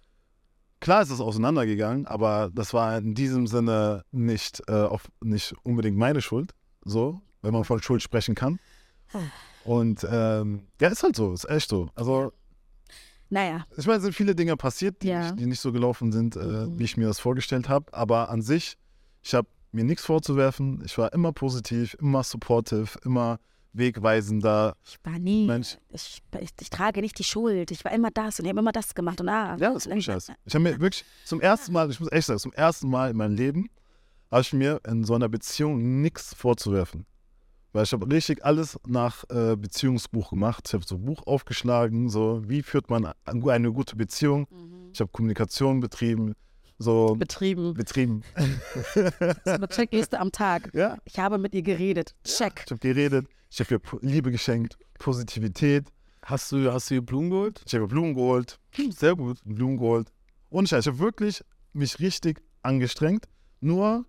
klar 0.81 1.03
ist 1.03 1.11
es 1.11 1.21
auseinandergegangen, 1.21 2.07
aber 2.07 2.51
das 2.53 2.73
war 2.75 2.99
in 2.99 3.14
diesem 3.14 3.47
Sinne 3.47 4.05
nicht, 4.12 4.62
äh, 4.69 4.73
auf, 4.73 5.09
nicht 5.23 5.55
unbedingt 5.62 5.97
meine 5.97 6.21
Schuld, 6.21 6.53
so, 6.85 7.21
wenn 7.43 7.53
man 7.53 7.64
von 7.64 7.83
Schuld 7.83 8.03
sprechen 8.03 8.35
kann. 8.35 8.59
Und 9.64 10.07
ähm, 10.11 10.66
ja, 10.81 10.88
ist 10.88 11.03
halt 11.03 11.16
so, 11.16 11.33
ist 11.33 11.49
echt 11.49 11.69
so. 11.69 11.88
Also, 11.95 12.33
Naja, 13.29 13.64
ich 13.77 13.87
meine, 13.87 13.99
es 13.99 14.03
sind 14.03 14.14
viele 14.14 14.35
Dinge 14.35 14.57
passiert, 14.57 15.03
die, 15.03 15.09
Ja. 15.09 15.23
nicht, 15.23 15.38
die 15.38 15.47
nicht 15.47 15.61
so 15.61 15.71
gelaufen 15.73 16.11
sind, 16.12 16.35
äh, 16.37 16.40
Mhm. 16.40 16.79
wie 16.79 16.85
ich 16.85 16.97
mir 16.97 17.07
das 17.07 17.21
vorgestellt 17.21 17.69
habe. 17.69 17.93
Aber 17.93 18.29
an 18.31 18.43
sich, 18.43 18.77
ich 19.23 19.35
habe 19.35 19.49
mir 19.73 19.85
nichts 19.85 20.05
vorzuwerfen. 20.05 20.83
Ich 20.85 20.97
war 20.99 21.12
immer 21.12 21.33
positiv, 21.33 21.95
immer 22.01 22.25
supportive, 22.25 22.99
immer 23.05 23.38
wegweisender. 23.72 24.74
ich 24.85 24.98
war 25.02 25.18
nie, 25.18 25.46
Mensch. 25.46 25.78
ich, 25.92 26.22
ich, 26.40 26.50
ich 26.61 26.70
trage 26.70 27.00
nicht 27.00 27.18
die 27.18 27.24
Schuld. 27.24 27.70
Ich 27.70 27.85
war 27.85 27.92
immer 27.92 28.11
das 28.11 28.38
und 28.38 28.46
ich 28.46 28.50
habe 28.50 28.61
immer 28.61 28.72
das 28.72 28.94
gemacht 28.94 29.20
und 29.20 29.28
ah. 29.28 29.56
Ja, 29.59 29.72
das 29.72 29.87
ist 29.87 30.04
Scheiß. 30.04 30.33
Ich 30.44 30.54
habe 30.54 30.62
mir 30.62 30.80
wirklich 30.80 31.04
zum 31.24 31.40
ersten 31.40 31.72
Mal, 31.72 31.90
ich 31.90 32.00
muss 32.00 32.11
echt 32.12 32.26
sagen, 32.26 32.40
zum 32.40 32.52
ersten 32.52 32.88
Mal 32.88 33.11
in 33.11 33.16
meinem 33.16 33.35
Leben 33.35 33.70
habe 34.30 34.42
ich 34.42 34.52
mir 34.52 34.80
in 34.87 35.04
so 35.04 35.14
einer 35.14 35.28
Beziehung 35.28 36.00
nichts 36.00 36.35
vorzuwerfen. 36.35 37.06
Weil 37.72 37.85
ich 37.85 37.92
habe 37.92 38.11
richtig 38.11 38.44
alles 38.44 38.78
nach 38.87 39.24
äh, 39.30 39.56
Beziehungsbuch 39.56 40.30
gemacht. 40.30 40.64
Ich 40.66 40.74
habe 40.74 40.85
so 40.85 40.96
ein 40.96 41.04
Buch 41.04 41.26
aufgeschlagen, 41.26 42.09
so 42.09 42.42
wie 42.48 42.62
führt 42.62 42.90
man 42.90 43.12
eine 43.24 43.50
eine 43.52 43.72
gute 43.72 43.94
Beziehung. 43.94 44.48
Mhm. 44.50 44.90
Ich 44.92 45.00
habe 45.00 45.11
Kommunikation 45.12 45.78
betrieben, 45.78 46.35
so 46.81 47.14
Betrieben. 47.14 47.75
betrieben. 47.75 48.23
So 49.45 49.51
eine 49.53 49.69
Checkliste 49.69 50.19
am 50.19 50.33
Tag. 50.33 50.71
Ja, 50.75 50.97
Ich 51.05 51.19
habe 51.19 51.38
mit 51.38 51.55
ihr 51.55 51.62
geredet. 51.62 52.14
Check. 52.25 52.62
ich 52.64 52.71
habe 52.71 52.81
geredet, 52.81 53.27
ich 53.51 53.61
habe 53.61 53.75
ihr 53.75 53.81
Liebe 54.01 54.31
geschenkt, 54.31 54.79
Positivität. 54.99 55.87
Hast 56.23 56.51
du, 56.53 56.73
hast 56.73 56.90
du 56.90 56.95
ihr 56.95 57.03
Blumen 57.03 57.31
geholt? 57.31 57.62
Ich 57.66 57.75
habe 57.75 57.87
Blumen 57.87 58.14
geholt, 58.14 58.59
Sehr 58.90 59.14
gut. 59.14 59.38
Blumen 59.45 59.77
geholt. 59.79 60.09
Und 60.49 60.64
ich 60.66 60.73
habe 60.73 60.99
wirklich 60.99 61.43
mich 61.73 61.99
richtig 62.01 62.43
angestrengt. 62.62 63.27
Nur 63.61 64.05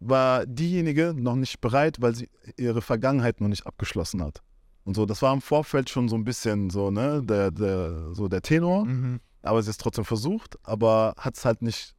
war 0.00 0.46
diejenige 0.46 1.14
noch 1.16 1.36
nicht 1.36 1.60
bereit, 1.60 2.00
weil 2.00 2.14
sie 2.14 2.28
ihre 2.56 2.82
Vergangenheit 2.82 3.40
noch 3.40 3.48
nicht 3.48 3.66
abgeschlossen 3.66 4.22
hat. 4.22 4.42
Und 4.84 4.94
so, 4.94 5.04
das 5.06 5.22
war 5.22 5.32
im 5.34 5.40
Vorfeld 5.42 5.90
schon 5.90 6.08
so 6.08 6.16
ein 6.16 6.24
bisschen 6.24 6.70
so, 6.70 6.90
ne, 6.90 7.22
der, 7.22 7.50
der, 7.50 8.14
so 8.14 8.28
der 8.28 8.40
Tenor. 8.42 8.84
Mhm. 8.84 9.20
Aber 9.42 9.62
sie 9.62 9.68
hat 9.68 9.72
es 9.72 9.78
trotzdem 9.78 10.04
versucht, 10.04 10.58
aber 10.62 11.14
hat 11.16 11.36
es 11.36 11.44
halt 11.44 11.62
nicht 11.62 11.94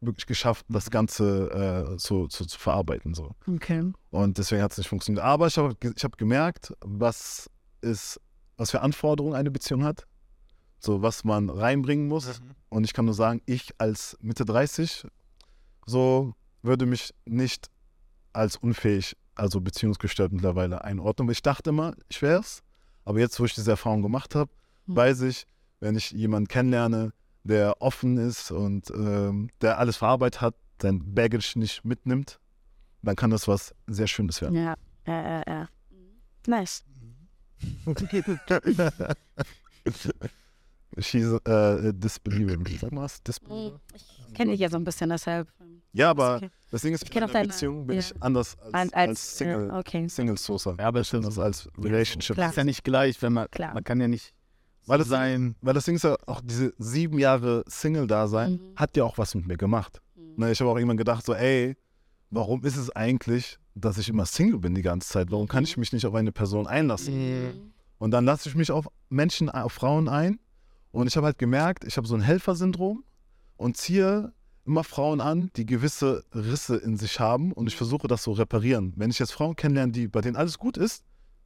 wirklich 0.00 0.26
geschafft, 0.26 0.66
das 0.68 0.90
Ganze 0.90 1.94
äh, 1.94 1.98
so, 1.98 2.28
so 2.28 2.44
zu 2.44 2.58
verarbeiten. 2.58 3.14
So. 3.14 3.34
Okay. 3.46 3.92
Und 4.10 4.36
deswegen 4.38 4.62
hat 4.62 4.72
es 4.72 4.78
nicht 4.78 4.88
funktioniert. 4.88 5.24
Aber 5.24 5.46
ich 5.46 5.56
habe 5.56 5.76
ich 5.80 6.04
hab 6.04 6.18
gemerkt, 6.18 6.74
was 6.80 7.48
ist, 7.80 8.20
was 8.56 8.70
für 8.72 8.80
Anforderungen 8.80 9.34
eine 9.34 9.50
Beziehung 9.50 9.84
hat. 9.84 10.06
So, 10.80 11.00
was 11.02 11.22
man 11.22 11.48
reinbringen 11.48 12.08
muss. 12.08 12.40
Und 12.68 12.84
ich 12.84 12.92
kann 12.92 13.04
nur 13.04 13.14
sagen, 13.14 13.40
ich 13.46 13.70
als 13.78 14.18
Mitte 14.20 14.44
30, 14.44 15.06
so 15.86 16.34
würde 16.62 16.86
mich 16.86 17.14
nicht 17.24 17.68
als 18.32 18.56
unfähig, 18.56 19.16
also 19.36 19.60
beziehungsgestört 19.60 20.32
mittlerweile 20.32 20.82
einordnen. 20.82 21.30
Ich 21.30 21.42
dachte 21.42 21.70
immer, 21.70 21.94
ich 22.08 22.20
wäre 22.20 22.40
es. 22.40 22.62
Aber 23.04 23.20
jetzt, 23.20 23.38
wo 23.38 23.44
ich 23.44 23.54
diese 23.54 23.70
Erfahrung 23.70 24.02
gemacht 24.02 24.34
habe, 24.34 24.50
Hm. 24.86 24.96
weiß 24.96 25.20
ich, 25.22 25.46
wenn 25.82 25.96
ich 25.96 26.12
jemanden 26.12 26.46
kennenlerne, 26.46 27.12
der 27.42 27.82
offen 27.82 28.16
ist 28.16 28.52
und 28.52 28.88
ähm, 28.90 29.50
der 29.60 29.78
alles 29.78 29.96
verarbeitet 29.96 30.40
hat, 30.40 30.54
sein 30.80 31.14
Baggage 31.14 31.58
nicht 31.58 31.84
mitnimmt, 31.84 32.38
dann 33.02 33.16
kann 33.16 33.30
das 33.30 33.48
was 33.48 33.74
sehr 33.88 34.06
Schönes 34.06 34.40
werden. 34.40 34.54
Ja, 34.54 34.76
ja, 35.06 35.22
ja, 35.22 35.42
ja. 35.46 35.68
Nice. 36.46 36.84
She's 40.98 41.32
äh, 41.44 41.92
disbelieving. 41.94 42.64
Sag 42.78 42.92
mal 42.92 43.02
was? 43.02 43.20
Disbelieving? 43.22 43.80
Ich 43.94 44.34
kenne 44.34 44.52
dich 44.52 44.60
ja 44.60 44.68
so 44.68 44.76
ein 44.76 44.84
bisschen, 44.84 45.10
deshalb. 45.10 45.48
Ja, 45.92 46.10
aber 46.10 46.36
okay. 46.36 46.50
das 46.70 46.82
Ding 46.82 46.94
ist, 46.94 47.02
Ich 47.02 47.10
in 47.10 47.16
auch 47.18 47.28
einer 47.28 47.32
deine- 47.32 47.48
Beziehung 47.48 47.86
bin 47.88 47.96
ja. 47.96 48.00
ich 48.00 48.22
anders 48.22 48.56
als, 48.58 48.72
Als, 48.74 48.92
als, 48.92 49.08
als, 49.08 49.38
Single, 49.38 49.70
äh, 49.70 49.72
okay. 49.72 50.08
Single. 50.08 50.36
Ja, 50.78 50.86
aber 50.86 51.00
es 51.00 51.08
stimmt. 51.08 51.24
Anders 51.24 51.38
als 51.38 51.68
Relationship. 51.76 52.36
Klar. 52.36 52.50
ist 52.50 52.56
ja 52.56 52.64
nicht 52.64 52.84
gleich, 52.84 53.20
wenn 53.20 53.32
man, 53.32 53.50
Klar. 53.50 53.74
man 53.74 53.82
kann 53.82 54.00
ja 54.00 54.06
nicht 54.06 54.32
Weil 54.86 54.98
das, 54.98 55.08
sein. 55.08 55.54
weil 55.62 55.74
das 55.74 55.84
Ding 55.84 55.94
ist 55.94 56.04
ja 56.04 56.16
auch 56.26 56.40
diese 56.42 56.72
sieben 56.78 57.18
Jahre 57.18 57.64
Single-Dasein 57.68 58.52
Mhm. 58.52 58.60
hat 58.76 58.96
ja 58.96 59.04
auch 59.04 59.18
was 59.18 59.34
mit 59.34 59.46
mir 59.46 59.56
gemacht. 59.56 60.00
Ne, 60.36 60.50
ich 60.50 60.60
habe 60.60 60.70
auch 60.70 60.76
irgendwann 60.76 60.96
gedacht, 60.96 61.24
so, 61.24 61.34
ey, 61.34 61.76
warum 62.30 62.64
ist 62.64 62.76
es 62.76 62.90
eigentlich, 62.90 63.58
dass 63.74 63.98
ich 63.98 64.08
immer 64.08 64.26
Single 64.26 64.58
bin 64.58 64.74
die 64.74 64.82
ganze 64.82 65.08
Zeit? 65.08 65.30
Warum 65.30 65.46
kann 65.48 65.64
ich 65.64 65.76
mich 65.76 65.92
nicht 65.92 66.06
auf 66.06 66.14
eine 66.14 66.32
Person 66.32 66.66
einlassen? 66.66 67.14
Mhm. 67.14 67.72
Und 67.98 68.10
dann 68.10 68.24
lasse 68.24 68.48
ich 68.48 68.54
mich 68.54 68.70
auf 68.72 68.88
Menschen, 69.08 69.48
auf 69.50 69.72
Frauen 69.72 70.08
ein. 70.08 70.40
Und 70.90 71.06
ich 71.06 71.16
habe 71.16 71.26
halt 71.26 71.38
gemerkt, 71.38 71.84
ich 71.84 71.96
habe 71.96 72.06
so 72.06 72.14
ein 72.14 72.20
Helfersyndrom 72.20 73.04
und 73.56 73.76
ziehe 73.76 74.32
immer 74.64 74.84
Frauen 74.84 75.20
an, 75.20 75.50
die 75.56 75.66
gewisse 75.66 76.24
Risse 76.34 76.76
in 76.76 76.96
sich 76.96 77.18
haben 77.20 77.52
und 77.52 77.66
ich 77.66 77.76
versuche 77.76 78.08
das 78.08 78.22
so 78.22 78.32
reparieren. 78.32 78.92
Wenn 78.96 79.10
ich 79.10 79.18
jetzt 79.18 79.32
Frauen 79.32 79.56
kennenlerne, 79.56 79.92
die, 79.92 80.08
bei 80.08 80.20
denen 80.20 80.36
alles 80.36 80.58
gut 80.58 80.76
ist, 80.76 81.02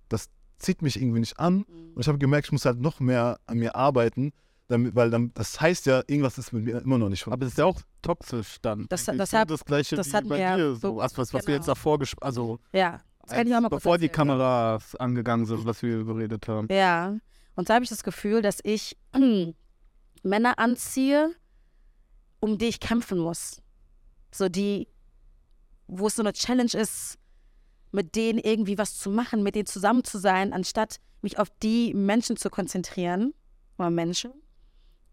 das 0.08 0.28
zieht 0.58 0.82
mich 0.82 1.00
irgendwie 1.00 1.20
nicht 1.20 1.38
an 1.38 1.62
und 1.94 2.00
ich 2.00 2.08
habe 2.08 2.18
gemerkt, 2.18 2.46
ich 2.48 2.52
muss 2.52 2.64
halt 2.64 2.80
noch 2.80 3.00
mehr 3.00 3.38
an 3.46 3.58
mir 3.58 3.74
arbeiten, 3.76 4.32
damit, 4.68 4.94
weil 4.96 5.10
dann, 5.10 5.32
das 5.34 5.60
heißt 5.60 5.86
ja, 5.86 6.02
irgendwas 6.06 6.38
ist 6.38 6.52
mit 6.52 6.64
mir 6.64 6.80
immer 6.82 6.98
noch 6.98 7.08
nicht 7.08 7.26
Aber 7.26 7.36
das 7.36 7.50
ist 7.50 7.58
ja 7.58 7.66
auch 7.66 7.80
toxisch 8.02 8.56
dann. 8.62 8.86
Das- 8.88 9.04
das 9.04 9.30
so 9.30 9.38
hat- 9.38 9.50
das 9.50 9.64
gleiche 9.64 9.94
das 9.96 10.08
wie 10.08 10.28
bei 10.28 10.38
mir 10.38 10.56
dir. 10.56 10.74
so- 10.74 10.80
So, 10.80 10.96
was, 10.96 11.16
was, 11.18 11.32
was 11.32 11.42
wir 11.42 11.46
genau. 11.46 11.56
jetzt 11.56 11.68
davor 11.68 11.98
gesprochen 11.98 12.24
also 12.26 12.58
Ja. 12.72 13.00
Bevor 13.28 13.98
die 13.98 14.06
erzählen. 14.06 14.12
Kameras 14.12 14.94
angegangen 14.96 15.46
sind, 15.46 15.64
was 15.64 15.82
wir 15.82 16.04
geredet 16.04 16.46
haben. 16.46 16.68
Ja. 16.70 17.16
Und 17.56 17.66
so 17.68 17.74
habe 17.74 17.82
ich 17.82 17.90
das 17.90 18.04
Gefühl, 18.04 18.40
dass 18.40 18.60
ich 18.62 18.96
Männer 20.22 20.58
anziehe, 20.58 21.30
um 22.40 22.56
die 22.58 22.66
ich 22.66 22.80
kämpfen 22.80 23.18
muss. 23.18 23.62
So 24.32 24.48
die, 24.48 24.88
wo 25.88 26.06
es 26.06 26.16
so 26.16 26.22
eine 26.22 26.32
Challenge 26.32 26.70
ist, 26.74 27.18
mit 27.92 28.16
denen 28.16 28.38
irgendwie 28.38 28.78
was 28.78 28.98
zu 28.98 29.10
machen, 29.10 29.42
mit 29.42 29.54
denen 29.54 29.66
zusammen 29.66 30.04
zu 30.04 30.18
sein, 30.18 30.52
anstatt 30.52 30.98
mich 31.22 31.38
auf 31.38 31.48
die 31.62 31.94
Menschen 31.94 32.36
zu 32.36 32.50
konzentrieren, 32.50 33.32
oder 33.78 33.90
Menschen, 33.90 34.32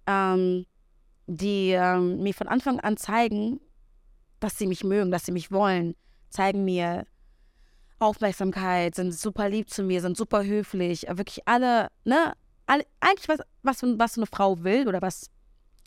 ähm, 0.07 0.65
die 1.27 1.71
ähm, 1.71 2.21
mir 2.21 2.33
von 2.33 2.47
Anfang 2.47 2.79
an 2.79 2.97
zeigen, 2.97 3.59
dass 4.39 4.57
sie 4.57 4.67
mich 4.67 4.83
mögen, 4.83 5.11
dass 5.11 5.25
sie 5.25 5.31
mich 5.31 5.51
wollen, 5.51 5.95
zeigen 6.29 6.65
mir 6.65 7.05
Aufmerksamkeit, 7.99 8.95
sind 8.95 9.13
super 9.13 9.49
lieb 9.49 9.69
zu 9.69 9.83
mir, 9.83 10.01
sind 10.01 10.17
super 10.17 10.43
höflich, 10.43 11.05
wirklich 11.09 11.47
alle, 11.47 11.87
ne, 12.03 12.33
alle, 12.65 12.85
eigentlich 12.99 13.29
was, 13.29 13.39
was, 13.61 13.83
was 13.83 14.17
eine 14.17 14.27
Frau 14.27 14.63
will 14.63 14.87
oder 14.87 15.01
was 15.01 15.29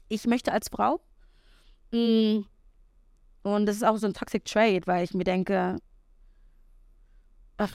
ich 0.08 0.26
möchte 0.26 0.52
als 0.52 0.68
Frau. 0.68 1.00
Mm. 1.92 2.42
Und 3.42 3.66
das 3.66 3.76
ist 3.76 3.84
auch 3.84 3.96
so 3.96 4.06
ein 4.06 4.14
Toxic 4.14 4.44
Trade, 4.44 4.82
weil 4.86 5.04
ich 5.04 5.14
mir 5.14 5.24
denke, 5.24 5.76
ach, 7.58 7.72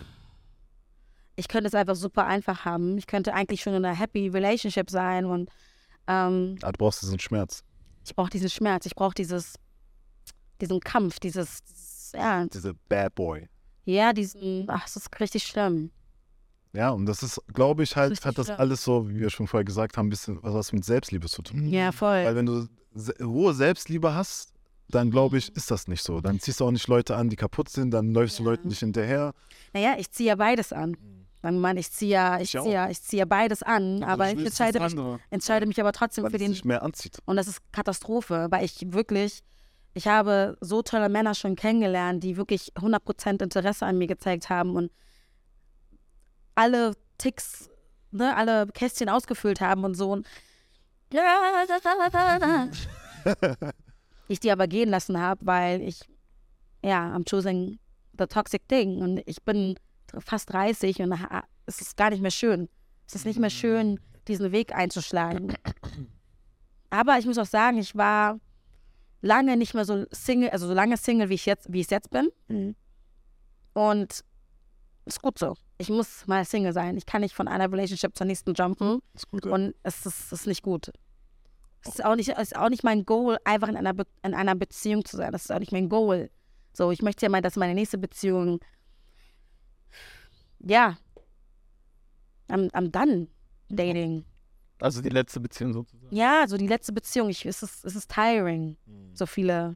ich 1.36 1.48
könnte 1.48 1.68
es 1.68 1.76
einfach 1.76 1.96
super 1.96 2.26
einfach 2.28 2.66
haben. 2.66 2.98
Ich 2.98 3.08
könnte 3.08 3.34
eigentlich 3.34 3.62
schon 3.62 3.74
in 3.74 3.86
einer 3.86 3.96
happy 3.98 4.28
Relationship 4.28 4.90
sein 4.90 5.26
und 5.26 5.50
ähm, 6.08 6.58
Ah, 6.62 6.72
du 6.72 6.78
brauchst 6.78 7.02
diesen 7.02 7.20
Schmerz, 7.20 7.64
ich 8.06 8.16
brauche 8.16 8.30
diesen 8.30 8.50
Schmerz, 8.50 8.86
ich 8.86 8.96
brauche 8.96 9.14
dieses, 9.14 9.56
diesen 10.60 10.80
Kampf, 10.80 11.20
dieses, 11.20 11.64
dieses 11.64 12.12
ja, 12.14 12.46
diese 12.46 12.74
Bad 12.90 13.16
Boy. 13.16 13.48
ja, 13.86 14.12
diesen, 14.14 14.66
ach, 14.70 14.86
es 14.86 14.96
ist 14.96 15.20
richtig 15.20 15.44
schlimm. 15.44 15.92
Ja, 16.74 16.90
und 16.92 17.06
das 17.06 17.22
ist, 17.22 17.42
glaube 17.54 17.84
ich, 17.84 17.96
halt, 17.98 18.12
Richtig 18.12 18.26
hat 18.26 18.38
das 18.38 18.46
schlimm. 18.48 18.60
alles 18.60 18.84
so, 18.84 19.10
wie 19.10 19.20
wir 19.20 19.30
schon 19.30 19.46
vorher 19.48 19.66
gesagt 19.66 19.98
haben, 19.98 20.08
ein 20.08 20.10
bisschen 20.10 20.40
was 20.42 20.72
mit 20.72 20.86
Selbstliebe 20.86 21.28
zu 21.28 21.42
tun. 21.42 21.68
Ja, 21.68 21.92
voll. 21.92 22.24
Weil 22.24 22.36
wenn 22.36 22.46
du 22.46 22.68
hohe 23.22 23.54
Selbstliebe 23.54 24.14
hast, 24.14 24.51
dann 24.96 25.12
glaube 25.12 25.38
ich, 25.38 25.56
ist 25.56 25.72
das 25.72 25.88
nicht 25.88 26.04
so. 26.04 26.22
Dann 26.22 26.40
ziehst 26.40 26.60
du 26.60 26.66
auch 26.66 26.72
nicht 26.72 26.88
Leute 26.88 27.16
an, 27.16 27.30
die 27.30 27.36
kaputt 27.36 27.70
sind, 27.70 27.92
dann 27.92 28.14
läufst 28.14 28.40
du 28.40 28.44
Ja. 28.44 28.50
Leuten 28.52 28.68
nicht 28.68 28.80
hinterher. 28.80 29.34
Naja, 29.74 29.96
ich 29.98 30.12
ziehe 30.12 30.30
ja 30.30 30.36
beides 30.36 30.74
an. 30.74 30.96
Sagen 31.42 31.56
wir 31.56 31.62
mal, 31.62 31.78
ich 31.78 31.92
ziehe 31.92 32.12
ja, 32.12 32.36
ich 32.40 32.54
Ich 32.54 32.62
ziehe 32.62 32.74
ja, 32.74 32.90
ich 32.90 33.02
ziehe 33.02 33.20
ja 33.22 33.26
beides 33.26 33.64
an, 33.64 34.04
aber 34.04 34.28
ich 34.28 34.36
Das 34.36 34.44
ist 34.54 34.60
entscheide 34.60 34.80
mich, 34.80 35.18
entscheide 35.32 35.66
mich 35.66 35.80
aber 35.82 35.92
trotzdem 35.92 36.24
weil 36.24 36.32
für 36.32 36.38
den. 36.38 36.52
dich 36.52 36.66
mehr 36.66 36.84
anzieht. 36.84 37.18
Und 37.26 37.36
das 37.38 37.48
ist 37.48 37.60
Katastrophe, 37.72 38.48
weil 38.52 38.64
ich 38.64 38.94
wirklich, 38.94 39.42
ich 39.96 40.08
habe 40.08 40.56
so 40.62 40.84
tolle 40.84 41.10
Männer 41.10 41.34
schon 41.34 41.56
kennengelernt, 41.56 42.24
die 42.24 42.38
wirklich 42.38 42.74
100% 42.76 43.42
Interesse 43.44 43.86
an 43.88 43.98
mir 43.98 44.06
gezeigt 44.08 44.50
haben 44.50 44.76
und 44.76 44.92
alle 46.54 46.94
Ticks, 47.18 47.70
ne, 48.12 48.36
alle 48.36 48.68
Kästchen 48.68 49.10
ausgefüllt 49.10 49.62
haben 49.62 49.84
und 49.84 49.96
so. 49.96 50.12
Und 50.12 50.28
ich 54.32 54.40
die 54.40 54.52
aber 54.52 54.68
gehen 54.68 54.90
lassen 54.90 55.20
habe, 55.20 55.46
weil 55.46 55.82
ich, 55.82 56.02
ja, 56.84 57.16
I'm 57.16 57.30
choosing 57.30 57.80
the 58.18 58.26
toxic 58.26 58.68
thing 58.68 59.02
und 59.02 59.22
ich 59.26 59.42
bin 59.44 59.76
fast 60.20 60.52
30 60.52 61.02
und 61.02 61.14
es 61.66 61.82
ist 61.82 61.98
gar 61.98 62.10
nicht 62.10 62.22
mehr 62.22 62.32
schön. 62.32 62.70
Es 63.08 63.16
ist 63.16 63.26
nicht 63.26 63.40
mehr 63.40 63.50
schön, 63.50 64.00
diesen 64.28 64.52
Weg 64.52 64.74
einzuschlagen. 64.76 65.54
Aber 66.90 67.18
ich 67.18 67.26
muss 67.26 67.38
auch 67.38 67.46
sagen, 67.46 67.78
ich 67.78 67.96
war 67.96 68.40
lange 69.22 69.58
nicht 69.58 69.74
mehr 69.74 69.86
so 69.86 70.06
Single, 70.12 70.50
also 70.50 70.68
so 70.68 70.74
lange 70.74 70.98
Single, 70.98 71.30
wie 71.30 71.36
ich 71.36 71.46
jetzt, 71.46 71.72
wie 71.72 71.82
ich 71.82 71.90
jetzt 71.90 72.10
bin. 72.10 72.30
Und 73.74 74.24
ist 75.06 75.22
gut 75.22 75.40
so. 75.40 75.56
Ich 75.78 75.90
muss 75.90 76.28
mal 76.28 76.46
Single 76.46 76.74
sein. 76.74 76.98
Ich 76.98 77.06
kann 77.06 77.22
nicht 77.22 77.34
von 77.34 77.48
einer 77.48 77.72
Relationship 77.72 78.16
zur 78.16 78.28
nächsten 78.28 78.54
jumpen. 78.54 79.02
Ist 79.14 79.30
gut. 79.30 79.46
ja. 79.46 79.52
Und 79.52 79.74
es 79.84 80.06
ist, 80.06 80.32
es 80.32 80.42
ist 80.42 80.48
nicht 80.48 80.62
gut. 80.62 80.92
Es 81.84 81.96
ist 81.96 82.06
auch 82.06 82.16
nicht, 82.16 82.30
ist 82.30 82.56
auch 82.56 82.70
nicht 82.70 82.84
mein 82.84 83.06
Goal, 83.06 83.38
einfach 83.44 83.68
in 83.68 83.76
einer, 83.78 83.94
Be 83.94 84.06
in 84.24 84.34
einer 84.34 84.56
Beziehung 84.56 85.04
zu 85.04 85.18
sein. 85.18 85.32
Das 85.32 85.46
ist 85.46 85.52
auch 85.52 85.60
nicht 85.60 85.72
mein 85.72 85.90
Goal. 85.90 86.30
So, 86.74 86.92
ich 86.92 87.02
möchte 87.02 87.26
ja 87.26 87.30
mal, 87.30 87.42
dass 87.42 87.56
meine 87.56 87.74
nächste 87.74 87.98
Beziehung, 87.98 88.60
ja, 90.60 90.98
am, 92.48 92.70
am 92.74 92.92
done 92.92 93.28
dating. 93.70 94.26
Also 94.80 95.02
die 95.02 95.10
letzte 95.10 95.40
Beziehung 95.40 95.74
sozusagen. 95.74 96.16
Ja, 96.16 96.46
so 96.48 96.58
die 96.58 96.68
letzte 96.68 96.94
Beziehung, 96.94 97.30
ich, 97.30 97.46
es, 97.46 97.62
ist, 97.64 97.86
es 97.86 97.96
ist 97.96 98.12
tiring, 98.12 98.78
so 99.14 99.26
viele, 99.26 99.76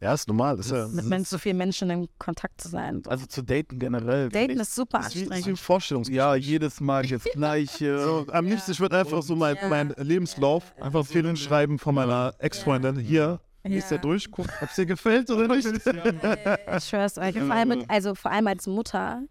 Ja, 0.00 0.12
ist 0.12 0.28
normal. 0.28 0.58
Ist 0.58 0.70
ja, 0.70 0.86
mit 0.88 1.06
men 1.06 1.24
so 1.24 1.38
vielen 1.38 1.56
Menschen 1.56 1.88
in 1.88 2.06
Kontakt 2.18 2.60
zu 2.60 2.68
sein. 2.68 3.02
Also 3.06 3.24
zu 3.26 3.40
daten 3.42 3.78
generell. 3.78 4.28
Daten 4.28 4.60
ist 4.60 4.74
super 4.74 5.00
ist 5.00 5.14
wie, 5.14 5.22
ist 5.22 5.30
wie 5.30 5.34
anstrengend. 5.34 5.58
Vorstellungsgespräch. 5.58 6.16
ja, 6.18 6.34
jedes 6.34 6.80
Mal 6.80 7.06
das 7.06 7.24
Gleiche. 7.24 7.98
So, 8.02 8.26
am 8.30 8.44
liebsten, 8.46 8.72
ich 8.72 8.80
würde 8.80 8.98
einfach 8.98 9.22
so 9.22 9.34
mein, 9.34 9.56
Ja. 9.56 9.68
mein 9.68 9.94
Lebenslauf 9.96 10.74
einfach 10.78 11.04
so 11.06 11.14
hinschreiben 11.14 11.78
von 11.78 11.94
meiner 11.94 12.34
Ex-Freundin. 12.38 12.98
Hier, 12.98 13.40
liest 13.64 13.90
der 13.90 13.96
Ja. 13.96 14.02
durch, 14.02 14.30
guck, 14.30 14.46
ob 14.60 14.68
es 14.68 14.74
dir 14.76 14.84
gefällt 14.86 15.30
oder 15.30 15.48
nicht. 15.48 15.66
Ich 16.76 16.84
schwör's 16.84 17.16
euch. 17.16 17.34
Vor 17.38 17.50
allem, 17.54 17.84
also 17.88 18.14
vor 18.14 18.30
allem 18.30 18.46
als 18.48 18.66
Mutter, 18.66 19.22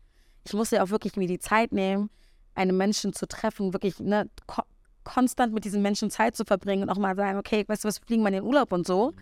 ich 0.46 0.54
muss 0.54 0.72
ja 0.72 0.84
auch 0.84 0.90
wirklich 0.90 1.16
mir 1.16 1.28
die 1.28 1.40
Zeit 1.40 1.72
nehmen, 1.74 2.10
einen 2.56 2.76
Menschen 2.76 3.14
zu 3.14 3.28
treffen, 3.28 3.72
wirklich 3.74 4.00
ne, 4.00 4.30
ko 4.48 4.64
konstant 5.04 5.54
mit 5.54 5.64
diesen 5.66 5.84
Menschen 5.84 6.10
Zeit 6.10 6.36
zu 6.36 6.44
verbringen 6.46 6.82
und 6.82 6.90
auch 6.90 6.98
mal 6.98 7.16
sagen, 7.16 7.38
okay, 7.38 7.64
weißt 7.68 7.84
du 7.84 7.88
was, 7.88 8.02
wir 8.02 8.06
fliegen 8.08 8.24
mal 8.24 8.30
in 8.30 8.36
den 8.36 8.44
Urlaub 8.44 8.72
und 8.72 8.88
so. 8.88 9.14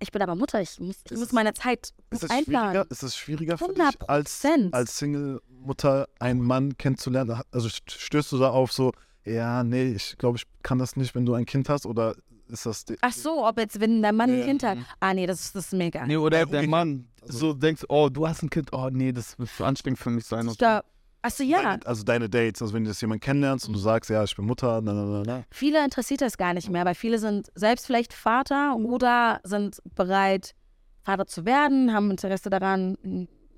Ich 0.00 0.12
bin 0.12 0.22
aber 0.22 0.34
Mutter, 0.36 0.60
ich 0.60 0.78
muss, 0.80 0.96
ich 1.04 1.12
Ist 1.12 1.18
muss 1.18 1.32
meine 1.32 1.54
Zeit 1.54 1.92
Ist 2.10 2.20
gut 2.20 2.22
es 2.24 2.30
einplanen. 2.30 2.70
schwieriger, 2.72 2.90
ist 2.90 3.02
es 3.02 3.16
schwieriger 3.16 3.58
für 3.58 3.64
100 3.64 3.94
dich, 4.00 4.08
als, 4.08 4.44
als 4.72 4.98
Single-Mutter 4.98 6.08
einen 6.20 6.40
Mann 6.40 6.76
kennenzulernen? 6.76 7.40
Also 7.50 7.68
st- 7.68 7.98
stößt 7.98 8.32
du 8.32 8.38
da 8.38 8.50
auf 8.50 8.72
so, 8.72 8.92
ja, 9.24 9.64
nee, 9.64 9.92
ich 9.92 10.16
glaube, 10.18 10.38
ich 10.38 10.44
kann 10.62 10.78
das 10.78 10.96
nicht, 10.96 11.14
wenn 11.14 11.26
du 11.26 11.34
ein 11.34 11.46
Kind 11.46 11.68
hast? 11.68 11.84
Oder 11.86 12.14
ist 12.48 12.64
das... 12.66 12.84
Ach 13.00 13.12
so, 13.12 13.46
ob 13.46 13.58
jetzt, 13.58 13.80
wenn 13.80 14.00
der 14.02 14.12
Mann 14.12 14.30
ein 14.30 14.38
Ja. 14.38 14.44
Kind 14.46 14.62
hat. 14.62 14.78
Ah, 15.00 15.12
nee, 15.12 15.26
das, 15.26 15.52
das 15.52 15.66
ist 15.66 15.72
mega. 15.72 16.06
Nee, 16.06 16.16
oder 16.16 16.46
der. 16.46 16.66
Mann 16.68 17.08
Also- 17.22 17.38
so 17.38 17.52
denkst, 17.54 17.84
oh, 17.88 18.08
du 18.08 18.26
hast 18.26 18.42
ein 18.42 18.50
Kind, 18.50 18.72
oh 18.72 18.88
nee, 18.90 19.12
das 19.12 19.38
wird 19.38 19.50
zu 19.50 19.64
anstrengend 19.64 19.98
für 19.98 20.10
mich 20.10 20.24
sein. 20.24 20.46
Ich 20.46 20.50
Und 20.52 20.58
glaub, 20.58 20.84
achso, 21.22 21.42
ja. 21.42 21.62
Deine, 21.62 21.86
also 21.86 22.02
deine 22.04 22.28
Dates, 22.28 22.62
also 22.62 22.74
wenn 22.74 22.84
du 22.84 22.90
jetzt 22.90 23.00
jemanden 23.00 23.20
kennenlernst 23.20 23.66
und 23.66 23.72
du 23.74 23.78
sagst, 23.78 24.10
ja, 24.10 24.22
ich 24.24 24.34
bin 24.36 24.44
Mutter, 24.46 24.80
na, 24.80 24.92
na, 24.92 25.04
na, 25.04 25.22
na. 25.26 25.44
Viele 25.50 25.84
interessiert 25.84 26.20
das 26.20 26.36
gar 26.36 26.54
nicht 26.54 26.70
mehr, 26.70 26.84
weil 26.84 26.94
viele 26.94 27.18
sind 27.18 27.50
selbst 27.54 27.86
vielleicht 27.86 28.12
Vater 28.12 28.76
oder 28.76 29.40
sind 29.44 29.78
bereit, 29.94 30.54
Vater 31.02 31.26
zu 31.26 31.44
werden, 31.44 31.92
haben 31.92 32.10
Interesse 32.10 32.50
daran, 32.50 32.96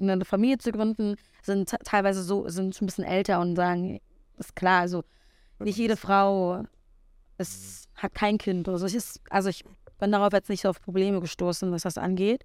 eine 0.00 0.24
Familie 0.24 0.58
zu 0.58 0.72
gründen, 0.72 1.16
sind 1.42 1.68
te- 1.68 1.78
teilweise 1.84 2.22
so, 2.22 2.48
sind 2.48 2.74
schon 2.74 2.84
ein 2.84 2.86
bisschen 2.86 3.04
älter 3.04 3.40
und 3.40 3.56
sagen, 3.56 4.00
ist 4.38 4.56
klar, 4.56 4.80
also 4.80 5.02
nicht 5.58 5.76
jede 5.76 5.96
Frau 5.96 6.64
ist, 7.38 7.88
hat 7.94 8.14
kein 8.14 8.38
Kind. 8.38 8.68
Also 8.68 8.86
ich, 8.86 8.94
ist, 8.94 9.20
also 9.30 9.48
ich 9.50 9.64
bin 9.98 10.12
darauf 10.12 10.32
jetzt 10.32 10.48
nicht 10.48 10.62
so 10.62 10.70
auf 10.70 10.80
Probleme 10.80 11.20
gestoßen, 11.20 11.70
was 11.72 11.82
das 11.82 11.98
angeht. 11.98 12.44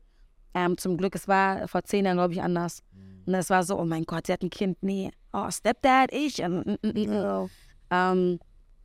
Ähm, 0.53 0.77
zum 0.77 0.97
Glück, 0.97 1.15
es 1.15 1.27
war 1.27 1.67
vor 1.67 1.83
zehn 1.83 2.05
Jahren, 2.05 2.17
glaube 2.17 2.33
ich, 2.33 2.41
anders. 2.41 2.81
Und 3.25 3.33
es 3.33 3.49
war 3.49 3.63
so, 3.63 3.79
oh 3.79 3.85
mein 3.85 4.03
Gott, 4.03 4.27
sie 4.27 4.33
hat 4.33 4.43
ein 4.43 4.49
Kind, 4.49 4.77
nee. 4.81 5.11
Oh, 5.33 5.49
Stepdad, 5.49 6.11
ich. 6.11 6.41
Und, 6.43 6.65
mm, 6.65 6.77
mm, 6.81 7.09
mm. 7.09 7.49
Ähm, 7.91 8.39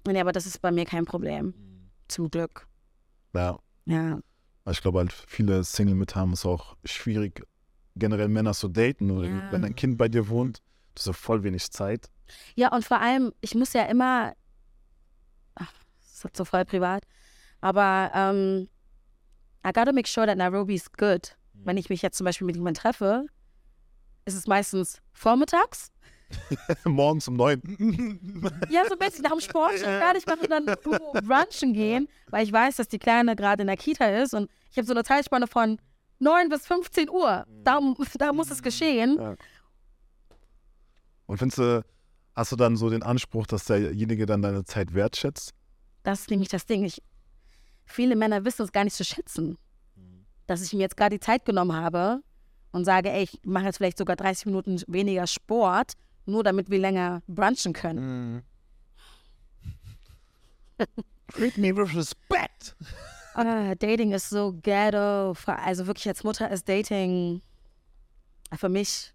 nee, 0.07 0.20
aber 0.20 0.32
das 0.32 0.47
ist 0.47 0.61
bei 0.61 0.70
mir 0.70 0.84
kein 0.84 1.05
Problem. 1.05 1.55
Zum 2.09 2.30
Glück. 2.30 2.66
Ja, 3.34 3.59
Ja. 3.86 4.20
Also 4.64 4.78
ich 4.78 4.82
glaube 4.82 4.99
halt, 4.99 5.12
viele 5.12 5.64
Single-Mütter 5.64 6.20
haben 6.20 6.32
es 6.32 6.45
auch 6.45 6.76
schwierig, 6.84 7.43
generell 7.97 8.28
Männer 8.28 8.53
zu 8.53 8.68
daten. 8.68 9.11
Oder 9.11 9.28
Ja. 9.28 9.53
Wenn 9.53 9.64
ein 9.64 9.74
Kind 9.74 9.97
bei 9.99 10.09
dir 10.09 10.28
wohnt, 10.28 10.59
du 10.95 10.99
hast 10.99 11.07
ja 11.07 11.12
voll 11.12 11.43
wenig 11.43 11.70
Zeit. 11.70 12.11
Ja, 12.55 12.72
und 12.74 12.84
vor 12.84 13.01
allem, 13.01 13.32
ich 13.41 13.55
muss 13.55 13.72
ja 13.72 13.84
immer, 13.84 14.34
ach, 15.55 15.72
das 15.99 16.12
ist 16.12 16.24
jetzt 16.24 16.36
so 16.36 16.45
voll 16.45 16.64
privat, 16.64 17.05
aber 17.61 18.11
ähm, 18.14 18.68
I 19.66 19.72
gotta 19.72 19.93
make 19.93 20.09
sure 20.09 20.26
that 20.26 20.38
Nairobi 20.38 20.74
is 20.74 20.93
good. 20.93 21.36
Wenn 21.55 21.76
ich 21.76 21.91
mich 21.91 22.03
jetzt 22.03 22.16
zum 22.16 22.24
Beispiel 22.24 22.47
mit 22.47 22.57
jemandem 22.57 22.80
treffe, 22.80 23.26
ist 24.31 24.39
es 24.39 24.47
meistens 24.47 25.01
vormittags. 25.12 25.91
Morgens 26.85 27.26
um 27.28 27.35
neun. 27.35 27.61
Ja, 28.70 28.85
so 28.87 28.95
ein 28.95 28.99
bisschen 28.99 29.22
nach 29.22 29.33
dem 29.33 29.41
Sport 29.41 29.78
fertig 29.78 30.26
machen 30.26 30.43
und 30.43 30.51
dann 30.51 30.66
irgendwo 30.66 31.12
brunchen 31.12 31.72
gehen, 31.72 32.09
weil 32.28 32.45
ich 32.45 32.53
weiß, 32.53 32.76
dass 32.76 32.89
die 32.89 32.99
Kleine 32.99 33.35
gerade 33.35 33.62
in 33.62 33.66
der 33.66 33.76
Kita 33.76 34.07
ist 34.07 34.35
und 34.35 34.49
ich 34.70 34.76
habe 34.76 34.87
so 34.87 34.93
eine 34.93 35.03
Zeitspanne 35.03 35.47
von 35.47 35.81
9 36.20 36.49
bis 36.49 36.66
15 36.66 37.11
Uhr. 37.11 37.47
Da, 37.64 37.81
da 38.18 38.33
muss 38.33 38.51
es 38.51 38.62
geschehen. 38.62 39.37
Und 41.26 41.39
findest 41.39 41.59
du, 41.59 41.85
hast 42.37 42.53
du 42.53 42.57
dann 42.57 42.76
so 42.76 42.91
den 42.91 43.03
Anspruch, 43.03 43.47
dass 43.47 43.64
derjenige 43.64 44.26
dann 44.26 44.43
deine 44.43 44.64
Zeit 44.64 44.95
wertschätzt? 44.95 45.53
Das 46.03 46.20
ist 46.20 46.31
nämlich 46.31 46.49
das 46.49 46.66
Ding. 46.66 46.85
Ich, 46.85 47.03
viele 47.85 48.14
Männer 48.14 48.45
wissen 48.45 48.62
es 48.62 48.72
gar 48.72 48.85
nicht 48.85 48.97
zu 48.97 49.05
schätzen, 49.05 49.59
dass 50.47 50.62
ich 50.62 50.72
mir 50.72 50.81
jetzt 50.81 50.97
gerade 50.97 51.16
die 51.16 51.20
Zeit 51.20 51.45
genommen 51.45 51.74
habe 51.74 52.22
und 52.73 52.85
sage, 52.85 53.11
ey, 53.11 53.25
ich 53.25 53.41
mache 53.45 53.64
jetzt 53.66 53.77
vielleicht 53.79 53.99
sogar 53.99 54.16
30 54.16 54.47
Minuten 54.47 54.81
weniger 54.87 55.27
Sport, 55.27 55.93
nur 56.27 56.43
damit 56.45 56.71
wir 56.71 56.79
länger 56.79 57.23
brunchen 57.27 57.73
können. 57.73 58.35
Mhm. 58.37 58.43
Treat 61.33 61.57
me 61.59 61.75
with 61.77 61.95
respect. 61.95 62.75
Ah, 63.35 63.75
Dating 63.75 64.12
ist 64.12 64.31
so 64.31 64.53
ghetto. 64.62 65.35
Also 65.47 65.87
wirklich 65.87 66.09
als 66.09 66.25
Mutter 66.25 66.51
ist 66.51 66.68
Dating 66.68 67.41
für 68.55 68.68
mich 68.68 69.12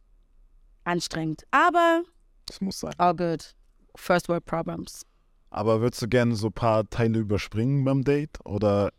anstrengend. 0.83 1.43
Aber 1.51 2.03
Das 2.45 2.61
muss 2.61 2.79
sein. 2.79 2.93
all 2.97 3.15
good. 3.15 3.53
First 3.95 4.29
world 4.29 4.45
problems. 4.45 5.05
Aber 5.49 5.81
würdest 5.81 6.01
du 6.01 6.07
gerne 6.07 6.35
so 6.35 6.47
ein 6.47 6.53
paar 6.53 6.89
Teile 6.89 7.19
überspringen 7.19 7.83
beim 7.83 8.03
Date? 8.03 8.37
Oder 8.45 8.91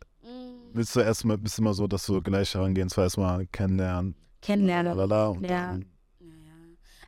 willst 0.73 0.95
du 0.95 0.99
erstmal, 0.99 1.37
bist 1.37 1.57
du 1.57 1.61
immer 1.63 1.73
so, 1.73 1.87
dass 1.87 2.05
du 2.05 2.21
gleich 2.21 2.53
herangehen, 2.53 2.89
zwar 2.89 3.05
erstmal 3.05 3.45
kennenlernen, 3.47 4.15
Kennenlernen. 4.47 4.97
und 4.97 5.43
Ja. 5.49 5.71
dann, 5.71 5.85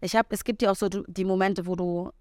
Ich 0.01 0.15
habe, 0.15 0.27
es 0.31 0.43
gibt 0.43 0.61
ja 0.61 0.71
auch 0.71 0.75
so 0.75 0.87
du- 0.89 1.03
die 1.07 1.25
Momente, 1.25 1.65
wo 1.65 1.75
du 1.75 2.11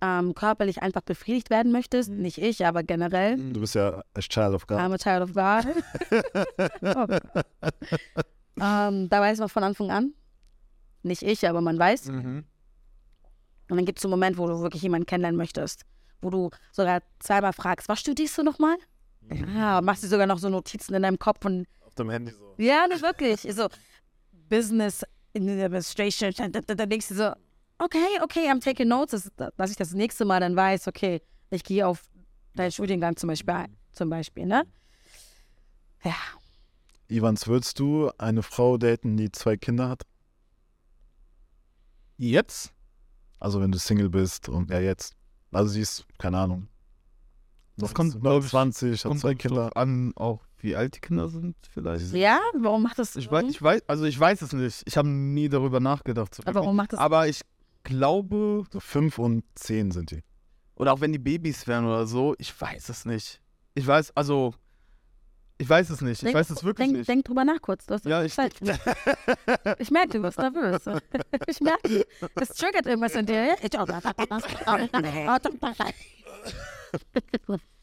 ähm, 0.00 0.34
körperlich 0.34 0.82
einfach 0.82 1.00
befriedigt 1.02 1.48
werden 1.50 1.72
möchtest. 1.72 2.10
Nicht 2.10 2.38
ich, 2.38 2.66
aber 2.66 2.82
generell. 2.82 3.36
du 3.52 3.60
bist 3.60 3.74
ja 3.74 4.02
a 4.14 4.20
child 4.20 4.54
of 4.54 4.66
God. 4.66 4.78
I'm 4.78 4.92
a 4.92 4.98
child 4.98 5.22
of 5.22 5.32
God. 5.32 5.74
oh 6.96 7.06
Gott. 7.06 7.22
ähm, 8.60 9.08
da 9.08 9.20
weiß 9.20 9.38
man 9.38 9.48
von 9.48 9.64
Anfang 9.64 9.90
an. 9.90 10.12
Nicht 11.02 11.22
ich, 11.22 11.48
aber 11.48 11.60
man 11.60 11.78
weiß. 11.78 12.06
Mhm. 12.08 12.44
Und 13.70 13.76
dann 13.76 13.84
gibt 13.86 13.98
es 13.98 14.02
so 14.02 14.08
einen 14.08 14.12
Moment, 14.18 14.36
wo 14.38 14.46
du 14.46 14.60
wirklich 14.60 14.82
jemanden 14.82 15.06
kennenlernen 15.06 15.38
möchtest. 15.38 15.82
Wo 16.20 16.30
du 16.30 16.50
sogar 16.72 17.00
zweimal 17.20 17.52
fragst, 17.52 17.88
was 17.88 18.00
studierst 18.00 18.36
du 18.38 18.42
nochmal? 18.42 18.76
Ah, 19.56 19.78
und 19.78 19.84
machst 19.86 20.02
dir 20.02 20.08
sogar 20.08 20.26
noch 20.26 20.38
so 20.38 20.48
Notizen 20.50 20.94
in 20.94 21.02
deinem 21.02 21.18
Kopf 21.18 21.44
und 21.46 21.66
Auf 21.80 21.94
dem 21.94 22.10
Handy 22.10 22.32
so. 22.32 22.54
ja, 22.58 22.86
nicht 22.88 23.02
wirklich. 23.02 23.40
So 23.54 23.68
Business 24.48 25.02
Administration. 25.36 26.32
Denkst 26.52 27.08
du 27.08 27.14
so, 27.14 27.32
okay, 27.78 28.20
okay, 28.22 28.50
I'm 28.50 28.62
taking 28.62 28.88
notes, 28.88 29.30
dass, 29.36 29.52
dass 29.56 29.70
ich 29.70 29.76
das 29.76 29.92
nächste 29.92 30.24
Mal 30.24 30.40
dann 30.40 30.54
weiß, 30.56 30.88
okay, 30.88 31.22
ich 31.50 31.64
gehe 31.64 31.86
auf 31.86 32.02
deinen 32.54 32.72
Studiengang 32.72 33.16
zum 33.16 33.28
Beispiel 33.28 33.54
ein, 33.54 33.76
zum 33.92 34.10
Beispiel, 34.10 34.46
ne? 34.46 34.64
Ja, 36.04 36.14
Ivans, 37.08 37.46
würdest 37.46 37.78
du 37.78 38.10
eine 38.18 38.42
Frau 38.42 38.78
daten, 38.78 39.16
die 39.16 39.30
zwei 39.30 39.56
Kinder 39.56 39.88
hat? 39.88 40.02
Jetzt? 42.16 42.72
Also 43.38 43.60
wenn 43.60 43.72
du 43.72 43.78
Single 43.78 44.08
bist 44.08 44.48
und 44.48 44.70
ja 44.70 44.80
jetzt. 44.80 45.14
Also 45.52 45.72
sie 45.72 45.80
ist, 45.80 46.06
keine 46.18 46.38
Ahnung. 46.38 46.68
Das 47.76 47.92
kommt, 47.92 48.14
noch 48.14 48.20
glaub 48.20 48.44
ich, 48.44 48.50
20, 48.50 49.04
hat 49.04 49.08
Kommt 49.08 49.20
zwei 49.20 49.34
Kinder. 49.34 49.76
an, 49.76 50.12
auch 50.16 50.43
wie 50.64 50.74
alt 50.74 50.96
die 50.96 51.00
Kinder 51.00 51.28
sind 51.28 51.54
vielleicht. 51.70 52.12
ja, 52.14 52.40
warum 52.58 52.82
macht 52.82 52.98
das? 52.98 53.14
Ich 53.16 53.30
weiß, 53.30 53.44
ich 53.48 53.62
weiß, 53.62 53.82
also 53.86 54.04
ich 54.04 54.18
weiß 54.18 54.42
es 54.42 54.52
nicht. 54.52 54.82
Ich 54.86 54.96
habe 54.96 55.08
nie 55.08 55.48
darüber 55.48 55.78
nachgedacht. 55.78 56.36
aber 56.44 56.60
warum 56.60 56.74
macht 56.76 56.94
das? 56.94 57.00
Aber 57.00 57.28
ich 57.28 57.42
glaube, 57.84 58.64
So 58.72 58.80
fünf 58.80 59.18
und 59.18 59.44
zehn 59.54 59.90
sind 59.92 60.10
die. 60.10 60.22
oder 60.74 60.92
auch 60.92 61.00
wenn 61.00 61.12
die 61.12 61.18
Babys 61.18 61.66
wären 61.66 61.84
oder 61.86 62.06
so, 62.06 62.34
ich 62.38 62.58
weiß 62.60 62.88
es 62.88 63.04
nicht. 63.04 63.40
Ich 63.74 63.86
weiß, 63.86 64.12
also, 64.16 64.54
ich 65.58 65.68
weiß 65.68 65.90
es 65.90 66.00
nicht. 66.00 66.12
Ich 66.14 66.20
Denk- 66.20 66.34
weiß 66.34 66.50
es 66.50 66.64
wirklich 66.64 66.86
denk, 66.86 66.98
nicht. 66.98 67.08
denk 67.08 67.24
drüber 67.26 67.44
nach 67.44 67.60
kurz. 67.60 67.86
Du 67.86 67.94
hast 67.94 68.04
Ja, 68.06 68.22
ich- 68.24 68.34
Zeit. 68.34 68.54
ich 69.78 69.90
merke, 69.90 70.18
du 70.18 70.22
wirst 70.22 70.38
nervös. 70.38 70.82
Ich 71.46 71.60
merke, 71.60 72.06
es 72.36 72.48
triggert 72.50 72.86
irgendwas 72.86 73.14
in 73.14 73.26
dir. 73.26 73.56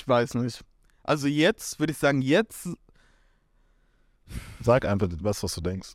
Ich- 0.00 0.08
weiß 0.08 0.34
nicht. 0.34 0.64
Also 1.02 1.26
jetzt 1.28 1.78
würde 1.78 1.92
ich 1.92 1.98
sagen, 1.98 2.20
jetzt, 2.22 2.68
Sag 4.60 4.84
einfach 4.84 5.08
was, 5.20 5.42
was 5.42 5.54
du 5.54 5.60
denkst. 5.60 5.92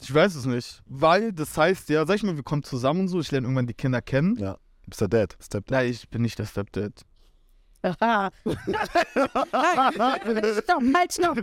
ich 0.00 0.12
weiß 0.12 0.34
es 0.34 0.46
nicht. 0.46 0.82
Weil 0.86 1.32
das 1.32 1.56
heißt 1.58 1.88
ja, 1.90 2.06
sag 2.06 2.14
ich 2.16 2.22
mal, 2.22 2.34
wir 2.36 2.42
kommen 2.42 2.62
zusammen 2.62 3.00
und 3.00 3.08
so, 3.08 3.20
ich 3.20 3.30
lerne 3.30 3.46
irgendwann 3.46 3.66
die 3.66 3.74
Kinder 3.74 4.00
kennen. 4.00 4.36
Ja. 4.36 4.54
Du 4.84 4.90
bist 4.90 5.00
der 5.00 5.08
Dad. 5.08 5.36
Step 5.42 5.70
Nein, 5.70 5.90
ich 5.90 6.08
bin 6.08 6.22
nicht 6.22 6.38
der 6.38 6.46
Stepdad. 6.46 6.92
Aha. 7.82 8.30
Stopp, 8.44 9.52
halt, 10.94 11.12
stopp. 11.12 11.36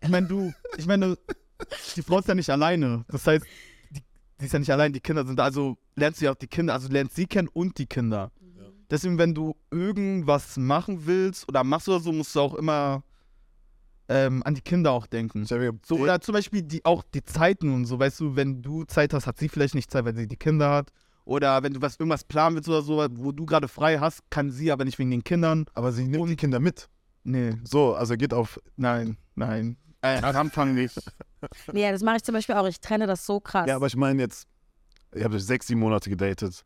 Ich 0.00 0.08
meine, 0.08 0.26
du, 0.26 0.52
ich 0.76 0.86
meine, 0.86 1.16
die 1.96 2.02
Frau 2.02 2.18
ist 2.18 2.28
ja 2.28 2.34
nicht 2.34 2.50
alleine. 2.50 3.04
Das 3.08 3.26
heißt, 3.26 3.46
die, 4.42 4.46
ist 4.46 4.52
ja 4.52 4.58
nicht 4.58 4.72
allein, 4.72 4.92
die 4.92 5.00
Kinder 5.00 5.26
sind 5.26 5.38
da. 5.38 5.44
Also 5.44 5.76
lernst 5.96 6.20
du 6.20 6.26
ja 6.26 6.32
auch 6.32 6.36
die 6.36 6.46
Kinder, 6.48 6.74
also 6.74 6.88
lernst 6.88 7.16
sie 7.16 7.26
kennen 7.26 7.48
und 7.52 7.78
die 7.78 7.86
Kinder. 7.86 8.30
Deswegen, 8.90 9.16
wenn 9.16 9.34
du 9.34 9.56
irgendwas 9.70 10.58
machen 10.58 11.06
willst 11.06 11.48
oder 11.48 11.64
machst 11.64 11.88
oder 11.88 12.00
so, 12.00 12.12
musst 12.12 12.34
du 12.36 12.40
auch 12.40 12.54
immer 12.54 13.02
ähm, 14.08 14.42
an 14.44 14.54
die 14.54 14.60
Kinder 14.60 14.90
auch 14.92 15.06
denken. 15.06 15.46
So, 15.46 15.56
oder 15.96 16.20
zum 16.20 16.34
Beispiel 16.34 16.62
die, 16.62 16.84
auch 16.84 17.02
die 17.14 17.24
Zeiten 17.24 17.72
und 17.72 17.86
so, 17.86 17.98
weißt 17.98 18.20
du, 18.20 18.36
wenn 18.36 18.60
du 18.60 18.84
Zeit 18.84 19.14
hast, 19.14 19.26
hat 19.26 19.38
sie 19.38 19.48
vielleicht 19.48 19.74
nicht 19.74 19.90
Zeit, 19.90 20.04
weil 20.04 20.14
sie 20.14 20.28
die 20.28 20.36
Kinder 20.36 20.68
hat. 20.70 20.90
Oder 21.24 21.62
wenn 21.62 21.72
du 21.72 21.80
was 21.80 21.96
irgendwas 21.96 22.24
planen 22.24 22.56
willst 22.56 22.68
oder 22.68 22.82
so, 22.82 23.06
wo 23.12 23.32
du 23.32 23.46
gerade 23.46 23.68
frei 23.68 23.98
hast, 23.98 24.28
kann 24.28 24.50
sie 24.50 24.70
aber 24.72 24.84
nicht 24.84 24.98
wegen 24.98 25.10
den 25.10 25.24
Kindern. 25.24 25.64
Aber 25.72 25.92
sie 25.92 26.06
nimmt 26.06 26.28
die 26.28 26.36
Kinder 26.36 26.60
mit. 26.60 26.88
Nee, 27.24 27.54
So, 27.64 27.94
also 27.94 28.16
geht 28.16 28.34
auf. 28.34 28.60
nein, 28.76 29.16
nein. 29.36 29.76
Äh, 30.02 30.18
am 30.20 30.36
Anfang 30.36 30.74
nicht. 30.74 30.98
Nee, 31.72 31.90
das 31.90 32.02
mache 32.02 32.16
ich 32.16 32.24
zum 32.24 32.34
Beispiel 32.34 32.54
auch. 32.56 32.66
Ich 32.66 32.80
trenne 32.80 33.06
das 33.06 33.24
so 33.24 33.40
krass. 33.40 33.66
Ja, 33.68 33.76
aber 33.76 33.86
ich 33.86 33.96
meine 33.96 34.20
jetzt, 34.22 34.46
ich 35.14 35.22
habe 35.24 35.38
sechs, 35.40 35.66
sieben 35.68 35.80
Monate 35.80 36.10
gedatet. 36.10 36.64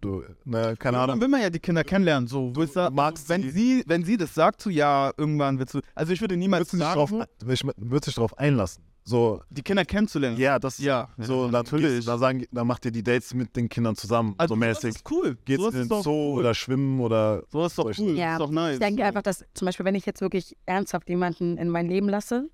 Du, 0.00 0.22
ne, 0.44 0.76
keine 0.78 0.96
Ja, 0.98 1.00
dann 1.02 1.10
Ahnung. 1.10 1.20
will 1.22 1.28
man 1.28 1.40
ja 1.42 1.50
die 1.50 1.58
Kinder 1.58 1.82
kennenlernen. 1.82 2.28
So, 2.28 2.52
willst 2.54 2.76
du, 2.76 2.88
magst 2.92 3.28
wenn 3.28 3.42
sie- 3.42 3.50
sie, 3.50 3.84
wenn 3.86 4.04
sie 4.04 4.16
das 4.16 4.32
sagt, 4.34 4.60
so 4.62 4.70
ja, 4.70 5.10
irgendwann 5.16 5.58
willst 5.58 5.74
du. 5.74 5.80
Also 5.94 6.12
ich 6.12 6.20
würde 6.20 6.36
niemals 6.36 6.72
Würdest 6.72 6.72
du 6.74 6.76
dich 6.78 6.94
drauf, 6.94 7.10
sagen, 7.10 7.72
würdest 7.78 8.06
du 8.06 8.10
dich 8.10 8.14
drauf 8.14 8.38
einlassen? 8.38 8.84
So, 9.04 9.42
die 9.48 9.62
Kinder 9.62 9.84
kennenzulernen. 9.86 10.36
ja, 10.36 10.58
das 10.58 10.78
ja, 10.78 11.08
So, 11.16 11.44
dann, 11.44 11.52
natürlich. 11.52 12.04
Da, 12.04 12.18
sagen, 12.18 12.44
dann 12.52 12.66
macht 12.66 12.84
ihr 12.84 12.90
die 12.92 13.02
Dates 13.02 13.32
mit 13.32 13.56
den 13.56 13.68
Kindern 13.68 13.96
zusammen. 13.96 14.34
Also 14.36 14.54
so 14.54 14.60
das 14.60 14.82
mäßig. 14.82 14.96
ist 14.96 15.10
cool. 15.10 15.36
Geht's 15.46 15.62
so 15.62 15.70
in 15.70 15.88
den 15.88 15.88
Zoo 15.88 16.10
cool. 16.10 16.40
oder 16.40 16.54
schwimmen 16.54 17.00
oder. 17.00 17.42
So 17.50 17.64
ist 17.64 17.78
doch 17.78 17.90
cool. 17.98 18.16
Ja, 18.16 18.34
ist 18.34 18.40
doch 18.40 18.50
nice. 18.50 18.74
Ich 18.74 18.80
denke 18.80 19.04
einfach, 19.04 19.22
dass 19.22 19.44
zum 19.54 19.66
Beispiel, 19.66 19.86
wenn 19.86 19.94
ich 19.94 20.04
jetzt 20.06 20.20
wirklich 20.20 20.56
ernsthaft 20.66 21.08
jemanden 21.08 21.56
in 21.56 21.70
mein 21.70 21.88
Leben 21.88 22.08
lasse, 22.08 22.50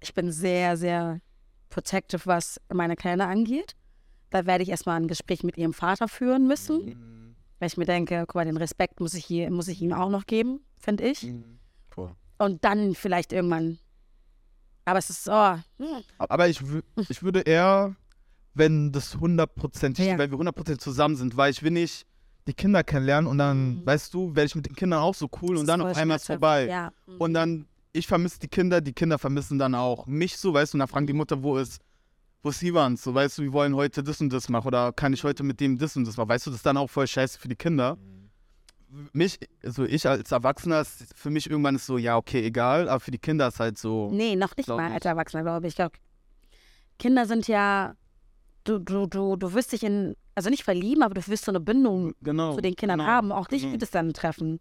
ich 0.00 0.14
bin 0.14 0.32
sehr, 0.32 0.76
sehr 0.76 1.20
protective, 1.68 2.22
was 2.26 2.60
meine 2.72 2.96
Kleine 2.96 3.26
angeht. 3.26 3.74
Da 4.30 4.46
werde 4.46 4.62
ich 4.62 4.68
erstmal 4.70 4.96
ein 5.00 5.08
Gespräch 5.08 5.42
mit 5.44 5.56
ihrem 5.56 5.72
Vater 5.72 6.08
führen 6.08 6.46
müssen, 6.46 6.84
Mhm. 6.86 7.36
weil 7.58 7.66
ich 7.68 7.76
mir 7.76 7.84
denke, 7.84 8.24
guck 8.26 8.34
mal, 8.36 8.44
den 8.44 8.56
Respekt 8.56 9.00
muss 9.00 9.14
ich, 9.14 9.24
hier, 9.24 9.50
muss 9.50 9.68
ich 9.68 9.80
ihm 9.82 9.92
auch 9.92 10.08
noch 10.10 10.26
geben, 10.26 10.60
finde 10.78 11.04
ich. 11.08 11.24
Mhm. 11.24 11.58
Voll. 11.88 12.14
Und 12.38 12.64
dann 12.64 12.94
vielleicht 12.94 13.32
irgendwann. 13.32 13.78
Aber 14.84 14.98
es 14.98 15.10
ist, 15.10 15.28
oh, 15.28 15.54
hm, 15.78 16.02
Aber 16.18 16.48
ich, 16.48 16.60
ich 17.08 17.22
würde 17.22 17.40
eher, 17.40 17.94
wenn 18.54 18.92
das 18.92 19.16
hundertprozentig, 19.16 20.06
Ja. 20.06 20.18
weil 20.18 20.30
wir 20.30 20.38
hundertprozentig 20.38 20.82
zusammen 20.82 21.16
sind, 21.16 21.36
weil 21.36 21.50
ich 21.50 21.62
will 21.62 21.70
nicht 21.70 22.06
die 22.46 22.54
Kinder 22.54 22.82
kennenlernen 22.82 23.30
und 23.30 23.38
dann, 23.38 23.76
Mhm. 23.80 23.86
weißt 23.86 24.12
du, 24.14 24.34
werde 24.34 24.46
ich 24.46 24.54
mit 24.54 24.66
den 24.66 24.74
Kindern 24.74 25.00
auch 25.00 25.14
so 25.14 25.28
cool 25.42 25.50
das 25.54 25.60
und 25.60 25.66
dann 25.66 25.82
auf 25.82 25.96
einmal 25.96 26.16
ist 26.16 26.26
vorbei. 26.26 26.66
Ja. 26.66 26.90
Und 27.18 27.34
dann, 27.34 27.66
ich 27.92 28.06
vermisse 28.06 28.38
die 28.38 28.48
Kinder, 28.48 28.80
die 28.80 28.92
Kinder 28.92 29.18
vermissen 29.18 29.58
dann 29.58 29.74
auch 29.74 30.06
mich 30.06 30.36
so, 30.36 30.54
weißt 30.54 30.72
du, 30.72 30.76
und 30.76 30.80
dann 30.80 30.88
fragen 30.88 31.06
die 31.06 31.12
Mutter, 31.12 31.42
wo 31.42 31.56
ist, 31.56 31.80
wo 32.42 32.50
ist 32.50 32.62
Ivan? 32.62 32.96
So, 32.96 33.14
weißt 33.14 33.38
du, 33.38 33.42
wir 33.42 33.52
wollen 33.52 33.74
heute 33.74 34.02
das 34.02 34.20
und 34.20 34.32
das 34.32 34.48
machen 34.48 34.68
oder 34.68 34.92
kann 34.92 35.12
ich 35.12 35.24
heute 35.24 35.42
mit 35.42 35.60
dem 35.60 35.78
das 35.78 35.96
und 35.96 36.06
das 36.06 36.16
machen? 36.16 36.28
Weißt 36.28 36.46
du, 36.46 36.50
das 36.50 36.58
ist 36.58 36.66
dann 36.66 36.76
auch 36.76 36.88
voll 36.88 37.06
scheiße 37.06 37.38
für 37.38 37.48
die 37.48 37.56
Kinder. 37.56 37.98
Mich, 39.12 39.38
also 39.64 39.84
ich 39.84 40.06
als 40.06 40.32
Erwachsener, 40.32 40.80
ist 40.80 41.06
für 41.14 41.30
mich 41.30 41.48
irgendwann 41.48 41.76
ist 41.76 41.86
so, 41.86 41.96
ja, 41.96 42.16
okay, 42.16 42.44
egal, 42.44 42.88
aber 42.88 42.98
für 43.00 43.12
die 43.12 43.18
Kinder 43.18 43.48
ist 43.48 43.60
halt 43.60 43.78
so. 43.78 44.10
Nee, 44.12 44.34
noch 44.36 44.56
nicht 44.56 44.68
mal 44.68 44.92
als 44.92 45.04
Erwachsener, 45.04 45.42
glaube 45.42 45.66
ich. 45.66 45.72
Ich 45.72 45.76
glaube, 45.76 45.96
Kinder 46.98 47.26
sind 47.26 47.46
ja, 47.46 47.94
du, 48.64 48.78
du, 48.78 49.06
du, 49.06 49.36
du 49.36 49.52
wirst 49.52 49.72
dich 49.72 49.84
in, 49.84 50.16
also 50.34 50.50
nicht 50.50 50.64
verlieben, 50.64 51.02
aber 51.02 51.14
du 51.14 51.26
wirst 51.28 51.44
so 51.44 51.52
eine 51.52 51.60
Bindung 51.60 52.14
Genau. 52.22 52.54
zu 52.54 52.60
den 52.62 52.74
Kindern 52.74 52.98
genau. 52.98 53.10
haben. 53.10 53.32
Auch 53.32 53.46
dich 53.46 53.62
genau. 53.62 53.72
wird 53.72 53.82
es 53.82 53.90
dann 53.90 54.12
treffen, 54.12 54.58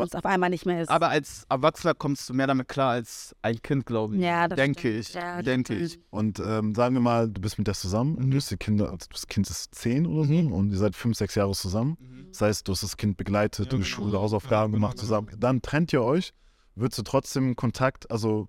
wenn 0.00 0.06
es 0.06 0.14
auf 0.14 0.24
einmal 0.26 0.50
nicht 0.50 0.66
mehr 0.66 0.82
ist. 0.82 0.88
Aber 0.88 1.08
als 1.10 1.44
Erwachsener 1.48 1.94
kommst 1.94 2.28
du 2.28 2.34
mehr 2.34 2.46
damit 2.46 2.68
klar 2.68 2.90
als 2.92 3.34
ein 3.42 3.60
Kind, 3.62 3.86
glaube 3.86 4.16
ich. 4.16 4.22
ja, 4.22 4.48
das 4.48 4.56
denke 4.56 4.80
stimmt. 4.80 4.98
ich. 5.08 5.14
Ja, 5.14 5.42
denke 5.42 5.74
stimmt. 5.74 5.90
ich. 5.92 6.00
Und 6.10 6.40
ähm, 6.40 6.74
sagen 6.74 6.94
wir 6.94 7.00
mal, 7.02 7.28
du 7.28 7.40
bist 7.40 7.58
mit 7.58 7.66
der 7.66 7.74
zusammen 7.74 8.16
und 8.16 8.30
du 8.30 8.36
hast 8.36 8.50
die 8.50 8.56
Kinder, 8.56 8.90
also 8.90 9.06
das 9.10 9.26
Kind 9.26 9.48
ist 9.48 9.74
zehn 9.74 10.06
oder 10.06 10.24
so 10.24 10.32
und 10.34 10.70
ihr 10.72 10.78
seid 10.78 10.96
fünf, 10.96 11.16
sechs 11.16 11.34
Jahre 11.34 11.52
zusammen. 11.52 11.96
Das 12.30 12.40
heißt, 12.40 12.66
du 12.68 12.72
hast 12.72 12.82
das 12.82 12.96
Kind 12.96 13.16
begleitet, 13.16 13.66
Ja, 13.66 13.70
du 13.70 13.76
genau. 13.76 13.86
Schule, 13.86 14.18
Hausaufgaben 14.20 14.72
Ja, 14.72 14.76
gemacht 14.78 14.92
genau, 14.94 15.00
zusammen. 15.02 15.28
Dann 15.38 15.62
trennt 15.62 15.92
ihr 15.92 16.02
euch, 16.02 16.32
würdest 16.74 16.98
du 16.98 17.02
trotzdem 17.02 17.54
Kontakt, 17.56 18.10
also 18.10 18.48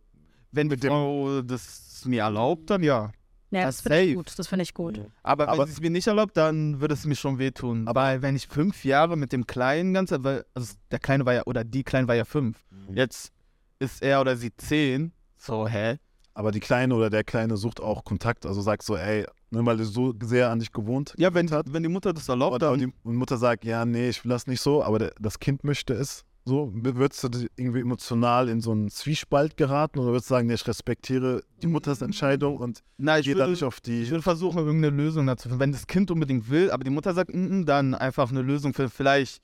Wenn 0.52 0.68
Mit 0.68 0.84
dem- 0.84 0.89
Frau 0.91 1.41
das 1.41 2.04
mir 2.06 2.22
erlaubt, 2.24 2.70
dann 2.70 2.84
ja. 2.84 3.12
Ja, 3.54 3.66
das 3.66 3.78
das 3.78 3.82
finde 3.84 4.01
ich 4.01 4.16
gut. 4.16 4.34
Das 4.39 4.47
finde 4.47 4.64
ich 4.64 4.74
gut. 4.74 5.01
Aber, 5.24 5.47
Aber- 5.49 5.60
wenn 5.60 5.68
sie 5.68 5.74
es 5.74 5.82
mir 5.82 5.89
nicht 5.89 6.08
erlaubt, 6.08 6.36
dann 6.38 6.82
würde 6.82 6.93
es 6.93 7.06
mir 7.06 7.16
schon 7.16 7.38
wehtun. 7.39 7.88
Aber 7.88 8.22
wenn 8.22 8.36
ich 8.36 8.47
fünf 8.47 8.84
Jahre 8.84 9.16
mit 9.18 9.32
dem 9.32 9.45
Kleinen 9.47 9.93
ganz, 9.93 10.12
weil 10.12 10.45
also 10.54 10.74
der 10.91 10.99
Kleine 10.99 11.26
war 11.26 11.34
ja, 11.34 11.43
oder 11.45 11.64
die 11.64 11.84
Kleine 11.84 12.08
war 12.08 12.16
ja 12.16 12.26
fünf. 12.26 12.58
Mhm. 12.72 12.95
Jetzt 12.97 13.32
ist 13.80 14.01
er 14.01 14.22
oder 14.22 14.36
sie 14.36 14.56
zehn. 14.56 15.12
So, 15.38 15.68
hä? 15.68 15.97
aber 16.36 16.49
die 16.51 16.60
Kleine 16.62 16.95
oder 16.95 17.12
der 17.12 17.24
Kleine 17.24 17.58
sucht 17.58 17.80
auch 17.80 18.04
Kontakt, 18.04 18.47
also 18.47 18.60
sagt 18.62 18.82
so, 18.82 18.95
ey, 18.97 19.24
ne, 19.51 19.64
weil 19.68 19.78
du 19.78 19.86
so 19.86 20.16
sehr 20.24 20.49
an 20.49 20.58
dich 20.58 20.72
gewohnt 20.72 21.14
Ja, 21.16 21.32
wenn, 21.36 21.51
hat. 21.51 21.72
wenn 21.72 21.84
die 21.84 21.89
Mutter 21.89 22.12
das 22.12 22.28
erlaubt, 22.28 22.54
Und, 22.56 22.62
dann 22.64 22.72
und 22.74 22.80
die 22.80 22.91
Mutter 23.18 23.38
sagt, 23.38 23.66
ja, 23.66 23.86
nee, 23.86 24.10
ich 24.10 24.24
will 24.26 24.30
das 24.32 24.47
nicht 24.47 24.60
so, 24.62 24.84
aber 24.84 25.12
das 25.20 25.38
Kind 25.39 25.64
möchte 25.64 25.93
es. 25.93 26.26
So, 26.46 26.72
würdest 26.74 27.24
du 27.24 27.30
irgendwie 27.56 27.80
emotional 27.80 28.50
in 28.50 28.60
so 28.60 28.72
einen 28.72 28.89
Zwiespalt 28.89 29.56
geraten 29.56 30.00
oder 30.00 30.12
würdest 30.12 30.30
du 30.30 30.34
sagen, 30.34 30.48
nee, 30.48 30.56
ich 30.56 30.68
respektiere 30.68 31.41
die 31.62 31.68
Mutters 31.68 32.02
Entscheidung 32.02 32.58
und 32.58 32.84
Na, 32.98 33.18
ich 33.18 33.26
gehe 33.26 33.34
da 33.34 33.41
würde, 33.41 33.52
nicht 33.52 33.64
auf 33.64 33.80
die. 33.80 34.02
ich 34.02 34.10
würde 34.10 34.24
versuchen, 34.24 34.58
irgendeine 34.58 34.94
Lösung 34.96 35.26
dazu 35.26 35.48
finden. 35.48 35.62
Wenn 35.62 35.72
das 35.72 35.88
Kind 35.88 36.12
unbedingt 36.12 36.50
will, 36.50 36.70
aber 36.70 36.84
die 36.84 36.89
Mutter 36.89 37.14
sagt, 37.14 37.34
mm, 37.34 37.62
mm, 37.62 37.66
dann 37.66 37.96
einfach 37.96 38.30
eine 38.30 38.41
Lösung 38.41 38.74
für 38.74 38.89
vielleicht. 38.89 39.41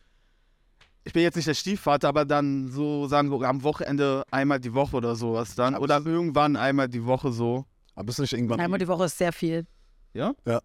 Ich 1.06 1.14
bin 1.14 1.24
jetzt 1.24 1.38
nicht 1.38 1.48
der 1.48 1.54
Stiefvater, 1.54 2.10
aber 2.10 2.26
dann 2.26 2.68
so 2.68 3.08
sagen 3.08 3.32
wir 3.32 3.48
am 3.48 3.64
Wochenende 3.64 4.24
einmal 4.30 4.60
die 4.60 4.74
Woche 4.74 4.98
oder 4.98 5.16
sowas 5.16 5.56
dann. 5.56 5.76
Aber 5.76 5.84
Oder 5.86 6.06
irgendwann 6.06 6.58
einmal 6.58 6.90
die 6.90 7.06
Woche 7.06 7.32
so. 7.32 7.66
Aber 7.96 8.08
bist 8.08 8.20
du 8.20 8.24
nicht 8.24 8.34
irgendwann. 8.34 8.60
Einmal 8.60 8.78
die 8.78 8.88
Woche 8.90 9.06
ist 9.06 9.18
sehr 9.18 9.32
viel. 9.32 9.66
Ja? 10.14 10.34
Ja. 10.46 10.62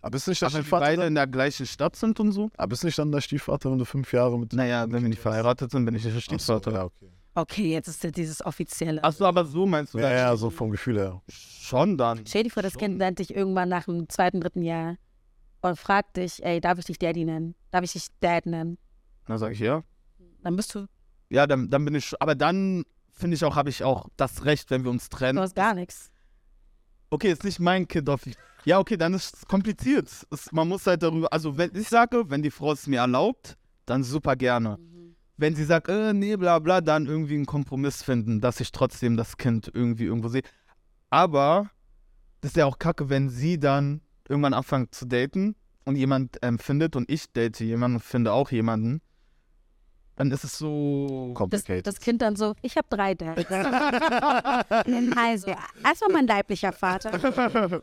Aber 0.00 0.10
bist 0.10 0.26
du 0.26 0.30
nicht 0.32 0.42
der 0.42 0.48
Aber 0.48 0.54
wenn 0.54 0.58
wir 0.60 0.64
Stiefvater? 0.64 0.84
beide 0.86 1.06
in 1.06 1.14
der 1.14 1.26
gleichen 1.26 1.66
Stadt 1.66 1.94
sind 1.96 2.18
und 2.20 2.32
so. 2.32 2.50
Aber 2.56 2.68
bist 2.68 2.82
du 2.82 2.86
nicht 2.88 2.98
dann 2.98 3.12
der 3.12 3.20
Stiefvater, 3.20 3.70
wenn 3.70 3.78
du 3.78 3.84
fünf 3.84 4.12
Jahre 4.12 4.38
mit. 4.38 4.52
Naja, 4.52 4.86
wenn 4.90 5.02
wir 5.02 5.08
nicht 5.08 5.20
verheiratet 5.20 5.70
sind, 5.70 5.84
bin 5.84 5.94
ich 5.94 6.04
nicht 6.04 6.14
der 6.14 6.20
Ach 6.20 6.40
so, 6.40 6.58
Stiefvater. 6.58 6.72
ja, 6.72 6.84
okay. 6.84 7.10
Okay, 7.34 7.72
jetzt 7.72 7.88
ist 7.88 8.04
ja 8.04 8.10
dieses 8.10 8.44
offizielle. 8.44 9.02
Achso, 9.02 9.24
aber 9.24 9.44
so 9.46 9.64
meinst 9.64 9.94
du 9.94 9.98
Ja, 9.98 10.10
das? 10.10 10.20
ja, 10.20 10.36
so 10.36 10.50
vom 10.50 10.70
Gefühl 10.70 10.98
her. 10.98 11.22
Schon 11.30 11.96
dann. 11.96 12.26
Stell 12.26 12.42
dir 12.42 12.50
vor, 12.50 12.62
das 12.62 12.76
Kind 12.76 12.98
nennt 12.98 13.20
dich 13.20 13.34
irgendwann 13.34 13.70
nach 13.70 13.84
dem 13.86 14.06
zweiten, 14.10 14.40
dritten 14.40 14.60
Jahr 14.62 14.96
und 15.62 15.78
fragt 15.78 16.18
dich, 16.18 16.44
ey, 16.44 16.60
darf 16.60 16.78
ich 16.78 16.84
dich 16.84 16.98
Daddy 16.98 17.24
nennen? 17.24 17.54
Darf 17.70 17.84
ich 17.84 17.92
dich 17.92 18.08
Dad 18.20 18.44
nennen? 18.44 18.76
Dann 19.26 19.38
sage 19.38 19.54
ich 19.54 19.60
ja. 19.60 19.82
Dann 20.42 20.56
bist 20.56 20.74
du, 20.74 20.86
Ja, 21.30 21.46
dann, 21.46 21.70
dann 21.70 21.84
bin 21.86 21.94
ich. 21.94 22.12
Aber 22.20 22.34
dann 22.34 22.84
finde 23.12 23.36
ich 23.36 23.44
auch, 23.46 23.56
habe 23.56 23.70
ich 23.70 23.82
auch 23.82 24.08
das 24.18 24.44
Recht, 24.44 24.70
wenn 24.70 24.84
wir 24.84 24.90
uns 24.90 25.08
du 25.08 25.16
trennen. 25.16 25.38
hast 25.38 25.54
gar 25.56 25.72
nichts. 25.72 26.10
Okay, 27.12 27.30
ist 27.30 27.44
nicht 27.44 27.60
mein 27.60 27.86
Kind 27.86 28.08
auf. 28.08 28.22
Ja, 28.64 28.78
okay, 28.78 28.96
dann 28.96 29.12
ist 29.12 29.36
es 29.36 29.46
kompliziert. 29.46 30.08
Es, 30.30 30.50
man 30.50 30.66
muss 30.66 30.86
halt 30.86 31.02
darüber. 31.02 31.30
Also, 31.30 31.58
wenn 31.58 31.70
ich 31.76 31.86
sage, 31.86 32.24
wenn 32.30 32.42
die 32.42 32.50
Frau 32.50 32.72
es 32.72 32.86
mir 32.86 33.00
erlaubt, 33.00 33.58
dann 33.84 34.02
super 34.02 34.34
gerne. 34.34 34.78
Wenn 35.36 35.54
sie 35.54 35.64
sagt, 35.64 35.88
äh, 35.88 36.14
nee, 36.14 36.36
bla 36.36 36.58
bla, 36.58 36.80
dann 36.80 37.04
irgendwie 37.04 37.34
einen 37.34 37.44
Kompromiss 37.44 38.02
finden, 38.02 38.40
dass 38.40 38.60
ich 38.60 38.72
trotzdem 38.72 39.18
das 39.18 39.36
Kind 39.36 39.70
irgendwie 39.74 40.04
irgendwo 40.04 40.28
sehe. 40.28 40.40
Aber 41.10 41.70
das 42.40 42.52
ist 42.52 42.56
ja 42.56 42.64
auch 42.64 42.78
kacke, 42.78 43.10
wenn 43.10 43.28
sie 43.28 43.58
dann 43.58 44.00
irgendwann 44.26 44.54
anfängt 44.54 44.94
zu 44.94 45.04
daten 45.04 45.54
und 45.84 45.96
jemand 45.96 46.38
ähm, 46.40 46.58
findet 46.58 46.96
und 46.96 47.10
ich 47.10 47.30
date 47.30 47.60
jemanden 47.60 47.96
und 47.96 48.02
finde 48.04 48.32
auch 48.32 48.50
jemanden, 48.50 49.02
dann 50.16 50.30
ist 50.30 50.44
es 50.44 50.58
so. 50.58 51.28
Das, 51.28 51.34
Complicated. 51.38 51.86
das 51.86 52.00
Kind 52.00 52.22
dann 52.22 52.36
so, 52.36 52.54
ich 52.62 52.76
habe 52.76 52.86
drei 52.90 53.14
Dads. 53.14 53.44
also, 55.16 55.46
erstmal 55.84 56.12
mein 56.12 56.26
leiblicher 56.26 56.72
Vater. 56.72 57.12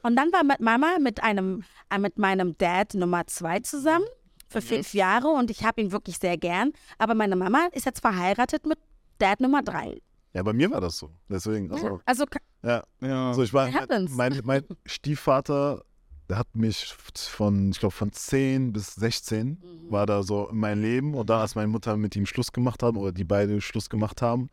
Und 0.04 0.16
dann 0.16 0.32
war 0.32 0.44
mit 0.44 0.60
Mama 0.60 0.98
mit 1.00 1.24
einem, 1.24 1.64
äh, 1.90 1.98
mit 1.98 2.18
meinem 2.18 2.58
Dad 2.58 2.94
Nummer 2.94 3.26
zwei 3.28 3.60
zusammen 3.60 4.06
für 4.48 4.62
fünf 4.62 4.94
Jahre 4.94 5.28
und 5.30 5.52
ich 5.52 5.64
habe 5.64 5.82
ihn 5.82 5.92
wirklich 5.92 6.18
sehr 6.18 6.38
gern. 6.38 6.72
Aber 6.98 7.14
meine 7.14 7.36
Mama 7.36 7.68
ist 7.72 7.86
jetzt 7.86 8.02
verheiratet 8.02 8.66
mit 8.66 8.80
Dad 9.20 9.42
Nummer 9.42 9.62
drei. 9.62 10.02
ja, 10.34 10.44
bei 10.44 10.54
mir 10.54 10.72
war 10.72 10.82
das 10.82 10.98
so. 10.98 11.10
Deswegen. 11.30 11.72
Also, 11.72 12.00
Also 12.06 12.26
ka- 12.26 12.40
ja. 12.64 12.84
ja. 13.02 13.28
Also 13.30 13.44
ich 13.44 13.54
war, 13.54 13.72
happens. 13.72 14.12
mein, 14.12 14.40
mein 14.44 14.64
Stiefvater, 14.86 15.84
der 16.30 16.38
hat 16.38 16.56
mich 16.56 16.94
von, 16.94 17.72
ich 17.72 17.80
glaube, 17.80 17.94
von 17.96 18.12
10 18.12 18.72
bis 18.72 18.94
16 18.96 19.62
war 19.90 20.06
da 20.06 20.22
so 20.24 20.48
in 20.50 20.58
meinem 20.58 20.82
Leben. 20.82 21.16
Und 21.16 21.30
dann, 21.30 21.42
als 21.42 21.56
meine 21.56 21.68
Mutter 21.68 21.98
mit 21.98 22.16
ihm 22.16 22.26
Schluss 22.26 22.52
gemacht 22.52 22.84
haben 22.84 22.98
oder 22.98 23.12
die 23.12 23.24
beide 23.24 23.60
Schluss 23.62 23.90
gemacht 23.90 24.22
haben, 24.22 24.50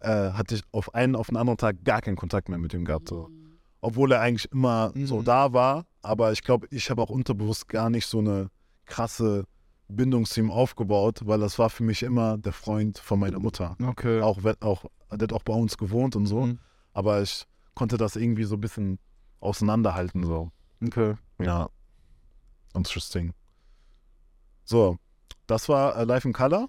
äh, 0.00 0.08
hatte 0.32 0.56
ich 0.56 0.62
auf 0.72 0.94
einen 0.94 1.14
auf 1.14 1.28
den 1.28 1.36
anderen 1.36 1.56
Tag 1.58 1.84
gar 1.84 2.00
keinen 2.02 2.16
Kontakt 2.16 2.48
mehr 2.48 2.58
mit 2.58 2.74
ihm 2.74 2.84
gehabt. 2.84 3.08
So. 3.08 3.30
Obwohl 3.80 4.10
er 4.12 4.20
eigentlich 4.20 4.50
immer 4.50 4.92
so 5.04 5.20
Mhm. 5.20 5.24
da 5.24 5.52
war. 5.52 5.86
Aber 6.02 6.32
ich 6.32 6.42
glaube, 6.42 6.66
ich 6.70 6.90
habe 6.90 7.00
auch 7.00 7.10
unterbewusst 7.10 7.68
gar 7.68 7.88
nicht 7.88 8.06
so 8.06 8.18
eine 8.18 8.48
krasse 8.86 9.44
Bindung 9.88 10.24
zu 10.24 10.40
ihm 10.40 10.50
aufgebaut, 10.50 11.20
weil 11.24 11.38
das 11.38 11.58
war 11.58 11.70
für 11.70 11.84
mich 11.84 12.02
immer 12.02 12.36
der 12.38 12.52
Freund 12.52 12.98
von 12.98 13.20
meiner 13.20 13.38
Mutter. 13.38 13.76
Okay. 13.80 14.20
Auch, 14.22 14.42
wenn- 14.42 14.60
auch, 14.60 14.86
der 15.12 15.20
hat 15.22 15.32
auch 15.32 15.42
bei 15.44 15.54
uns 15.54 15.78
gewohnt 15.78 16.16
und 16.16 16.26
so. 16.26 16.46
Mhm. 16.46 16.58
Aber 16.92 17.22
ich 17.22 17.44
konnte 17.74 17.96
das 17.96 18.16
irgendwie 18.16 18.44
so 18.44 18.56
ein 18.56 18.60
bisschen 18.60 18.98
auseinanderhalten. 19.40 20.24
So. 20.24 20.50
Okay. 20.84 21.14
Ja. 21.40 21.68
Interesting. 22.74 23.32
So, 24.64 24.98
das 25.46 25.68
war 25.68 25.96
äh, 25.96 26.04
Live 26.04 26.24
in 26.24 26.32
Color. 26.32 26.68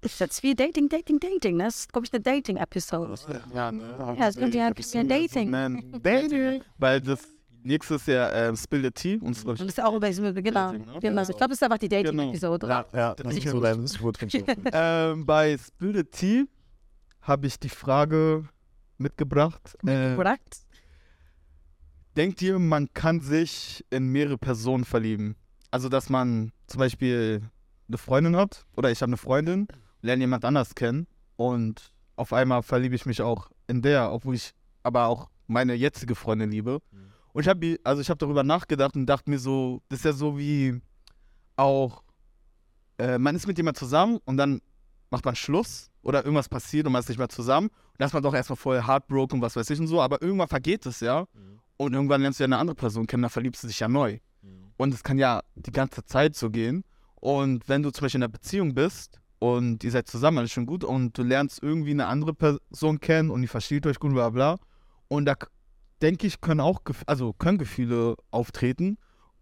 ist 0.00 0.20
jetzt 0.20 0.42
wie 0.42 0.54
Dating, 0.54 0.88
Dating, 0.88 1.20
Dating. 1.20 1.58
Das 1.58 1.76
ist, 1.76 1.92
glaube 1.92 2.06
ich, 2.06 2.12
eine 2.12 2.22
Dating-Episode. 2.22 3.14
Ja, 3.54 3.70
ne? 3.72 4.16
Ja, 4.18 4.28
es 4.28 4.36
könnte 4.36 4.58
ja, 4.58 4.70
könnte 4.72 4.98
ja 4.98 5.04
Dating. 5.04 5.52
Dating. 6.02 6.62
Weil 6.78 7.00
das 7.00 7.20
nächste 7.62 7.94
ist 7.94 8.06
ja 8.06 8.32
ähm, 8.32 8.56
Spill 8.56 8.82
the 8.82 8.90
Tea. 8.90 9.18
Und 9.18 9.44
Und 9.44 9.60
das 9.60 9.68
ist 9.68 9.82
auch 9.82 9.94
über 9.94 10.10
genau. 10.10 10.72
Dating, 10.72 10.86
ne? 10.86 10.98
genau. 11.00 11.22
Ich 11.22 11.28
glaube, 11.28 11.48
das 11.48 11.58
ist 11.58 11.62
einfach 11.62 11.78
die 11.78 11.88
Dating-Episode. 11.88 12.66
Ja. 12.66 12.86
Ja, 12.92 13.14
das 13.14 13.36
ist 13.36 13.48
so 13.48 13.60
dein, 13.60 13.82
das 13.82 13.92
ist 13.92 13.98
gut. 14.00 14.18
ähm, 14.72 15.26
bei 15.26 15.56
Spill 15.58 15.94
the 15.94 16.04
Tea 16.04 16.44
habe 17.22 17.46
ich 17.46 17.58
die 17.58 17.68
Frage 17.68 18.48
mitgebracht. 18.98 19.76
Äh, 19.86 20.14
Product. 20.14 20.65
Denkt 22.16 22.42
ihr, 22.42 22.58
man 22.58 22.92
kann 22.94 23.20
sich 23.20 23.84
in 23.90 24.08
mehrere 24.08 24.38
Personen 24.38 24.84
verlieben? 24.84 25.36
Also, 25.70 25.88
dass 25.88 26.08
man 26.08 26.52
zum 26.66 26.78
Beispiel 26.78 27.42
eine 27.88 27.98
Freundin 27.98 28.36
hat 28.36 28.66
oder 28.76 28.90
ich 28.90 29.02
habe 29.02 29.10
eine 29.10 29.16
Freundin, 29.16 29.68
lerne 30.02 30.22
jemand 30.22 30.44
anders 30.44 30.74
kennen 30.74 31.06
und 31.36 31.92
auf 32.16 32.32
einmal 32.32 32.62
verliebe 32.62 32.94
ich 32.94 33.06
mich 33.06 33.20
auch 33.20 33.50
in 33.66 33.82
der, 33.82 34.12
obwohl 34.12 34.34
ich 34.34 34.52
aber 34.82 35.06
auch 35.06 35.28
meine 35.46 35.74
jetzige 35.74 36.14
Freundin 36.14 36.50
liebe. 36.50 36.80
Und 37.32 37.42
ich 37.42 37.48
habe 37.48 37.78
also 37.84 38.00
ich 38.00 38.08
habe 38.08 38.18
darüber 38.18 38.42
nachgedacht 38.42 38.96
und 38.96 39.06
dachte 39.06 39.28
mir 39.30 39.38
so, 39.38 39.82
das 39.88 40.00
ist 40.00 40.04
ja 40.06 40.12
so 40.12 40.38
wie 40.38 40.80
auch 41.56 42.02
äh, 42.98 43.18
man 43.18 43.36
ist 43.36 43.46
mit 43.46 43.58
jemand 43.58 43.76
zusammen 43.76 44.18
und 44.24 44.38
dann 44.38 44.60
macht 45.10 45.24
man 45.24 45.36
Schluss 45.36 45.90
oder 46.02 46.24
irgendwas 46.24 46.48
passiert 46.48 46.86
und 46.86 46.92
man 46.92 47.00
ist 47.00 47.08
nicht 47.08 47.18
mehr 47.18 47.28
zusammen. 47.28 47.68
Und 47.68 47.98
dann 47.98 48.06
ist 48.06 48.14
man 48.14 48.22
doch 48.22 48.34
erstmal 48.34 48.56
voll 48.56 48.82
heartbroken, 48.82 49.40
was 49.42 49.56
weiß 49.56 49.68
ich 49.70 49.80
und 49.80 49.86
so, 49.86 50.00
aber 50.00 50.22
irgendwann 50.22 50.48
vergeht 50.48 50.86
es 50.86 51.00
ja. 51.00 51.26
Und 51.76 51.92
irgendwann 51.92 52.22
lernst 52.22 52.40
du 52.40 52.44
ja 52.44 52.46
eine 52.46 52.58
andere 52.58 52.74
Person 52.74 53.06
kennen, 53.06 53.22
dann 53.22 53.30
verliebst 53.30 53.62
du 53.62 53.66
dich 53.68 53.80
ja 53.80 53.88
neu. 53.88 54.18
Und 54.76 54.94
es 54.94 55.02
kann 55.02 55.18
ja 55.18 55.42
die 55.54 55.72
ganze 55.72 56.04
Zeit 56.04 56.34
so 56.34 56.50
gehen. 56.50 56.84
Und 57.16 57.68
wenn 57.68 57.82
du 57.82 57.90
zum 57.90 58.02
Beispiel 58.02 58.18
in 58.18 58.24
einer 58.24 58.32
Beziehung 58.32 58.74
bist 58.74 59.20
und 59.38 59.82
ihr 59.84 59.90
seid 59.90 60.06
zusammen, 60.06 60.38
alles 60.38 60.52
schon 60.52 60.66
gut, 60.66 60.84
und 60.84 61.16
du 61.16 61.22
lernst 61.22 61.62
irgendwie 61.62 61.90
eine 61.90 62.06
andere 62.06 62.34
Person 62.34 63.00
kennen 63.00 63.30
und 63.30 63.42
ihr 63.42 63.48
versteht 63.48 63.86
euch 63.86 63.98
gut, 63.98 64.12
bla 64.12 64.30
bla. 64.30 64.56
Und 65.08 65.26
da 65.26 65.34
denke 66.02 66.26
ich, 66.26 66.40
können 66.40 66.60
auch, 66.60 66.80
also 67.06 67.32
können 67.32 67.58
Gefühle 67.58 68.16
auftreten. 68.30 68.98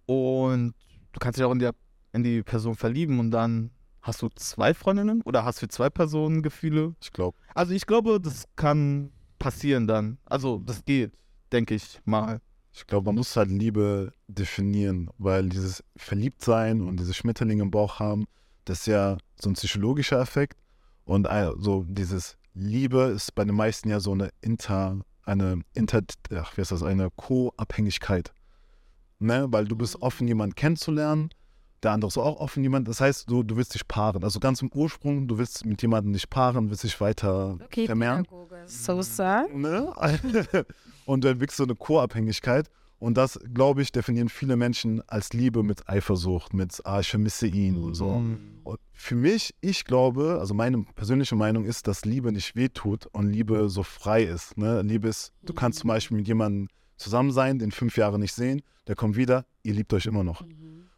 Und 0.07 0.75
du 1.13 1.19
kannst 1.19 1.39
dich 1.39 1.45
auch 1.45 1.53
in, 1.53 1.59
der, 1.59 1.75
in 2.13 2.23
die 2.23 2.43
Person 2.43 2.75
verlieben 2.75 3.19
und 3.19 3.31
dann 3.31 3.71
hast 4.03 4.23
du 4.23 4.29
zwei 4.35 4.75
Freundinnen 4.75 5.23
oder 5.23 5.45
hast 5.45 5.61
für 5.61 5.69
zwei 5.69 5.89
Personen 5.91 6.43
Gefühle. 6.43 6.95
Ich 7.01 7.11
glaube, 7.11 7.39
Also 7.55 7.73
ich 7.73 7.87
glaube, 7.87 8.21
das 8.21 8.45
kann 8.55 9.11
passieren 9.39 9.87
dann. 9.87 10.19
Also 10.27 10.59
das 10.65 10.85
geht, 10.85 11.13
denke 11.55 11.75
ich 11.75 12.01
mal. 12.05 12.41
ich 12.77 12.87
glaube, 12.87 13.07
man 13.07 13.15
muss 13.15 13.37
halt 13.37 13.49
Liebe 13.51 14.13
definieren, 14.27 15.09
weil 15.17 15.49
dieses 15.49 15.83
Verliebtsein 15.97 16.81
und 16.83 16.99
diese 16.99 17.15
Schmetterlinge 17.15 17.63
im 17.63 17.71
Bauch 17.71 18.01
haben, 18.01 18.25
das 18.65 18.81
ist 18.81 18.87
ja 18.87 19.17
so 19.41 19.49
ein 19.51 19.55
psychologischer 19.55 20.21
Effekt. 20.21 20.59
Und 21.05 21.27
ein- 21.29 21.53
so 21.59 21.85
dieses 21.89 22.37
Liebe 22.55 23.03
ist 23.15 23.35
bei 23.37 23.45
den 23.45 23.55
meisten 23.55 23.89
ja 23.91 24.01
so 24.01 24.11
eine 24.13 24.31
Inter, 24.41 24.99
eine 25.25 25.61
Inter, 25.75 26.03
ach, 26.35 26.57
wie 26.57 26.63
ist 26.63 26.73
das, 26.73 26.83
eine 26.83 27.09
Co-Abhängigkeit. 27.15 28.33
Ne? 29.21 29.47
Weil 29.51 29.67
du 29.67 29.77
bist 29.77 30.03
offen, 30.03 30.27
jemanden 30.27 30.55
kennenzulernen, 30.57 31.31
der 31.83 31.93
andere 31.93 32.09
ist 32.09 32.17
auch 32.19 32.41
offen, 32.41 32.63
jemand. 32.63 32.89
Das 32.89 33.01
heißt, 33.01 33.31
du, 33.31 33.43
du 33.43 33.57
willst 33.57 33.75
dich 33.75 33.87
paaren. 33.87 34.25
Also 34.25 34.41
ganz 34.41 34.63
im 34.63 34.71
Ursprung, 34.73 35.29
du 35.29 35.39
willst 35.39 35.65
mit 35.67 35.81
jemandem 35.83 36.13
nicht 36.13 36.31
paaren, 36.31 36.71
willst 36.71 36.83
dich 36.85 37.01
weiter 37.01 37.59
Okay, 37.65 37.87
vermehren. 37.87 38.27
So 38.67 39.01
sad. 39.03 39.55
Ne? 39.55 39.93
und 41.07 41.25
du 41.25 41.29
entwickelst 41.29 41.59
so 41.59 41.65
eine 41.65 41.75
Co-Abhängigkeit. 41.75 42.71
Und 42.99 43.19
das, 43.19 43.39
glaube 43.53 43.83
ich, 43.83 43.93
definieren 43.93 44.29
viele 44.29 44.57
Menschen 44.57 45.07
als 45.09 45.33
Liebe 45.33 45.63
mit 45.63 45.89
Eifersucht, 45.89 46.55
mit, 46.55 46.81
ah, 46.85 47.01
ich 47.01 47.11
vermisse 47.11 47.47
ihn 47.47 47.77
und 47.77 47.95
so. 47.95 48.07
Und 48.63 48.81
für 48.93 49.17
mich, 49.17 49.55
ich 49.61 49.85
glaube, 49.85 50.39
also 50.41 50.55
meine 50.55 50.85
persönliche 50.95 51.37
Meinung 51.37 51.65
ist, 51.65 51.87
dass 51.87 52.05
Liebe 52.05 52.33
nicht 52.33 52.57
wehtut 52.57 53.07
und 53.13 53.31
Liebe 53.31 53.69
so 53.69 53.83
frei 53.83 54.23
ist. 54.23 54.57
Ne? 54.57 54.81
Liebe 54.83 55.09
ist, 55.09 55.33
du 55.43 55.53
kannst 55.53 55.81
zum 55.81 55.89
Beispiel 55.89 56.17
mit 56.17 56.29
jemandem 56.29 56.69
zusammen 56.97 57.33
sein, 57.33 57.59
den 57.59 57.73
fünf 57.73 57.99
Jahre 57.99 58.19
nicht 58.19 58.33
sehen, 58.33 58.63
der 58.87 58.95
kommt 58.95 59.17
wieder, 59.17 59.45
ihr 59.65 59.75
liebt 59.75 59.93
euch 59.93 60.07
immer 60.07 60.25
noch. 60.25 60.45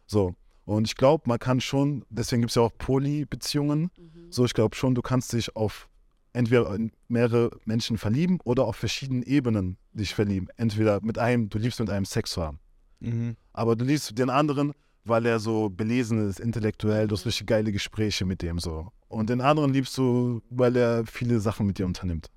So. 0.05 0.35
Und 0.63 0.87
ich 0.87 0.95
glaube, 0.95 1.23
man 1.27 1.39
kann 1.39 1.61
schon, 1.61 2.05
deswegen 2.09 2.41
gibt 2.41 2.51
es 2.51 2.55
ja 2.55 2.61
auch 2.61 2.77
Poly-Beziehungen. 2.77 3.89
So, 4.29 4.45
ich 4.45 4.53
glaube 4.53 4.75
schon, 4.75 4.95
du 4.95 5.01
kannst 5.01 5.33
dich 5.33 5.55
auf 5.55 5.89
entweder 6.33 6.73
in 6.75 6.91
mehrere 7.07 7.51
Menschen 7.65 7.97
verlieben 7.97 8.39
oder 8.43 8.65
auf 8.65 8.75
verschiedenen 8.75 9.23
Ebenen 9.23 9.77
dich 9.93 10.13
verlieben. 10.13 10.47
Entweder 10.57 10.99
mit 11.01 11.17
einem, 11.17 11.49
du 11.49 11.57
liebst 11.57 11.79
mit 11.79 11.89
einem 11.89 12.05
Sex 12.05 12.37
haben. 12.37 12.59
Mhm. 12.99 13.35
Aber 13.53 13.75
du 13.75 13.85
liebst 13.85 14.17
den 14.17 14.29
anderen, 14.29 14.73
weil 15.03 15.25
er 15.25 15.39
so 15.39 15.69
belesen 15.69 16.29
ist, 16.29 16.39
intellektuell, 16.39 17.07
du 17.07 17.15
hast 17.15 17.25
richtig 17.25 17.47
geile 17.47 17.71
Gespräche 17.71 18.25
mit 18.25 18.41
dem 18.41 18.59
so. 18.59 18.91
Und 19.07 19.29
den 19.29 19.41
anderen 19.41 19.73
liebst 19.73 19.97
du, 19.97 20.41
weil 20.49 20.75
er 20.75 21.05
viele 21.05 21.39
Sachen 21.39 21.65
mit 21.67 21.77
dir 21.79 21.85
unternimmt. 21.85 22.29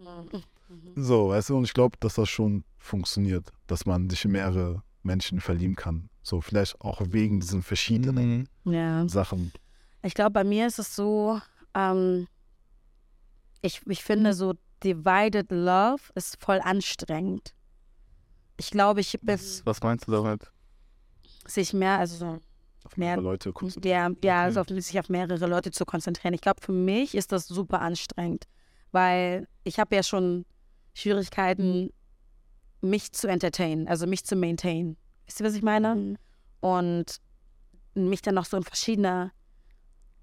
So, 0.95 1.31
weißt 1.31 1.51
du, 1.51 1.57
und 1.57 1.65
ich 1.65 1.75
glaube, 1.75 1.97
dass 2.01 2.15
das 2.15 2.29
schon 2.29 2.65
funktioniert, 2.79 3.51
dass 3.67 3.87
man 3.87 4.09
sich 4.09 4.25
in 4.25 4.33
mehrere 4.33 4.83
Menschen 5.03 5.41
verlieben 5.41 5.75
kann. 5.75 6.09
So, 6.23 6.41
vielleicht 6.41 6.81
auch 6.81 7.01
wegen 7.09 7.41
diesen 7.41 7.63
verschiedenen 7.63 8.47
Mhm. 8.65 8.73
Ja. 8.73 9.09
Sachen. 9.09 9.53
Ich 10.03 10.15
glaube, 10.15 10.31
bei 10.33 10.45
mir 10.45 10.67
ist 10.67 10.79
es 10.79 10.95
so, 10.95 11.41
ähm, 11.75 12.27
ich, 13.63 13.81
ich 13.87 14.03
finde 14.03 14.33
so 14.35 14.55
Divided 14.83 15.51
Love 15.51 16.03
ist 16.15 16.41
voll 16.43 16.61
anstrengend. 16.63 17.55
Ich 18.57 18.71
glaube, 18.71 19.01
ich 19.01 19.19
bis 19.23 19.65
Was 19.67 19.81
meinst 19.83 20.07
du 20.09 20.13
damit? 20.13 20.51
sich 21.47 21.73
mehr, 21.73 21.99
also 21.99 22.17
so 22.17 22.27
Auf 22.85 22.97
Mehr- 22.97 23.09
mehrere 23.17 23.23
Leute 23.23 23.53
kurz. 23.53 23.75
der, 23.77 24.15
ja, 24.23 24.43
also 24.43 24.61
auf, 24.61 24.69
sich 24.69 24.99
auf 24.99 25.09
mehrere 25.09 25.47
Leute 25.47 25.71
zu 25.71 25.85
konzentrieren. 25.85 26.35
Ich 26.35 26.41
glaube, 26.43 26.61
für 26.63 26.73
mich 26.73 27.15
ist 27.15 27.33
das 27.33 27.47
super 27.49 27.81
anstrengend, 27.81 28.45
weil 28.93 29.49
ich 29.65 29.79
habe 29.79 29.95
ja 29.97 30.03
schon 30.03 30.45
Schwierigkeiten, 30.95 31.91
mich 32.83 33.13
zu 33.13 33.27
entertainen, 33.29 33.89
also 33.89 34.07
mich 34.07 34.25
zu 34.25 34.37
maintain. 34.37 34.97
Wisst 35.27 35.41
ihr, 35.41 35.47
was 35.47 35.55
ich 35.55 35.63
meine? 35.63 36.17
Und 36.61 37.17
mich 37.95 38.23
dann 38.23 38.35
noch 38.35 38.45
so 38.47 38.57
in 38.57 38.63
verschiedene 38.63 39.33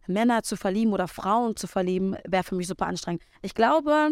Männer 0.07 0.43
zu 0.43 0.55
verlieben 0.55 0.93
oder 0.93 1.07
Frauen 1.07 1.55
zu 1.55 1.67
verlieben, 1.67 2.15
wäre 2.27 2.43
für 2.43 2.55
mich 2.55 2.67
super 2.67 2.87
anstrengend. 2.87 3.23
Ich 3.41 3.53
glaube, 3.53 4.11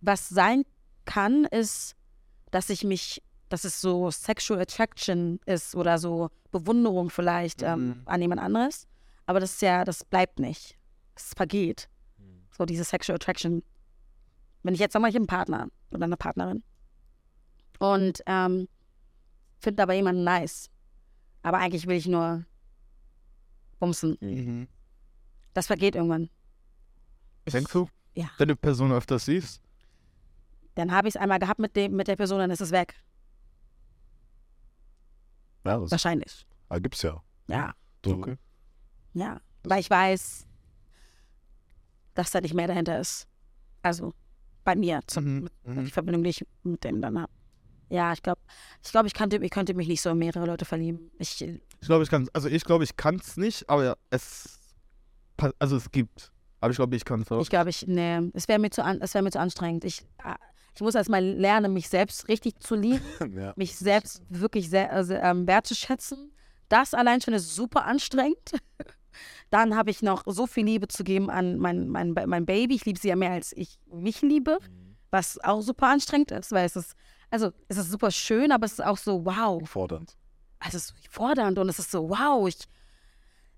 was 0.00 0.28
sein 0.28 0.64
kann, 1.04 1.44
ist, 1.46 1.94
dass 2.50 2.70
ich 2.70 2.84
mich, 2.84 3.22
dass 3.48 3.64
es 3.64 3.80
so 3.80 4.10
Sexual 4.10 4.60
Attraction 4.60 5.40
ist 5.46 5.74
oder 5.74 5.98
so 5.98 6.30
Bewunderung 6.50 7.10
vielleicht 7.10 7.62
ähm, 7.62 7.88
Mhm. 7.88 8.02
an 8.06 8.22
jemand 8.22 8.40
anderes. 8.40 8.86
Aber 9.26 9.40
das 9.40 9.52
ist 9.52 9.62
ja, 9.62 9.84
das 9.84 10.04
bleibt 10.04 10.38
nicht. 10.40 10.76
Es 11.14 11.32
vergeht. 11.36 11.88
So 12.56 12.64
diese 12.64 12.84
Sexual 12.84 13.16
Attraction. 13.16 13.62
Wenn 14.62 14.74
ich 14.74 14.80
jetzt 14.80 14.92
sag 14.92 15.00
mal, 15.00 15.08
ich 15.08 15.14
habe 15.14 15.20
einen 15.22 15.26
Partner 15.26 15.68
oder 15.90 16.04
eine 16.04 16.16
Partnerin 16.16 16.62
und 17.78 18.22
ähm, 18.26 18.68
finde 19.58 19.82
aber 19.82 19.94
jemanden 19.94 20.24
nice, 20.24 20.68
aber 21.42 21.58
eigentlich 21.58 21.86
will 21.86 21.96
ich 21.96 22.06
nur 22.06 22.44
bumsen. 23.80 24.16
Mhm. 24.20 24.68
Das 25.54 25.66
vergeht 25.66 25.96
irgendwann. 25.96 26.30
Ich, 27.44 27.52
Denkst 27.52 27.72
du? 27.72 27.88
Ja. 28.14 28.30
Wenn 28.38 28.48
du 28.48 28.56
Person 28.56 28.92
öfters 28.92 29.24
siehst? 29.24 29.60
Dann 30.76 30.92
habe 30.92 31.08
ich 31.08 31.14
es 31.16 31.20
einmal 31.20 31.38
gehabt 31.40 31.58
mit, 31.58 31.74
dem, 31.74 31.96
mit 31.96 32.06
der 32.06 32.16
Person, 32.16 32.38
dann 32.38 32.50
ist 32.50 32.60
es 32.60 32.70
weg. 32.70 32.94
Ja, 35.64 35.78
das 35.78 35.90
Wahrscheinlich. 35.90 36.46
ah, 36.68 36.78
gibt's 36.78 37.02
ja. 37.02 37.22
Ja. 37.48 37.74
So, 38.04 38.14
Okay. 38.14 38.36
Ja. 39.14 39.40
Weil 39.64 39.80
ich 39.80 39.90
weiß, 39.90 40.46
dass 42.14 42.30
da 42.30 42.40
nicht 42.40 42.54
mehr 42.54 42.66
dahinter 42.68 42.98
ist. 43.00 43.26
Also 43.82 44.14
bei 44.64 44.74
mir, 44.76 45.00
zum, 45.06 45.24
Mhm. 45.24 45.42
mit, 45.44 45.52
Mhm. 45.64 45.84
die 45.84 45.90
Verbindung, 45.90 46.22
die 46.22 46.30
ich 46.30 46.46
mit 46.62 46.82
dem 46.84 47.00
dann 47.02 47.18
habe. 47.20 47.32
Ja, 47.90 48.12
ich 48.12 48.22
glaube, 48.22 48.40
ich, 48.84 48.90
glaub, 48.92 49.04
ich, 49.04 49.14
könnte, 49.14 49.36
ich 49.38 49.50
könnte 49.50 49.74
mich 49.74 49.88
nicht 49.88 50.00
so 50.00 50.10
in 50.10 50.18
mehrere 50.18 50.46
Leute 50.46 50.64
verlieben. 50.64 51.10
Ich, 51.18 51.44
Ich 51.80 51.86
glaube, 51.88 52.04
ich 52.04 52.10
kann 52.10 52.28
Also 52.32 52.48
ich 52.48 52.64
glaube, 52.64 52.84
ich 52.84 52.96
kann 52.96 53.16
es 53.16 53.36
nicht, 53.36 53.68
aber 53.68 53.96
es 54.10 54.58
also 55.58 55.76
es 55.76 55.90
gibt. 55.90 56.30
Aber 56.60 56.70
ich 56.70 56.76
glaube, 56.76 56.94
ich 56.94 57.04
kann 57.04 57.22
es 57.22 57.32
auch. 57.32 57.40
ich 57.40 57.48
glaube, 57.48 57.70
ich, 57.70 57.86
nee, 57.86 58.20
es 58.34 58.46
wäre 58.48 58.58
mir, 58.58 58.70
zu 58.70 58.84
an- 58.84 59.00
es 59.00 59.14
wär 59.14 59.22
mir 59.22 59.30
zu 59.30 59.40
anstrengend. 59.40 59.84
Ich, 59.84 60.02
ah, 60.22 60.36
ich 60.74 60.82
muss 60.82 60.94
erstmal 60.94 61.24
lernen, 61.24 61.72
mich 61.72 61.88
selbst 61.88 62.28
richtig 62.28 62.60
zu 62.60 62.74
lieben. 62.74 63.02
ja. 63.34 63.54
mich 63.56 63.76
selbst 63.76 64.22
wirklich 64.28 64.68
sehr, 64.68 64.92
also, 64.92 65.14
ähm, 65.14 65.46
wertzuschätzen. 65.46 66.32
Das 66.68 66.92
allein 66.92 67.20
schon 67.22 67.32
ist 67.34 67.54
super 67.54 67.86
anstrengend. 67.86 68.52
Dann 69.50 69.74
habe 69.74 69.90
ich 69.90 70.02
noch 70.02 70.22
so 70.26 70.46
viel 70.46 70.66
Liebe 70.66 70.86
zu 70.86 71.02
geben 71.02 71.30
an 71.30 71.56
mein, 71.58 71.88
mein, 71.88 72.12
mein 72.12 72.46
Baby. 72.46 72.74
Ich 72.74 72.84
liebe 72.84 72.98
sie 73.00 73.08
ja 73.08 73.16
mehr, 73.16 73.32
als 73.32 73.52
ich 73.56 73.78
mich 73.90 74.20
liebe, 74.22 74.58
was 75.10 75.42
auch 75.42 75.62
super 75.62 75.88
anstrengend 75.88 76.30
ist, 76.30 76.52
weil 76.52 76.66
es 76.66 76.76
ist, 76.76 76.94
also 77.30 77.50
es 77.68 77.78
ist 77.78 77.90
super 77.90 78.10
schön, 78.10 78.52
aber 78.52 78.66
es 78.66 78.72
ist 78.74 78.84
auch 78.84 78.98
so, 78.98 79.24
wow, 79.24 79.66
fordernd. 79.68 80.16
Also 80.60 80.76
es 80.76 80.90
ist 80.90 80.94
fordernd 81.10 81.58
und 81.58 81.68
es 81.68 81.78
ist 81.78 81.90
so, 81.90 82.08
wow, 82.08 82.46
ich, 82.48 82.58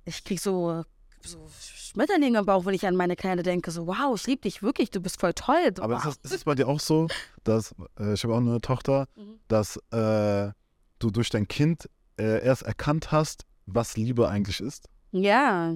ich 0.05 0.24
kriege 0.24 0.40
so, 0.40 0.84
so 1.22 1.48
Schmetterlinge 1.61 2.38
im 2.38 2.46
Bauch, 2.46 2.64
wenn 2.64 2.74
ich 2.74 2.86
an 2.86 2.96
meine 2.96 3.16
Kleine 3.16 3.42
denke, 3.42 3.70
so, 3.70 3.86
wow, 3.86 4.14
ich 4.18 4.26
liebe 4.26 4.42
dich 4.42 4.62
wirklich, 4.62 4.90
du 4.90 5.00
bist 5.00 5.20
voll 5.20 5.34
toll. 5.34 5.72
So, 5.76 5.82
Aber 5.82 5.96
wow. 5.96 6.07
ist, 6.07 6.24
das, 6.24 6.30
ist 6.32 6.36
es 6.38 6.44
bei 6.44 6.55
dir 6.55 6.66
auch 6.68 6.80
so, 6.80 7.09
dass, 7.44 7.74
äh, 7.98 8.14
ich 8.14 8.24
habe 8.24 8.34
auch 8.34 8.38
eine 8.38 8.61
Tochter, 8.61 9.07
Mhm. 9.16 9.38
dass 9.48 9.76
äh, 9.92 10.50
du 10.98 11.11
durch 11.11 11.28
dein 11.30 11.46
Kind 11.48 11.88
äh, 12.18 12.42
erst 12.44 12.62
erkannt 12.62 13.12
hast, 13.12 13.44
was 13.66 13.96
Liebe 13.96 14.28
eigentlich 14.28 14.61
ist? 14.61 14.88
ja, 15.12 15.74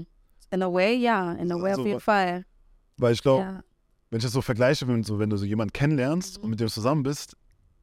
in 0.51 0.63
a 0.63 0.73
way, 0.73 0.95
ja, 0.97 1.33
in 1.33 1.51
a 1.53 1.57
way 1.57 1.71
Also, 1.71 1.83
auf 1.83 1.87
jeden 1.89 2.01
Fall. 2.01 2.45
Weil 2.97 3.13
ich 3.13 3.21
glaube, 3.23 3.43
Ja. 3.45 3.61
wenn 4.11 4.19
ich 4.19 4.25
das 4.25 4.33
so 4.33 4.41
vergleiche, 4.41 4.87
wenn, 4.89 5.03
so, 5.03 5.19
wenn 5.19 5.29
du 5.29 5.37
so 5.37 5.45
jemanden 5.45 5.73
kennenlernst 5.73 6.39
Mhm. 6.39 6.45
und 6.45 6.51
mit 6.51 6.61
dem 6.61 6.69
zusammen 6.69 7.03
bist, 7.03 7.37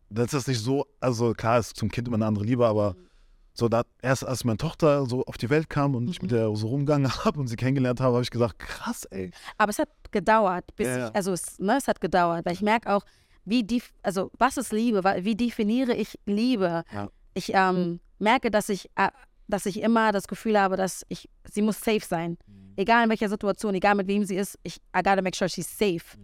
dann 0.10 0.26
ist 0.26 0.34
das 0.34 0.48
nicht 0.48 0.60
so, 0.60 0.88
also 1.02 1.34
klar 1.34 1.60
ist 1.60 1.76
zum 1.76 1.90
Kind 1.90 2.08
immer 2.08 2.16
eine 2.16 2.26
andere 2.26 2.46
Liebe, 2.46 2.66
aber 2.66 2.94
Mhm. 2.94 3.10
So 3.54 3.70
da, 3.70 3.84
erst 4.02 4.26
als 4.26 4.44
meine 4.44 4.58
Tochter 4.58 5.06
so 5.06 5.24
auf 5.26 5.38
die 5.38 5.50
Welt 5.50 5.70
kam 5.70 5.96
und 5.96 6.08
ich 6.10 6.22
mit 6.22 6.32
Mhm. 6.32 6.36
der 6.36 6.56
so 6.56 6.68
rumgegangen 6.68 7.10
habe 7.26 7.40
und 7.40 7.48
sie 7.48 7.56
kennengelernt 7.56 8.00
habe, 8.02 8.14
habe 8.16 8.24
ich 8.24 8.32
gesagt, 8.32 8.60
krass, 8.60 9.06
ey. 9.06 9.32
Aber 9.58 9.70
es 9.70 9.80
hat 9.80 9.90
gedauert, 10.12 10.66
bis 10.76 10.88
Ja, 10.88 10.98
ja. 10.98 11.08
ich, 11.10 11.16
also 11.16 11.32
es, 11.34 11.60
ne, 11.60 11.78
es 11.78 11.88
hat 11.88 12.02
gedauert, 12.02 12.46
weil 12.46 12.54
ich 12.54 12.62
merke 12.62 12.92
auch, 12.94 13.04
wie 13.46 13.64
die, 13.64 13.84
also 14.02 14.32
was 14.38 14.58
ist 14.58 14.72
Liebe, 14.72 15.04
wie 15.22 15.36
definiere 15.36 15.94
ich 15.94 16.18
Liebe? 16.26 16.84
Ja. 16.92 17.10
Ich 17.34 17.52
ähm, 17.54 18.00
merke, 18.20 18.50
dass 18.52 18.70
ich, 18.70 18.90
äh, 18.96 19.10
dass 19.48 19.66
ich 19.66 19.82
immer 19.82 20.12
das 20.12 20.28
Gefühl 20.28 20.58
habe, 20.60 20.78
dass 20.78 21.06
ich, 21.10 21.30
sie 21.52 21.62
muss 21.62 21.80
safe 21.82 22.00
sein. 22.08 22.38
Egal 22.78 23.04
in 23.04 23.10
welcher 23.10 23.30
Situation, 23.30 23.76
egal 23.76 23.96
mit 23.96 24.08
wem 24.08 24.24
sie 24.24 24.36
ist, 24.38 24.58
ich, 24.64 24.78
I 24.98 25.04
gotta 25.04 25.22
make 25.22 25.36
sure 25.38 25.50
she's 25.50 25.68
safe. 25.78 26.18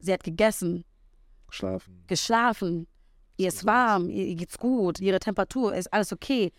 Sie 0.00 0.12
hat 0.12 0.24
gegessen, 0.24 0.84
Schlafen. 1.50 2.02
geschlafen, 2.08 2.86
ihr 3.36 3.48
ist 3.48 3.66
warm, 3.66 4.08
ihr, 4.08 4.34
geht's 4.34 4.58
gut, 4.58 5.00
ihre 5.00 5.18
Temperatur 5.18 5.74
ist 5.74 5.92
alles 5.92 6.12
okay. 6.12 6.52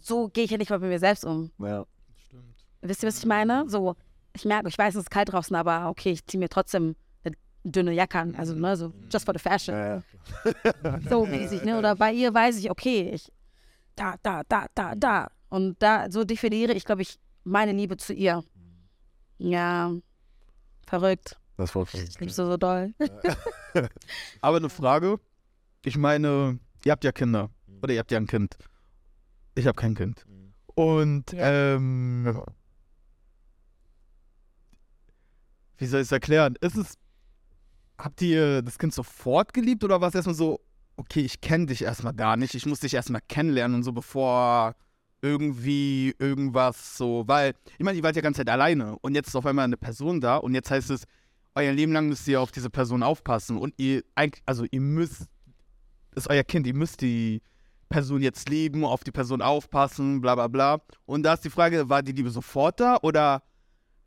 So 0.00 0.28
gehe 0.28 0.44
ich 0.44 0.50
ja 0.50 0.58
nicht 0.58 0.70
mal 0.70 0.78
mit 0.78 0.90
mir 0.90 0.98
selbst 0.98 1.24
um. 1.24 1.50
Ja. 1.58 1.86
Stimmt. 2.26 2.54
Wisst 2.80 3.02
ihr, 3.02 3.08
was 3.08 3.18
ich 3.18 3.26
meine? 3.26 3.68
So, 3.68 3.94
ich 4.34 4.44
merke, 4.44 4.68
ich 4.68 4.78
weiß, 4.78 4.94
es 4.94 5.02
ist 5.02 5.10
kalt 5.10 5.32
draußen, 5.32 5.54
aber 5.54 5.88
okay, 5.88 6.12
ich 6.12 6.26
ziehe 6.26 6.40
mir 6.40 6.48
trotzdem 6.48 6.96
eine 7.24 7.36
dünne 7.64 7.92
Jacke 7.92 8.18
an. 8.18 8.34
Also, 8.34 8.54
ne, 8.54 8.76
so 8.76 8.92
just 9.10 9.24
for 9.24 9.34
the 9.34 9.40
fashion. 9.40 9.74
Ja, 9.74 9.96
ja. 9.96 11.00
So 11.08 11.26
mäßig, 11.26 11.64
ne? 11.64 11.78
Oder 11.78 11.94
bei 11.96 12.12
ihr 12.12 12.32
weiß 12.32 12.58
ich, 12.58 12.70
okay, 12.70 13.10
ich 13.12 13.30
da, 13.96 14.14
da, 14.22 14.42
da, 14.48 14.66
da, 14.74 14.94
da. 14.94 15.30
Und 15.48 15.82
da, 15.82 16.10
so 16.10 16.24
definiere 16.24 16.72
ich, 16.72 16.84
glaube 16.84 17.02
ich, 17.02 17.18
meine 17.44 17.72
Liebe 17.72 17.96
zu 17.96 18.12
ihr. 18.14 18.42
Ja, 19.38 19.92
verrückt. 20.86 21.38
Das 21.56 21.74
war 21.74 21.86
Ich 21.92 22.18
liebe 22.18 22.32
sie 22.32 22.44
so 22.44 22.56
doll. 22.56 22.94
Aber 24.40 24.56
eine 24.56 24.70
Frage. 24.70 25.20
Ich 25.84 25.96
meine, 25.96 26.58
ihr 26.84 26.92
habt 26.92 27.04
ja 27.04 27.12
Kinder. 27.12 27.50
Oder 27.82 27.94
ihr 27.94 28.00
habt 28.00 28.12
ja 28.12 28.18
ein 28.18 28.26
Kind. 28.26 28.56
Ich 29.54 29.66
habe 29.66 29.76
kein 29.76 29.94
Kind. 29.94 30.24
Und 30.74 31.34
ähm, 31.34 32.42
wie 35.76 35.86
soll 35.86 36.00
ich 36.00 36.06
es 36.06 36.12
erklären? 36.12 36.54
Ist 36.60 36.76
es, 36.76 36.94
habt 37.98 38.22
ihr 38.22 38.62
das 38.62 38.78
Kind 38.78 38.94
sofort 38.94 39.52
geliebt 39.52 39.82
oder 39.84 40.00
war 40.00 40.08
es 40.08 40.14
erstmal 40.14 40.36
so, 40.36 40.60
okay, 40.96 41.20
ich 41.20 41.40
kenne 41.40 41.66
dich 41.66 41.82
erstmal 41.82 42.14
gar 42.14 42.36
nicht, 42.36 42.54
ich 42.54 42.66
muss 42.66 42.80
dich 42.80 42.94
erstmal 42.94 43.20
kennenlernen 43.28 43.76
und 43.76 43.82
so, 43.82 43.92
bevor 43.92 44.74
irgendwie 45.20 46.14
irgendwas 46.18 46.96
so, 46.96 47.24
weil, 47.26 47.54
ich 47.78 47.84
meine, 47.84 47.98
ihr 47.98 48.02
wart 48.02 48.16
ja 48.16 48.20
die 48.20 48.24
ganze 48.24 48.38
Zeit 48.38 48.48
alleine 48.48 48.96
und 49.00 49.14
jetzt 49.14 49.28
ist 49.28 49.36
auf 49.36 49.46
einmal 49.46 49.64
eine 49.64 49.76
Person 49.76 50.20
da 50.20 50.36
und 50.36 50.54
jetzt 50.54 50.70
heißt 50.70 50.90
es, 50.90 51.04
euer 51.54 51.72
Leben 51.72 51.92
lang 51.92 52.08
müsst 52.08 52.26
ihr 52.28 52.40
auf 52.40 52.50
diese 52.50 52.70
Person 52.70 53.02
aufpassen 53.02 53.58
und 53.58 53.74
ihr, 53.76 54.02
eigentlich, 54.14 54.42
also 54.46 54.64
ihr 54.70 54.80
müsst, 54.80 55.26
ist 56.14 56.28
euer 56.28 56.44
Kind, 56.44 56.66
ihr 56.66 56.74
müsst 56.74 57.00
die 57.00 57.42
Person 57.88 58.22
jetzt 58.22 58.48
lieben, 58.48 58.84
auf 58.84 59.04
die 59.04 59.12
Person 59.12 59.42
aufpassen, 59.42 60.20
bla 60.20 60.34
bla 60.34 60.48
bla. 60.48 60.80
Und 61.04 61.22
da 61.22 61.34
ist 61.34 61.44
die 61.44 61.50
Frage, 61.50 61.88
war 61.88 62.02
die 62.02 62.12
Liebe 62.12 62.30
sofort 62.30 62.80
da 62.80 62.98
oder 63.02 63.42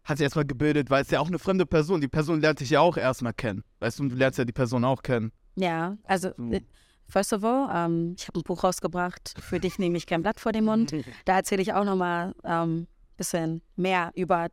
hat 0.04 0.18
sie 0.18 0.24
erstmal 0.24 0.46
gebildet, 0.46 0.90
weil 0.90 1.02
es 1.02 1.12
ja 1.12 1.20
auch 1.20 1.28
eine 1.28 1.40
fremde 1.40 1.66
Person, 1.66 2.02
die 2.02 2.08
Person 2.08 2.40
lernt 2.40 2.60
dich 2.60 2.70
ja 2.70 2.80
auch 2.80 2.98
erstmal 2.98 3.34
kennen. 3.34 3.64
Weißt 3.80 4.00
du, 4.00 4.04
und 4.04 4.10
du 4.10 4.16
lernst 4.16 4.38
ja 4.38 4.46
die 4.46 4.54
Person 4.54 4.84
auch 4.86 5.02
kennen. 5.02 5.32
Ja, 5.56 5.98
also, 6.04 6.30
äh, 6.52 6.62
first 7.08 7.34
of 7.34 7.44
all, 7.44 7.70
ähm, 7.74 8.16
ich 8.18 8.28
habe 8.28 8.40
ein 8.40 8.44
Buch 8.44 8.64
rausgebracht. 8.64 9.34
Für 9.40 9.60
dich 9.60 9.80
nehme 9.80 9.98
ich 9.98 10.06
kein 10.06 10.22
Blatt 10.22 10.40
vor 10.40 10.52
den 10.52 10.66
Mund. 10.66 10.94
Da 11.26 11.38
erzähle 11.38 11.62
ich 11.62 11.74
auch 11.74 11.86
nochmal 11.86 12.36
ein 12.44 12.70
ähm, 12.70 12.88
bisschen 13.18 13.62
mehr 13.76 14.12
über 14.16 14.50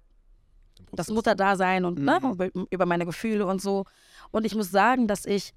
das 0.93 1.09
Mutterdasein 1.09 1.85
und 1.85 1.99
ne, 1.99 2.19
über, 2.23 2.49
über 2.71 2.87
meine 2.87 3.05
Gefühle 3.05 3.47
und 3.47 3.61
so. 3.61 3.85
Und 4.31 4.47
ich 4.47 4.55
muss 4.55 4.71
sagen, 4.71 5.07
dass 5.07 5.27
ich, 5.27 5.53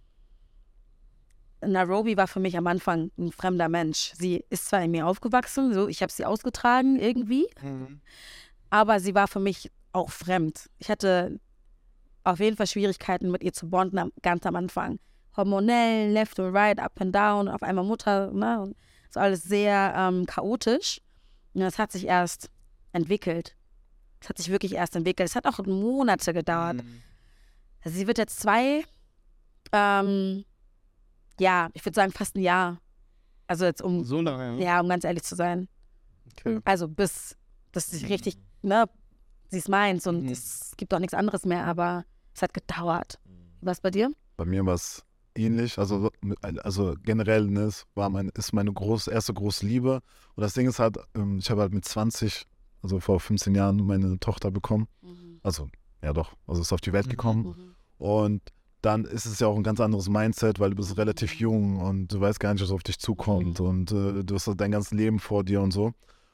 Nairobi 1.71 2.17
war 2.17 2.27
für 2.27 2.39
mich 2.39 2.57
am 2.57 2.67
Anfang 2.67 3.11
ein 3.17 3.31
fremder 3.31 3.69
Mensch. 3.69 4.13
Sie 4.15 4.43
ist 4.49 4.65
zwar 4.67 4.83
in 4.83 4.91
mir 4.91 5.07
aufgewachsen, 5.07 5.73
so 5.73 5.87
ich 5.87 6.01
habe 6.01 6.11
sie 6.11 6.25
ausgetragen 6.25 6.97
irgendwie, 6.99 7.47
aber 8.69 8.99
sie 8.99 9.15
war 9.15 9.27
für 9.27 9.39
mich 9.39 9.71
auch 9.93 10.09
fremd. 10.09 10.69
Ich 10.79 10.89
hatte 10.89 11.39
auf 12.23 12.39
jeden 12.39 12.57
Fall 12.57 12.67
Schwierigkeiten 12.67 13.31
mit 13.31 13.43
ihr 13.43 13.53
zu 13.53 13.69
bonden 13.69 13.97
am, 13.99 14.11
ganz 14.21 14.45
am 14.45 14.55
Anfang. 14.55 14.99
Hormonell, 15.37 16.11
left 16.11 16.39
und 16.39 16.55
right, 16.55 16.79
up 16.79 16.99
and 16.99 17.13
down, 17.13 17.47
auf 17.47 17.61
einmal 17.63 17.85
Mutter, 17.85 18.31
ne? 18.31 18.73
Ist 19.07 19.17
alles 19.17 19.43
sehr 19.43 19.93
ähm, 19.95 20.25
chaotisch. 20.25 21.01
Und 21.53 21.61
das 21.61 21.77
hat 21.79 21.91
sich 21.91 22.05
erst 22.05 22.49
entwickelt. 22.93 23.55
Es 24.21 24.29
hat 24.29 24.37
sich 24.37 24.49
wirklich 24.49 24.73
erst 24.73 24.95
entwickelt. 24.95 25.29
Es 25.29 25.35
hat 25.35 25.45
auch 25.45 25.63
Monate 25.65 26.33
gedauert. 26.33 26.77
Also 27.83 27.97
sie 27.97 28.07
wird 28.07 28.17
jetzt 28.17 28.39
zwei 28.39 28.83
Ähm, 29.71 30.45
ja, 31.39 31.69
ich 31.73 31.85
würde 31.85 31.95
sagen 31.95 32.11
fast 32.11 32.35
ein 32.35 32.41
Jahr. 32.41 32.79
Also 33.47 33.65
jetzt 33.65 33.81
um, 33.81 34.03
So 34.03 34.21
lange, 34.21 34.61
ja, 34.63 34.79
um 34.81 34.89
ganz 34.89 35.03
ehrlich 35.03 35.23
zu 35.23 35.35
sein. 35.35 35.67
Okay. 36.31 36.59
Also 36.65 36.87
bis 36.87 37.35
das 37.71 37.87
sich 37.91 38.07
richtig, 38.09 38.37
ne, 38.61 38.85
sie 39.49 39.59
es 39.59 39.67
meint 39.67 40.05
und 40.07 40.23
Mhm. 40.23 40.29
es 40.31 40.73
gibt 40.77 40.93
auch 40.93 40.99
nichts 40.99 41.13
anderes 41.13 41.45
mehr, 41.45 41.65
aber 41.65 42.05
es 42.33 42.41
hat 42.41 42.53
gedauert. 42.53 43.19
Was 43.61 43.81
bei 43.81 43.91
dir? 43.91 44.11
Bei 44.37 44.45
mir 44.45 44.65
war 44.65 44.73
es 44.75 45.03
ähnlich. 45.35 45.77
Also, 45.77 46.09
also 46.63 46.95
generell, 47.03 47.45
ne, 47.45 47.61
es 47.63 47.85
war 47.95 48.09
mein, 48.09 48.29
ist 48.29 48.53
meine 48.53 48.71
groß, 48.73 49.07
erste 49.07 49.33
große 49.33 49.65
Liebe. 49.65 50.01
Und 50.35 50.41
das 50.41 50.53
Ding 50.53 50.67
ist 50.67 50.79
halt, 50.79 50.97
ähm, 51.15 51.37
ich 51.39 51.49
habe 51.49 51.61
halt 51.61 51.73
mit 51.73 51.85
20, 51.85 52.45
also 52.81 52.99
vor 52.99 53.19
15 53.19 53.53
Jahren, 53.55 53.77
meine 53.85 54.19
Tochter 54.19 54.51
bekommen. 54.51 54.87
Also, 55.43 55.67
ja 56.01 56.13
doch, 56.13 56.33
also 56.47 56.61
ist 56.61 56.73
auf 56.73 56.81
die 56.81 56.93
Welt 56.93 57.05
Mhm. 57.07 57.11
gekommen. 57.11 57.75
Und 57.97 58.41
dann 58.85 59.05
ist 59.05 59.25
es 59.25 59.39
ja 59.39 59.47
auch 59.47 59.55
ein 59.55 59.63
ganz 59.63 59.79
anderes 59.79 60.09
Mindset, 60.09 60.59
weil 60.59 60.69
du 60.69 60.75
bist 60.75 60.97
relativ 60.97 61.33
jung 61.35 61.79
und 61.81 62.13
du 62.13 62.21
weißt 62.21 62.39
gar 62.39 62.53
nicht, 62.53 62.61
was 62.61 62.71
auf 62.71 62.83
dich 62.83 62.99
zukommt 62.99 63.59
und 63.59 63.91
äh, 63.91 64.23
du 64.23 64.35
hast 64.35 64.49
dein 64.57 64.71
ganzes 64.71 64.91
Leben 64.91 65.19
vor 65.19 65.43
dir 65.43 65.61
und 65.61 65.71
so. 65.71 65.91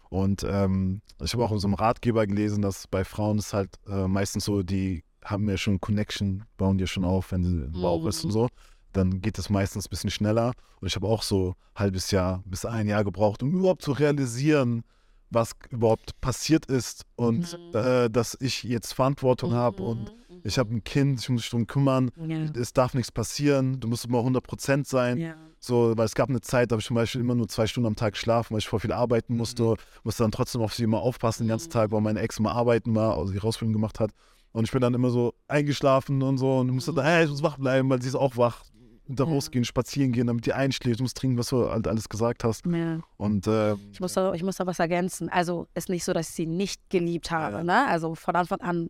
Und 0.09 0.45
ähm, 0.47 1.01
ich 1.23 1.31
habe 1.33 1.45
auch 1.45 1.51
in 1.53 1.59
so 1.59 1.67
einem 1.67 1.75
Ratgeber 1.75 2.27
gelesen, 2.27 2.61
dass 2.61 2.87
bei 2.87 3.05
Frauen 3.05 3.37
ist 3.37 3.53
halt 3.53 3.69
äh, 3.87 4.07
meistens 4.07 4.43
so, 4.43 4.61
die 4.63 5.03
haben 5.23 5.47
ja 5.49 5.55
schon 5.55 5.79
Connection, 5.79 6.43
bauen 6.57 6.77
dir 6.77 6.87
schon 6.87 7.05
auf, 7.05 7.31
wenn 7.31 7.43
sie 7.43 7.51
im 7.63 7.81
Bauch 7.81 8.05
ist 8.05 8.25
und 8.25 8.31
so. 8.31 8.49
Dann 8.91 9.21
geht 9.21 9.39
es 9.39 9.49
meistens 9.49 9.85
ein 9.85 9.89
bisschen 9.89 10.09
schneller. 10.09 10.51
Und 10.81 10.87
ich 10.87 10.95
habe 10.95 11.07
auch 11.07 11.23
so 11.23 11.55
ein 11.75 11.79
halbes 11.83 12.11
Jahr 12.11 12.43
bis 12.45 12.65
ein 12.65 12.87
Jahr 12.89 13.05
gebraucht, 13.05 13.41
um 13.41 13.53
überhaupt 13.53 13.83
zu 13.83 13.93
realisieren, 13.93 14.83
was 15.29 15.53
überhaupt 15.69 16.19
passiert 16.19 16.65
ist 16.65 17.05
und 17.15 17.57
Mhm. 17.57 17.77
äh, 17.79 18.09
dass 18.09 18.35
ich 18.41 18.63
jetzt 18.63 18.91
Verantwortung 18.93 19.53
habe 19.53 19.81
und 19.83 20.11
ich 20.43 20.57
habe 20.57 20.73
ein 20.75 20.83
Kind, 20.83 21.19
ich 21.19 21.29
muss 21.29 21.43
mich 21.43 21.49
darum 21.49 21.67
kümmern, 21.67 22.11
Ja. 22.27 22.45
es 22.59 22.73
darf 22.73 22.93
nichts 22.93 23.11
passieren, 23.11 23.79
du 23.79 23.87
musst 23.87 24.05
immer 24.05 24.19
100% 24.23 24.87
sein. 24.87 25.17
ja. 25.17 25.35
So, 25.63 25.93
weil 25.95 26.05
es 26.05 26.15
gab 26.15 26.27
eine 26.29 26.41
Zeit, 26.41 26.71
da 26.71 26.73
habe 26.73 26.79
ich 26.81 26.87
zum 26.87 26.95
Beispiel 26.95 27.21
immer 27.21 27.35
nur 27.35 27.47
zwei 27.47 27.67
Stunden 27.67 27.85
am 27.85 27.95
Tag 27.95 28.13
geschlafen, 28.13 28.53
weil 28.53 28.57
ich 28.59 28.67
voll 28.67 28.79
viel 28.79 28.91
arbeiten 28.91 29.37
musste, 29.37 29.75
musste 30.03 30.23
dann 30.23 30.31
trotzdem 30.31 30.59
auf 30.61 30.73
sie 30.73 30.85
immer 30.85 31.01
aufpassen 31.01 31.43
den 31.43 31.49
ganzen 31.49 31.69
Tag, 31.69 31.91
weil 31.91 32.01
meine 32.01 32.19
Ex 32.19 32.39
immer 32.39 32.53
arbeiten 32.55 32.95
war, 32.95 33.15
also 33.15 33.31
die 33.31 33.37
Rausbildung 33.37 33.71
gemacht 33.73 33.99
hat. 33.99 34.09
Und 34.53 34.63
ich 34.65 34.71
bin 34.71 34.81
dann 34.81 34.95
immer 34.95 35.11
so 35.11 35.35
eingeschlafen 35.47 36.23
und 36.23 36.39
so 36.39 36.57
und 36.57 36.71
musste 36.71 36.93
dann, 36.93 37.05
hey, 37.05 37.25
ich 37.25 37.29
muss 37.29 37.43
wach 37.43 37.57
bleiben, 37.59 37.87
weil 37.91 38.01
sie 38.01 38.07
ist 38.07 38.15
auch 38.15 38.37
wach. 38.37 38.63
Und 39.07 39.19
da 39.19 39.25
Ja. 39.25 39.29
rausgehen, 39.29 39.63
spazieren 39.65 40.13
gehen, 40.13 40.25
damit 40.27 40.45
die 40.47 40.53
einschläft, 40.53 40.99
du 40.99 41.03
musst 41.03 41.17
trinken, 41.17 41.37
was 41.37 41.49
du 41.49 41.69
halt 41.69 41.87
alles 41.87 42.09
gesagt 42.09 42.43
hast. 42.43 42.65
ja. 42.65 42.99
Und 43.17 43.45
äh, 43.45 43.73
Ich 43.91 43.99
muss, 43.99 44.13
da, 44.13 44.33
ich 44.33 44.41
muss 44.41 44.55
da 44.55 44.65
was 44.65 44.79
ergänzen. 44.79 45.29
Also 45.29 45.67
ist 45.75 45.89
nicht 45.89 46.03
so, 46.03 46.11
dass 46.13 46.29
ich 46.29 46.35
sie 46.35 46.45
nicht 46.47 46.89
geliebt 46.89 47.29
habe. 47.29 47.57
Ja. 47.57 47.63
Ne? 47.63 47.87
Also 47.87 48.15
von 48.15 48.35
Anfang 48.35 48.61
an, 48.61 48.89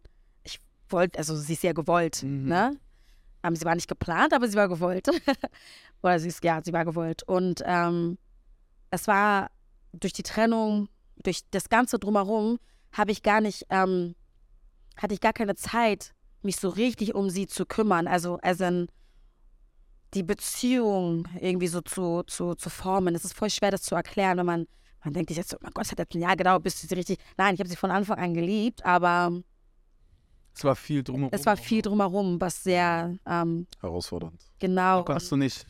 wollte, 0.92 1.18
also 1.20 1.36
sie 1.36 1.54
ist 1.54 1.64
ja 1.64 1.74
gewollt. 1.74 2.24
Mhm. 2.24 2.48
Ne? 2.48 2.78
Ähm, 3.44 3.56
sie 3.56 3.66
war 3.66 3.76
nicht 3.76 3.88
geplant, 3.88 4.34
aber 4.34 4.48
sie 4.48 4.56
war 4.56 4.68
gewollt. 4.68 5.08
Oder 6.04 6.20
sie 6.20 6.30
ist, 6.30 6.44
ja, 6.44 6.62
sie 6.64 6.74
war 6.74 6.86
gewollt. 6.86 7.24
Und 7.24 7.62
ähm, 7.66 8.18
es 8.92 9.08
war 9.08 9.50
durch 9.94 10.14
die 10.14 10.24
Trennung, 10.24 10.90
durch 11.24 11.42
das 11.52 11.70
Ganze 11.70 12.00
drumherum, 12.00 12.60
habe 12.92 13.12
ich 13.12 13.24
gar 13.24 13.42
nicht, 13.42 13.66
ähm, 13.70 14.16
hatte 14.98 15.14
ich 15.14 15.22
gar 15.22 15.34
keine 15.34 15.56
Zeit, 15.56 16.14
mich 16.42 16.58
so 16.58 16.70
richtig 16.70 17.16
um 17.16 17.30
sie 17.30 17.48
zu 17.48 17.66
kümmern. 17.66 18.08
Also, 18.08 18.38
also 18.42 18.86
die 20.14 20.24
Beziehung 20.24 21.28
irgendwie 21.40 21.68
so 21.68 21.82
zu, 21.82 22.24
zu, 22.24 22.56
zu 22.56 22.70
formen. 22.70 23.16
Es 23.16 23.24
ist 23.24 23.34
voll 23.34 23.50
schwer, 23.50 23.72
das 23.72 23.84
zu 23.84 23.96
erklären, 23.96 24.38
wenn 24.38 24.46
man, 24.46 24.68
man 25.04 25.14
denkt 25.14 25.30
sich 25.30 25.38
jetzt 25.38 25.52
so, 25.52 25.58
oh 25.58 25.64
mein 25.64 25.72
Gott, 25.74 25.86
es 25.86 25.92
hat 25.92 26.00
jetzt 26.00 26.16
ein 26.16 26.22
Jahr 26.22 26.36
gedauert, 26.36 26.64
bis 26.64 26.82
du 26.82 26.88
sie 26.88 26.96
richtig. 26.96 27.20
Nein, 27.38 27.54
ich 27.54 27.60
habe 27.60 27.70
sie 27.70 27.76
von 27.76 27.92
Anfang 27.92 28.18
an 28.18 28.34
geliebt, 28.34 28.86
aber 28.86 29.42
Es 30.54 30.64
war 30.64 30.76
viel 30.76 31.04
drumherum. 31.04 31.30
es 31.32 31.46
war 31.46 31.58
viel 31.58 31.82
drumherum, 31.82 32.40
was 32.40 32.64
sehr 32.64 33.16
ähm, 33.26 33.68
herausfordernd. 33.80 34.40
genau 34.60 35.06
Hast 35.08 35.32
du 35.32 35.38
nicht 35.38 35.66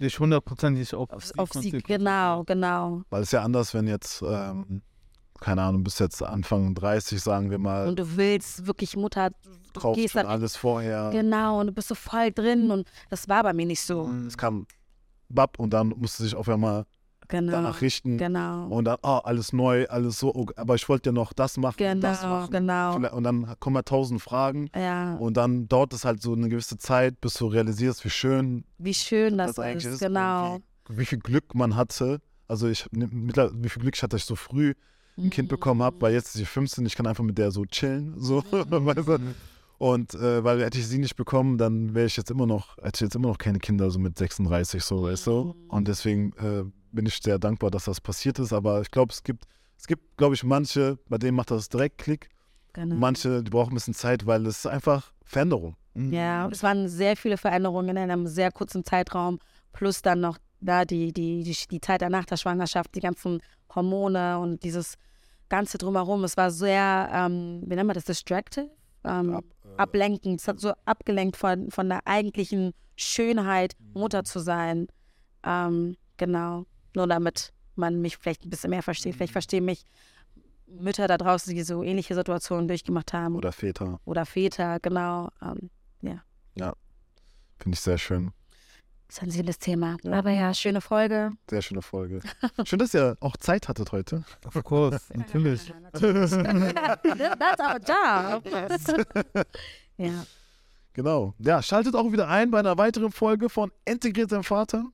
dich 0.00 0.18
hundertprozentig 0.18 0.94
auf, 0.94 1.10
auf, 1.10 1.24
sie 1.24 1.38
auf 1.38 1.52
sie, 1.52 1.70
genau, 1.70 2.44
genau. 2.44 3.02
Weil 3.10 3.22
es 3.22 3.28
ist 3.28 3.32
ja 3.32 3.42
anders, 3.42 3.72
wenn 3.74 3.86
jetzt, 3.86 4.22
ähm, 4.22 4.82
keine 5.40 5.62
Ahnung, 5.62 5.84
bis 5.84 5.98
jetzt 5.98 6.22
Anfang 6.22 6.74
30, 6.74 7.20
sagen 7.20 7.50
wir 7.50 7.58
mal, 7.58 7.88
Und 7.88 7.98
du 7.98 8.16
willst 8.16 8.66
wirklich 8.66 8.96
Mutter, 8.96 9.30
du 9.72 9.80
kaufst 9.80 10.00
gehst 10.00 10.12
schon 10.12 10.22
dann, 10.22 10.30
alles 10.30 10.56
vorher. 10.56 11.10
genau, 11.10 11.60
und 11.60 11.68
du 11.68 11.72
bist 11.72 11.88
so 11.88 11.94
voll 11.94 12.30
drin 12.30 12.70
und 12.70 12.86
das 13.08 13.28
war 13.28 13.42
bei 13.42 13.52
mir 13.52 13.66
nicht 13.66 13.80
so. 13.80 14.10
Es 14.26 14.36
kam 14.36 14.66
Bab 15.28 15.58
und 15.58 15.70
dann 15.70 15.88
musste 15.88 16.22
sich 16.22 16.34
auf 16.34 16.48
einmal 16.48 16.84
Genau, 17.28 17.52
danach 17.52 17.80
richten. 17.80 18.18
genau, 18.18 18.66
Und 18.68 18.84
dann, 18.84 18.98
oh, 19.02 19.20
alles 19.24 19.52
neu, 19.52 19.86
alles 19.88 20.18
so, 20.18 20.34
oh, 20.34 20.46
aber 20.56 20.74
ich 20.74 20.88
wollte 20.88 21.10
ja 21.10 21.12
noch 21.12 21.32
das 21.32 21.56
machen, 21.56 21.82
und 21.84 22.00
das 22.00 22.20
genau, 22.20 22.30
machen. 22.32 22.50
genau. 22.50 23.16
Und 23.16 23.24
dann 23.24 23.54
kommen 23.60 23.76
halt 23.76 23.86
tausend 23.86 24.22
Fragen 24.22 24.70
Ja, 24.74 25.14
und 25.16 25.36
dann 25.36 25.68
dauert 25.68 25.92
es 25.92 26.04
halt 26.04 26.22
so 26.22 26.32
eine 26.32 26.48
gewisse 26.48 26.78
Zeit, 26.78 27.20
bis 27.20 27.34
du 27.34 27.46
realisierst, 27.46 28.04
wie 28.04 28.10
schön 28.10 28.64
wie 28.78 28.94
schön 28.94 29.38
das, 29.38 29.54
das 29.54 29.58
eigentlich 29.64 29.86
ist, 29.86 29.94
ist. 29.94 30.00
genau. 30.00 30.58
Wie, 30.88 30.98
wie 30.98 31.06
viel 31.06 31.18
Glück 31.18 31.54
man 31.54 31.76
hatte. 31.76 32.20
Also 32.48 32.68
ich, 32.68 32.86
ne, 32.92 33.08
wie 33.10 33.68
viel 33.68 33.82
Glück 33.82 33.96
ich 33.96 34.02
hatte, 34.02 34.12
dass 34.12 34.22
ich 34.22 34.26
so 34.26 34.36
früh 34.36 34.74
ein 35.18 35.30
Kind 35.30 35.48
bekommen 35.48 35.82
habe, 35.82 36.00
weil 36.00 36.12
jetzt 36.12 36.26
ist 36.26 36.34
sie 36.34 36.44
15, 36.44 36.84
ich 36.86 36.94
kann 36.94 37.06
einfach 37.06 37.24
mit 37.24 37.38
der 37.38 37.50
so 37.50 37.64
chillen, 37.64 38.14
so, 38.18 38.42
weißt 38.50 39.08
du? 39.08 39.18
Und 39.78 40.14
äh, 40.14 40.42
weil 40.44 40.62
hätte 40.62 40.78
ich 40.78 40.86
sie 40.86 40.98
nicht 40.98 41.16
bekommen, 41.16 41.58
dann 41.58 41.94
wäre 41.94 42.06
ich 42.06 42.16
jetzt 42.16 42.30
immer 42.30 42.46
noch, 42.46 42.76
hätte 42.78 42.92
ich 42.96 43.00
jetzt 43.00 43.14
immer 43.16 43.28
noch 43.28 43.38
keine 43.38 43.58
Kinder, 43.58 43.90
so 43.90 43.98
mit 43.98 44.16
36, 44.16 44.82
so, 44.82 45.02
weißt 45.02 45.26
du? 45.26 45.54
Und 45.68 45.88
deswegen 45.88 46.32
äh, 46.34 46.64
bin 46.96 47.06
ich 47.06 47.20
sehr 47.22 47.38
dankbar, 47.38 47.70
dass 47.70 47.84
das 47.84 48.00
passiert 48.00 48.38
ist. 48.40 48.52
Aber 48.52 48.80
ich 48.80 48.90
glaube, 48.90 49.12
es 49.12 49.22
gibt, 49.22 49.44
es 49.78 49.86
gibt, 49.86 50.16
glaube 50.16 50.34
ich, 50.34 50.42
manche, 50.42 50.98
bei 51.08 51.18
denen 51.18 51.36
macht 51.36 51.50
das 51.52 51.68
direkt 51.68 51.98
Klick. 51.98 52.28
genau. 52.72 52.96
Manche, 52.96 53.42
die 53.44 53.50
brauchen 53.50 53.70
ein 53.72 53.74
bisschen 53.74 53.94
Zeit, 53.94 54.26
weil 54.26 54.44
es 54.46 54.58
ist 54.58 54.66
einfach 54.66 55.12
Veränderung. 55.24 55.76
Mhm. 55.94 56.12
Ja, 56.12 56.48
es 56.48 56.62
waren 56.64 56.88
sehr 56.88 57.16
viele 57.16 57.36
Veränderungen 57.36 57.90
in 57.90 58.10
einem 58.10 58.26
sehr 58.26 58.50
kurzen 58.50 58.84
Zeitraum, 58.84 59.38
plus 59.72 60.02
dann 60.02 60.20
noch 60.20 60.38
da 60.60 60.84
die, 60.84 61.12
die, 61.12 61.42
die, 61.44 61.56
die 61.70 61.80
Zeit 61.80 62.02
danach 62.02 62.24
der 62.24 62.36
Schwangerschaft, 62.38 62.94
die 62.94 63.00
ganzen 63.00 63.40
Hormone 63.74 64.38
und 64.38 64.62
dieses 64.64 64.94
Ganze 65.48 65.78
drumherum. 65.78 66.24
Es 66.24 66.36
war 66.36 66.50
sehr, 66.50 67.08
ähm, 67.12 67.62
wie 67.64 67.74
nennt 67.76 67.86
man 67.86 67.94
das, 67.94 68.04
distractive? 68.04 68.70
Ähm, 69.04 69.34
Ab, 69.36 69.44
ablenkend. 69.76 70.40
Es 70.40 70.48
hat 70.48 70.58
so 70.58 70.72
abgelenkt 70.86 71.36
von, 71.36 71.70
von 71.70 71.88
der 71.88 72.00
eigentlichen 72.06 72.72
Schönheit, 72.96 73.74
Mhm. 73.78 74.00
Mutter 74.00 74.24
zu 74.24 74.40
sein. 74.40 74.88
Ähm, 75.44 75.96
genau. 76.16 76.64
Nur 76.96 77.06
damit 77.06 77.52
man 77.76 78.00
mich 78.00 78.16
vielleicht 78.16 78.44
ein 78.44 78.50
bisschen 78.50 78.70
mehr 78.70 78.82
versteht. 78.82 79.12
Mhm. 79.12 79.16
Vielleicht 79.18 79.32
verstehen 79.32 79.64
mich 79.64 79.84
Mütter 80.66 81.06
da 81.06 81.16
draußen, 81.16 81.54
die 81.54 81.62
so 81.62 81.82
ähnliche 81.84 82.14
Situationen 82.14 82.66
durchgemacht 82.66 83.12
haben. 83.12 83.36
Oder 83.36 83.52
Väter. 83.52 84.00
oder 84.04 84.26
Väter, 84.26 84.80
genau. 84.80 85.30
Ähm, 85.40 85.70
Finde 87.58 87.76
ich 87.76 87.80
sehr 87.80 87.98
schön. 87.98 88.32
sensibles 89.08 89.58
Thema. 89.58 89.96
Ja. 90.02 90.12
Aber 90.12 90.30
ja, 90.30 90.52
schöne 90.52 90.80
Folge. 90.80 91.32
Sehr 91.48 91.62
schöne 91.62 91.82
Folge. 91.82 92.20
Schön, 92.64 92.78
dass 92.78 92.92
ihr 92.92 93.16
auch 93.20 93.36
Zeit 93.36 93.68
hattet 93.68 93.92
heute. 93.92 94.24
Of 94.44 94.62
course, 94.64 95.00
natürlich. 95.16 95.72
That's 95.92 96.32
our 97.60 97.78
job. 97.78 98.44
ja. 99.96 100.26
Genau. 100.92 101.34
Ja, 101.38 101.62
schaltet 101.62 101.94
auch 101.94 102.10
wieder 102.10 102.28
ein 102.28 102.50
bei 102.50 102.58
einer 102.58 102.76
weiteren 102.78 103.12
Folge 103.12 103.48
von 103.48 103.70
Integriert 103.84 104.30
sein 104.30 104.42
Vater. 104.42 104.84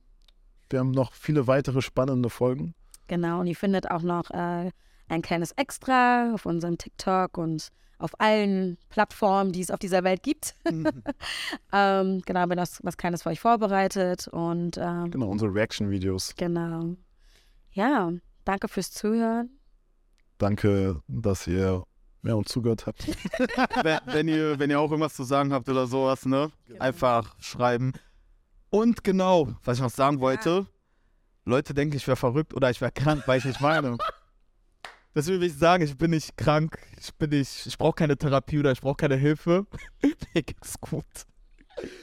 Wir 0.73 0.79
haben 0.79 0.89
noch 0.89 1.13
viele 1.13 1.45
weitere 1.45 1.83
spannende 1.83 2.31
Folgen. 2.31 2.73
Genau, 3.05 3.41
und 3.41 3.45
ihr 3.45 3.55
findet 3.55 3.91
auch 3.91 4.01
noch 4.01 4.31
äh, 4.31 4.71
ein 5.07 5.21
kleines 5.21 5.51
Extra 5.51 6.33
auf 6.33 6.47
unserem 6.47 6.79
TikTok 6.79 7.37
und 7.37 7.67
auf 7.99 8.19
allen 8.19 8.79
Plattformen, 8.89 9.51
die 9.51 9.61
es 9.61 9.69
auf 9.69 9.77
dieser 9.77 10.03
Welt 10.03 10.23
gibt. 10.23 10.55
ähm, 10.65 12.23
genau, 12.25 12.39
wir 12.39 12.41
haben 12.41 12.57
das 12.57 12.79
was 12.81 12.97
Kleines 12.97 13.21
für 13.21 13.29
euch 13.29 13.39
vorbereitet 13.39 14.27
und 14.29 14.79
ähm, 14.79 15.11
Genau, 15.11 15.27
unsere 15.27 15.53
Reaction-Videos. 15.53 16.33
genau. 16.37 16.95
Ja, 17.71 18.11
danke 18.43 18.67
fürs 18.67 18.89
Zuhören. 18.89 19.51
Danke, 20.39 21.03
dass 21.07 21.45
ihr 21.45 21.83
ja, 22.23 22.33
uns 22.33 22.47
zugehört 22.47 22.87
habt. 22.87 23.07
wenn, 23.83 23.99
wenn, 24.07 24.27
ihr, 24.27 24.57
wenn 24.57 24.71
ihr 24.71 24.79
auch 24.79 24.89
irgendwas 24.89 25.13
zu 25.13 25.23
sagen 25.23 25.53
habt 25.53 25.69
oder 25.69 25.85
sowas, 25.85 26.25
ne? 26.25 26.51
Einfach 26.79 27.35
schreiben. 27.39 27.93
Und 28.73 29.03
genau, 29.03 29.53
was 29.63 29.77
ich 29.77 29.83
noch 29.83 29.91
sagen 29.91 30.19
wollte, 30.19 30.65
Leute 31.45 31.75
denken, 31.75 31.95
ich 31.95 32.07
wäre 32.07 32.17
verrückt 32.17 32.55
oder 32.55 32.71
ich 32.71 32.81
wäre 32.81 32.91
krank, 32.91 33.21
weil 33.27 33.37
ich 33.37 33.45
nicht 33.45 33.61
meine. 33.61 33.99
Deswegen 35.15 35.41
will 35.41 35.47
ich 35.47 35.55
sagen, 35.55 35.83
ich 35.83 35.95
bin 35.95 36.09
nicht 36.09 36.35
krank, 36.37 36.79
ich 36.99 37.13
bin 37.13 37.29
nicht, 37.29 37.67
ich 37.67 37.77
brauche 37.77 37.93
keine 37.93 38.17
Therapie 38.17 38.57
oder 38.57 38.71
ich 38.71 38.81
brauche 38.81 38.95
keine 38.95 39.15
Hilfe. 39.15 39.67
Mir 40.33 40.41
geht's 40.41 40.81
gut. 40.81 41.05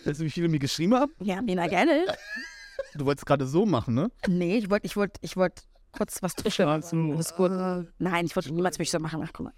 Weißt 0.04 0.20
du, 0.20 0.24
wie 0.24 0.30
viele 0.30 0.48
mir 0.48 0.60
geschrieben 0.60 0.94
haben? 0.94 1.12
Ja, 1.18 1.42
Mina, 1.42 1.66
gerne. 1.66 2.06
Du 2.94 3.04
wolltest 3.04 3.26
gerade 3.26 3.46
so 3.46 3.66
machen, 3.66 3.94
ne? 3.94 4.10
Nee, 4.28 4.58
ich 4.58 4.70
wollte 4.70 4.86
ich 4.86 4.96
wollt, 4.96 5.16
ich 5.22 5.36
wollt 5.36 5.64
kurz 5.90 6.22
was 6.22 6.36
tuscheln. 6.36 6.68
Alles 6.68 7.34
gut. 7.34 7.50
Nein, 7.98 8.26
ich 8.26 8.34
wollte 8.36 8.52
niemals 8.52 8.78
mich 8.78 8.90
so 8.90 8.98
machen. 9.00 9.20
Ach, 9.24 9.30
guck 9.32 9.46
mal. 9.46 9.52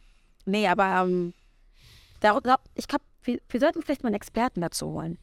Nee, 0.45 0.67
aber 0.67 1.03
ähm, 1.03 1.35
da, 2.21 2.41
da, 2.41 2.57
ich 2.75 2.89
glaube, 2.89 3.05
wir, 3.23 3.39
wir 3.49 3.61
sollten 3.61 3.83
vielleicht 3.83 4.03
mal 4.03 4.09
einen 4.09 4.17
Experten 4.17 4.63
dazu 4.63 4.87
holen. 4.87 5.19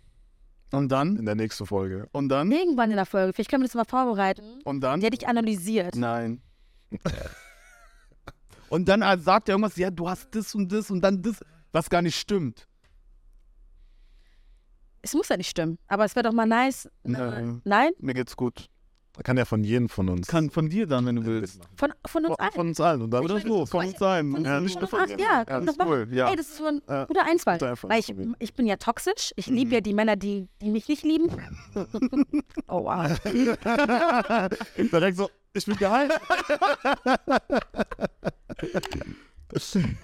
Und 0.72 0.90
dann? 0.90 1.18
In 1.18 1.26
der 1.26 1.36
nächsten 1.36 1.66
Folge. 1.66 2.08
Und 2.12 2.30
dann? 2.30 2.52
Irgendwann 2.52 2.92
in 2.92 2.96
der 2.96 3.06
Folge. 3.06 3.34
Vielleicht 3.34 3.50
können 3.50 3.64
wir 3.64 3.68
das 3.68 3.76
mal 3.76 3.86
vorbereiten. 3.86 4.62
Und 4.64 4.82
dann? 4.82 5.00
Die 5.00 5.06
hätte 5.08 5.18
ich 5.18 5.28
analysiert. 5.28 5.96
Nein. 5.96 6.42
und 8.70 8.88
dann 8.88 9.02
sagt 9.22 9.50
er 9.50 9.54
irgendwas, 9.54 9.78
ja, 9.78 9.90
du 9.90 10.08
hast 10.10 10.28
das 10.36 10.54
und 10.54 10.72
das 10.72 10.92
und 10.92 11.02
dann 11.02 11.22
das, 11.22 11.44
was 11.72 11.90
gar 11.90 12.02
nicht 12.02 12.16
stimmt. 12.20 12.68
es 15.02 15.14
muss 15.14 15.30
ja 15.30 15.38
nicht 15.38 15.50
stimmen, 15.50 15.78
aber 15.88 16.06
es 16.06 16.16
wäre 16.16 16.24
doch 16.24 16.34
mal 16.34 16.46
nice. 16.46 16.90
Nein. 17.04 17.62
Nein? 17.64 17.92
Mir 18.00 18.14
geht's 18.14 18.36
gut. 18.36 18.68
Kann 19.24 19.36
ja 19.36 19.44
von 19.44 19.64
jedem 19.66 19.90
von 19.90 20.08
uns. 20.08 20.28
Kann 20.28 20.50
von 20.50 20.70
dir 20.70 20.88
dann, 20.88 21.06
wenn 21.06 21.18
du 21.18 21.26
willst. 21.26 21.60
Von, 21.76 21.92
von 22.06 22.26
uns 22.26 22.40
allen. 22.40 22.52
Von 22.54 22.68
uns 22.70 22.80
allen. 22.80 23.02
Und 23.02 23.12
dann 23.12 23.24
Oder 23.26 23.40
so, 23.42 23.66
von 23.66 23.86
uns 23.86 24.00
sein. 24.00 24.32
Von, 24.32 24.46
Ja, 24.46 24.62
nicht 24.62 24.74
von 24.74 24.82
nur 24.82 24.88
von 24.90 25.00
ach, 25.02 25.08
dir. 25.08 25.18
ja, 25.20 25.44
das 25.44 25.66
ist 25.66 25.78
mal. 25.78 25.88
cool, 25.88 26.08
ja. 26.12 26.30
Ey, 26.30 26.36
das 26.38 26.48
ist 26.48 26.58
so 26.58 26.66
ein 26.68 26.82
Ja. 26.88 27.04
guter 27.06 27.26
Einfall. 27.26 27.60
Weil 27.60 28.00
ich, 28.00 28.14
ich 28.40 28.54
bin 28.54 28.66
ja 28.66 28.78
toxisch. 28.78 29.34
Ich 29.36 29.48
Mhm. 29.50 29.56
liebe 29.56 29.74
ja 29.76 29.82
die 29.82 29.94
Männer, 29.94 30.16
die, 30.16 30.48
die 30.62 30.70
mich 30.70 30.88
nicht 30.88 31.04
lieben. 31.04 31.28
oh, 32.70 32.86
wow. 32.86 33.20
Direkt 34.78 35.18
so, 35.18 35.30
ich 35.54 35.66
bin 35.66 35.76
geil. 35.78 36.10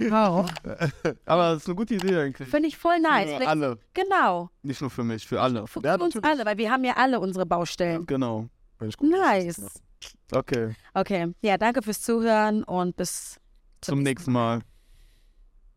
wow. 0.10 0.46
Aber 1.26 1.50
das 1.54 1.62
ist 1.62 1.68
eine 1.68 1.76
gute 1.76 1.96
Idee 1.96 2.18
eigentlich. 2.18 2.50
Finde 2.50 2.68
ich 2.68 2.78
voll 2.78 3.00
nice. 3.00 3.26
Für 3.30 3.36
Vielleicht- 3.36 3.48
alle. 3.50 3.78
Genau. 3.94 4.50
Nicht 4.64 4.82
nur 4.82 4.90
für 4.90 5.04
mich, 5.04 5.26
für 5.28 5.40
alle. 5.42 5.68
Für, 5.68 5.82
Ja, 5.84 5.94
uns 5.96 6.16
natürlich. 6.16 6.26
alle, 6.26 6.46
weil 6.46 6.58
wir 6.58 6.72
haben 6.72 6.84
ja 6.84 6.94
alle 6.98 7.20
unsere 7.20 7.46
Baustellen. 7.46 8.06
Genau. 8.06 8.50
Gut 8.80 9.02
Nice. 9.02 9.62
Okay. 10.32 10.76
Okay. 10.94 11.34
Ja, 11.42 11.58
danke 11.58 11.82
fürs 11.82 12.02
Zuhören 12.02 12.64
und 12.64 12.96
bis 12.96 13.40
Zum 13.82 14.04
nächsten 14.04 14.32
Mal. 14.32 14.62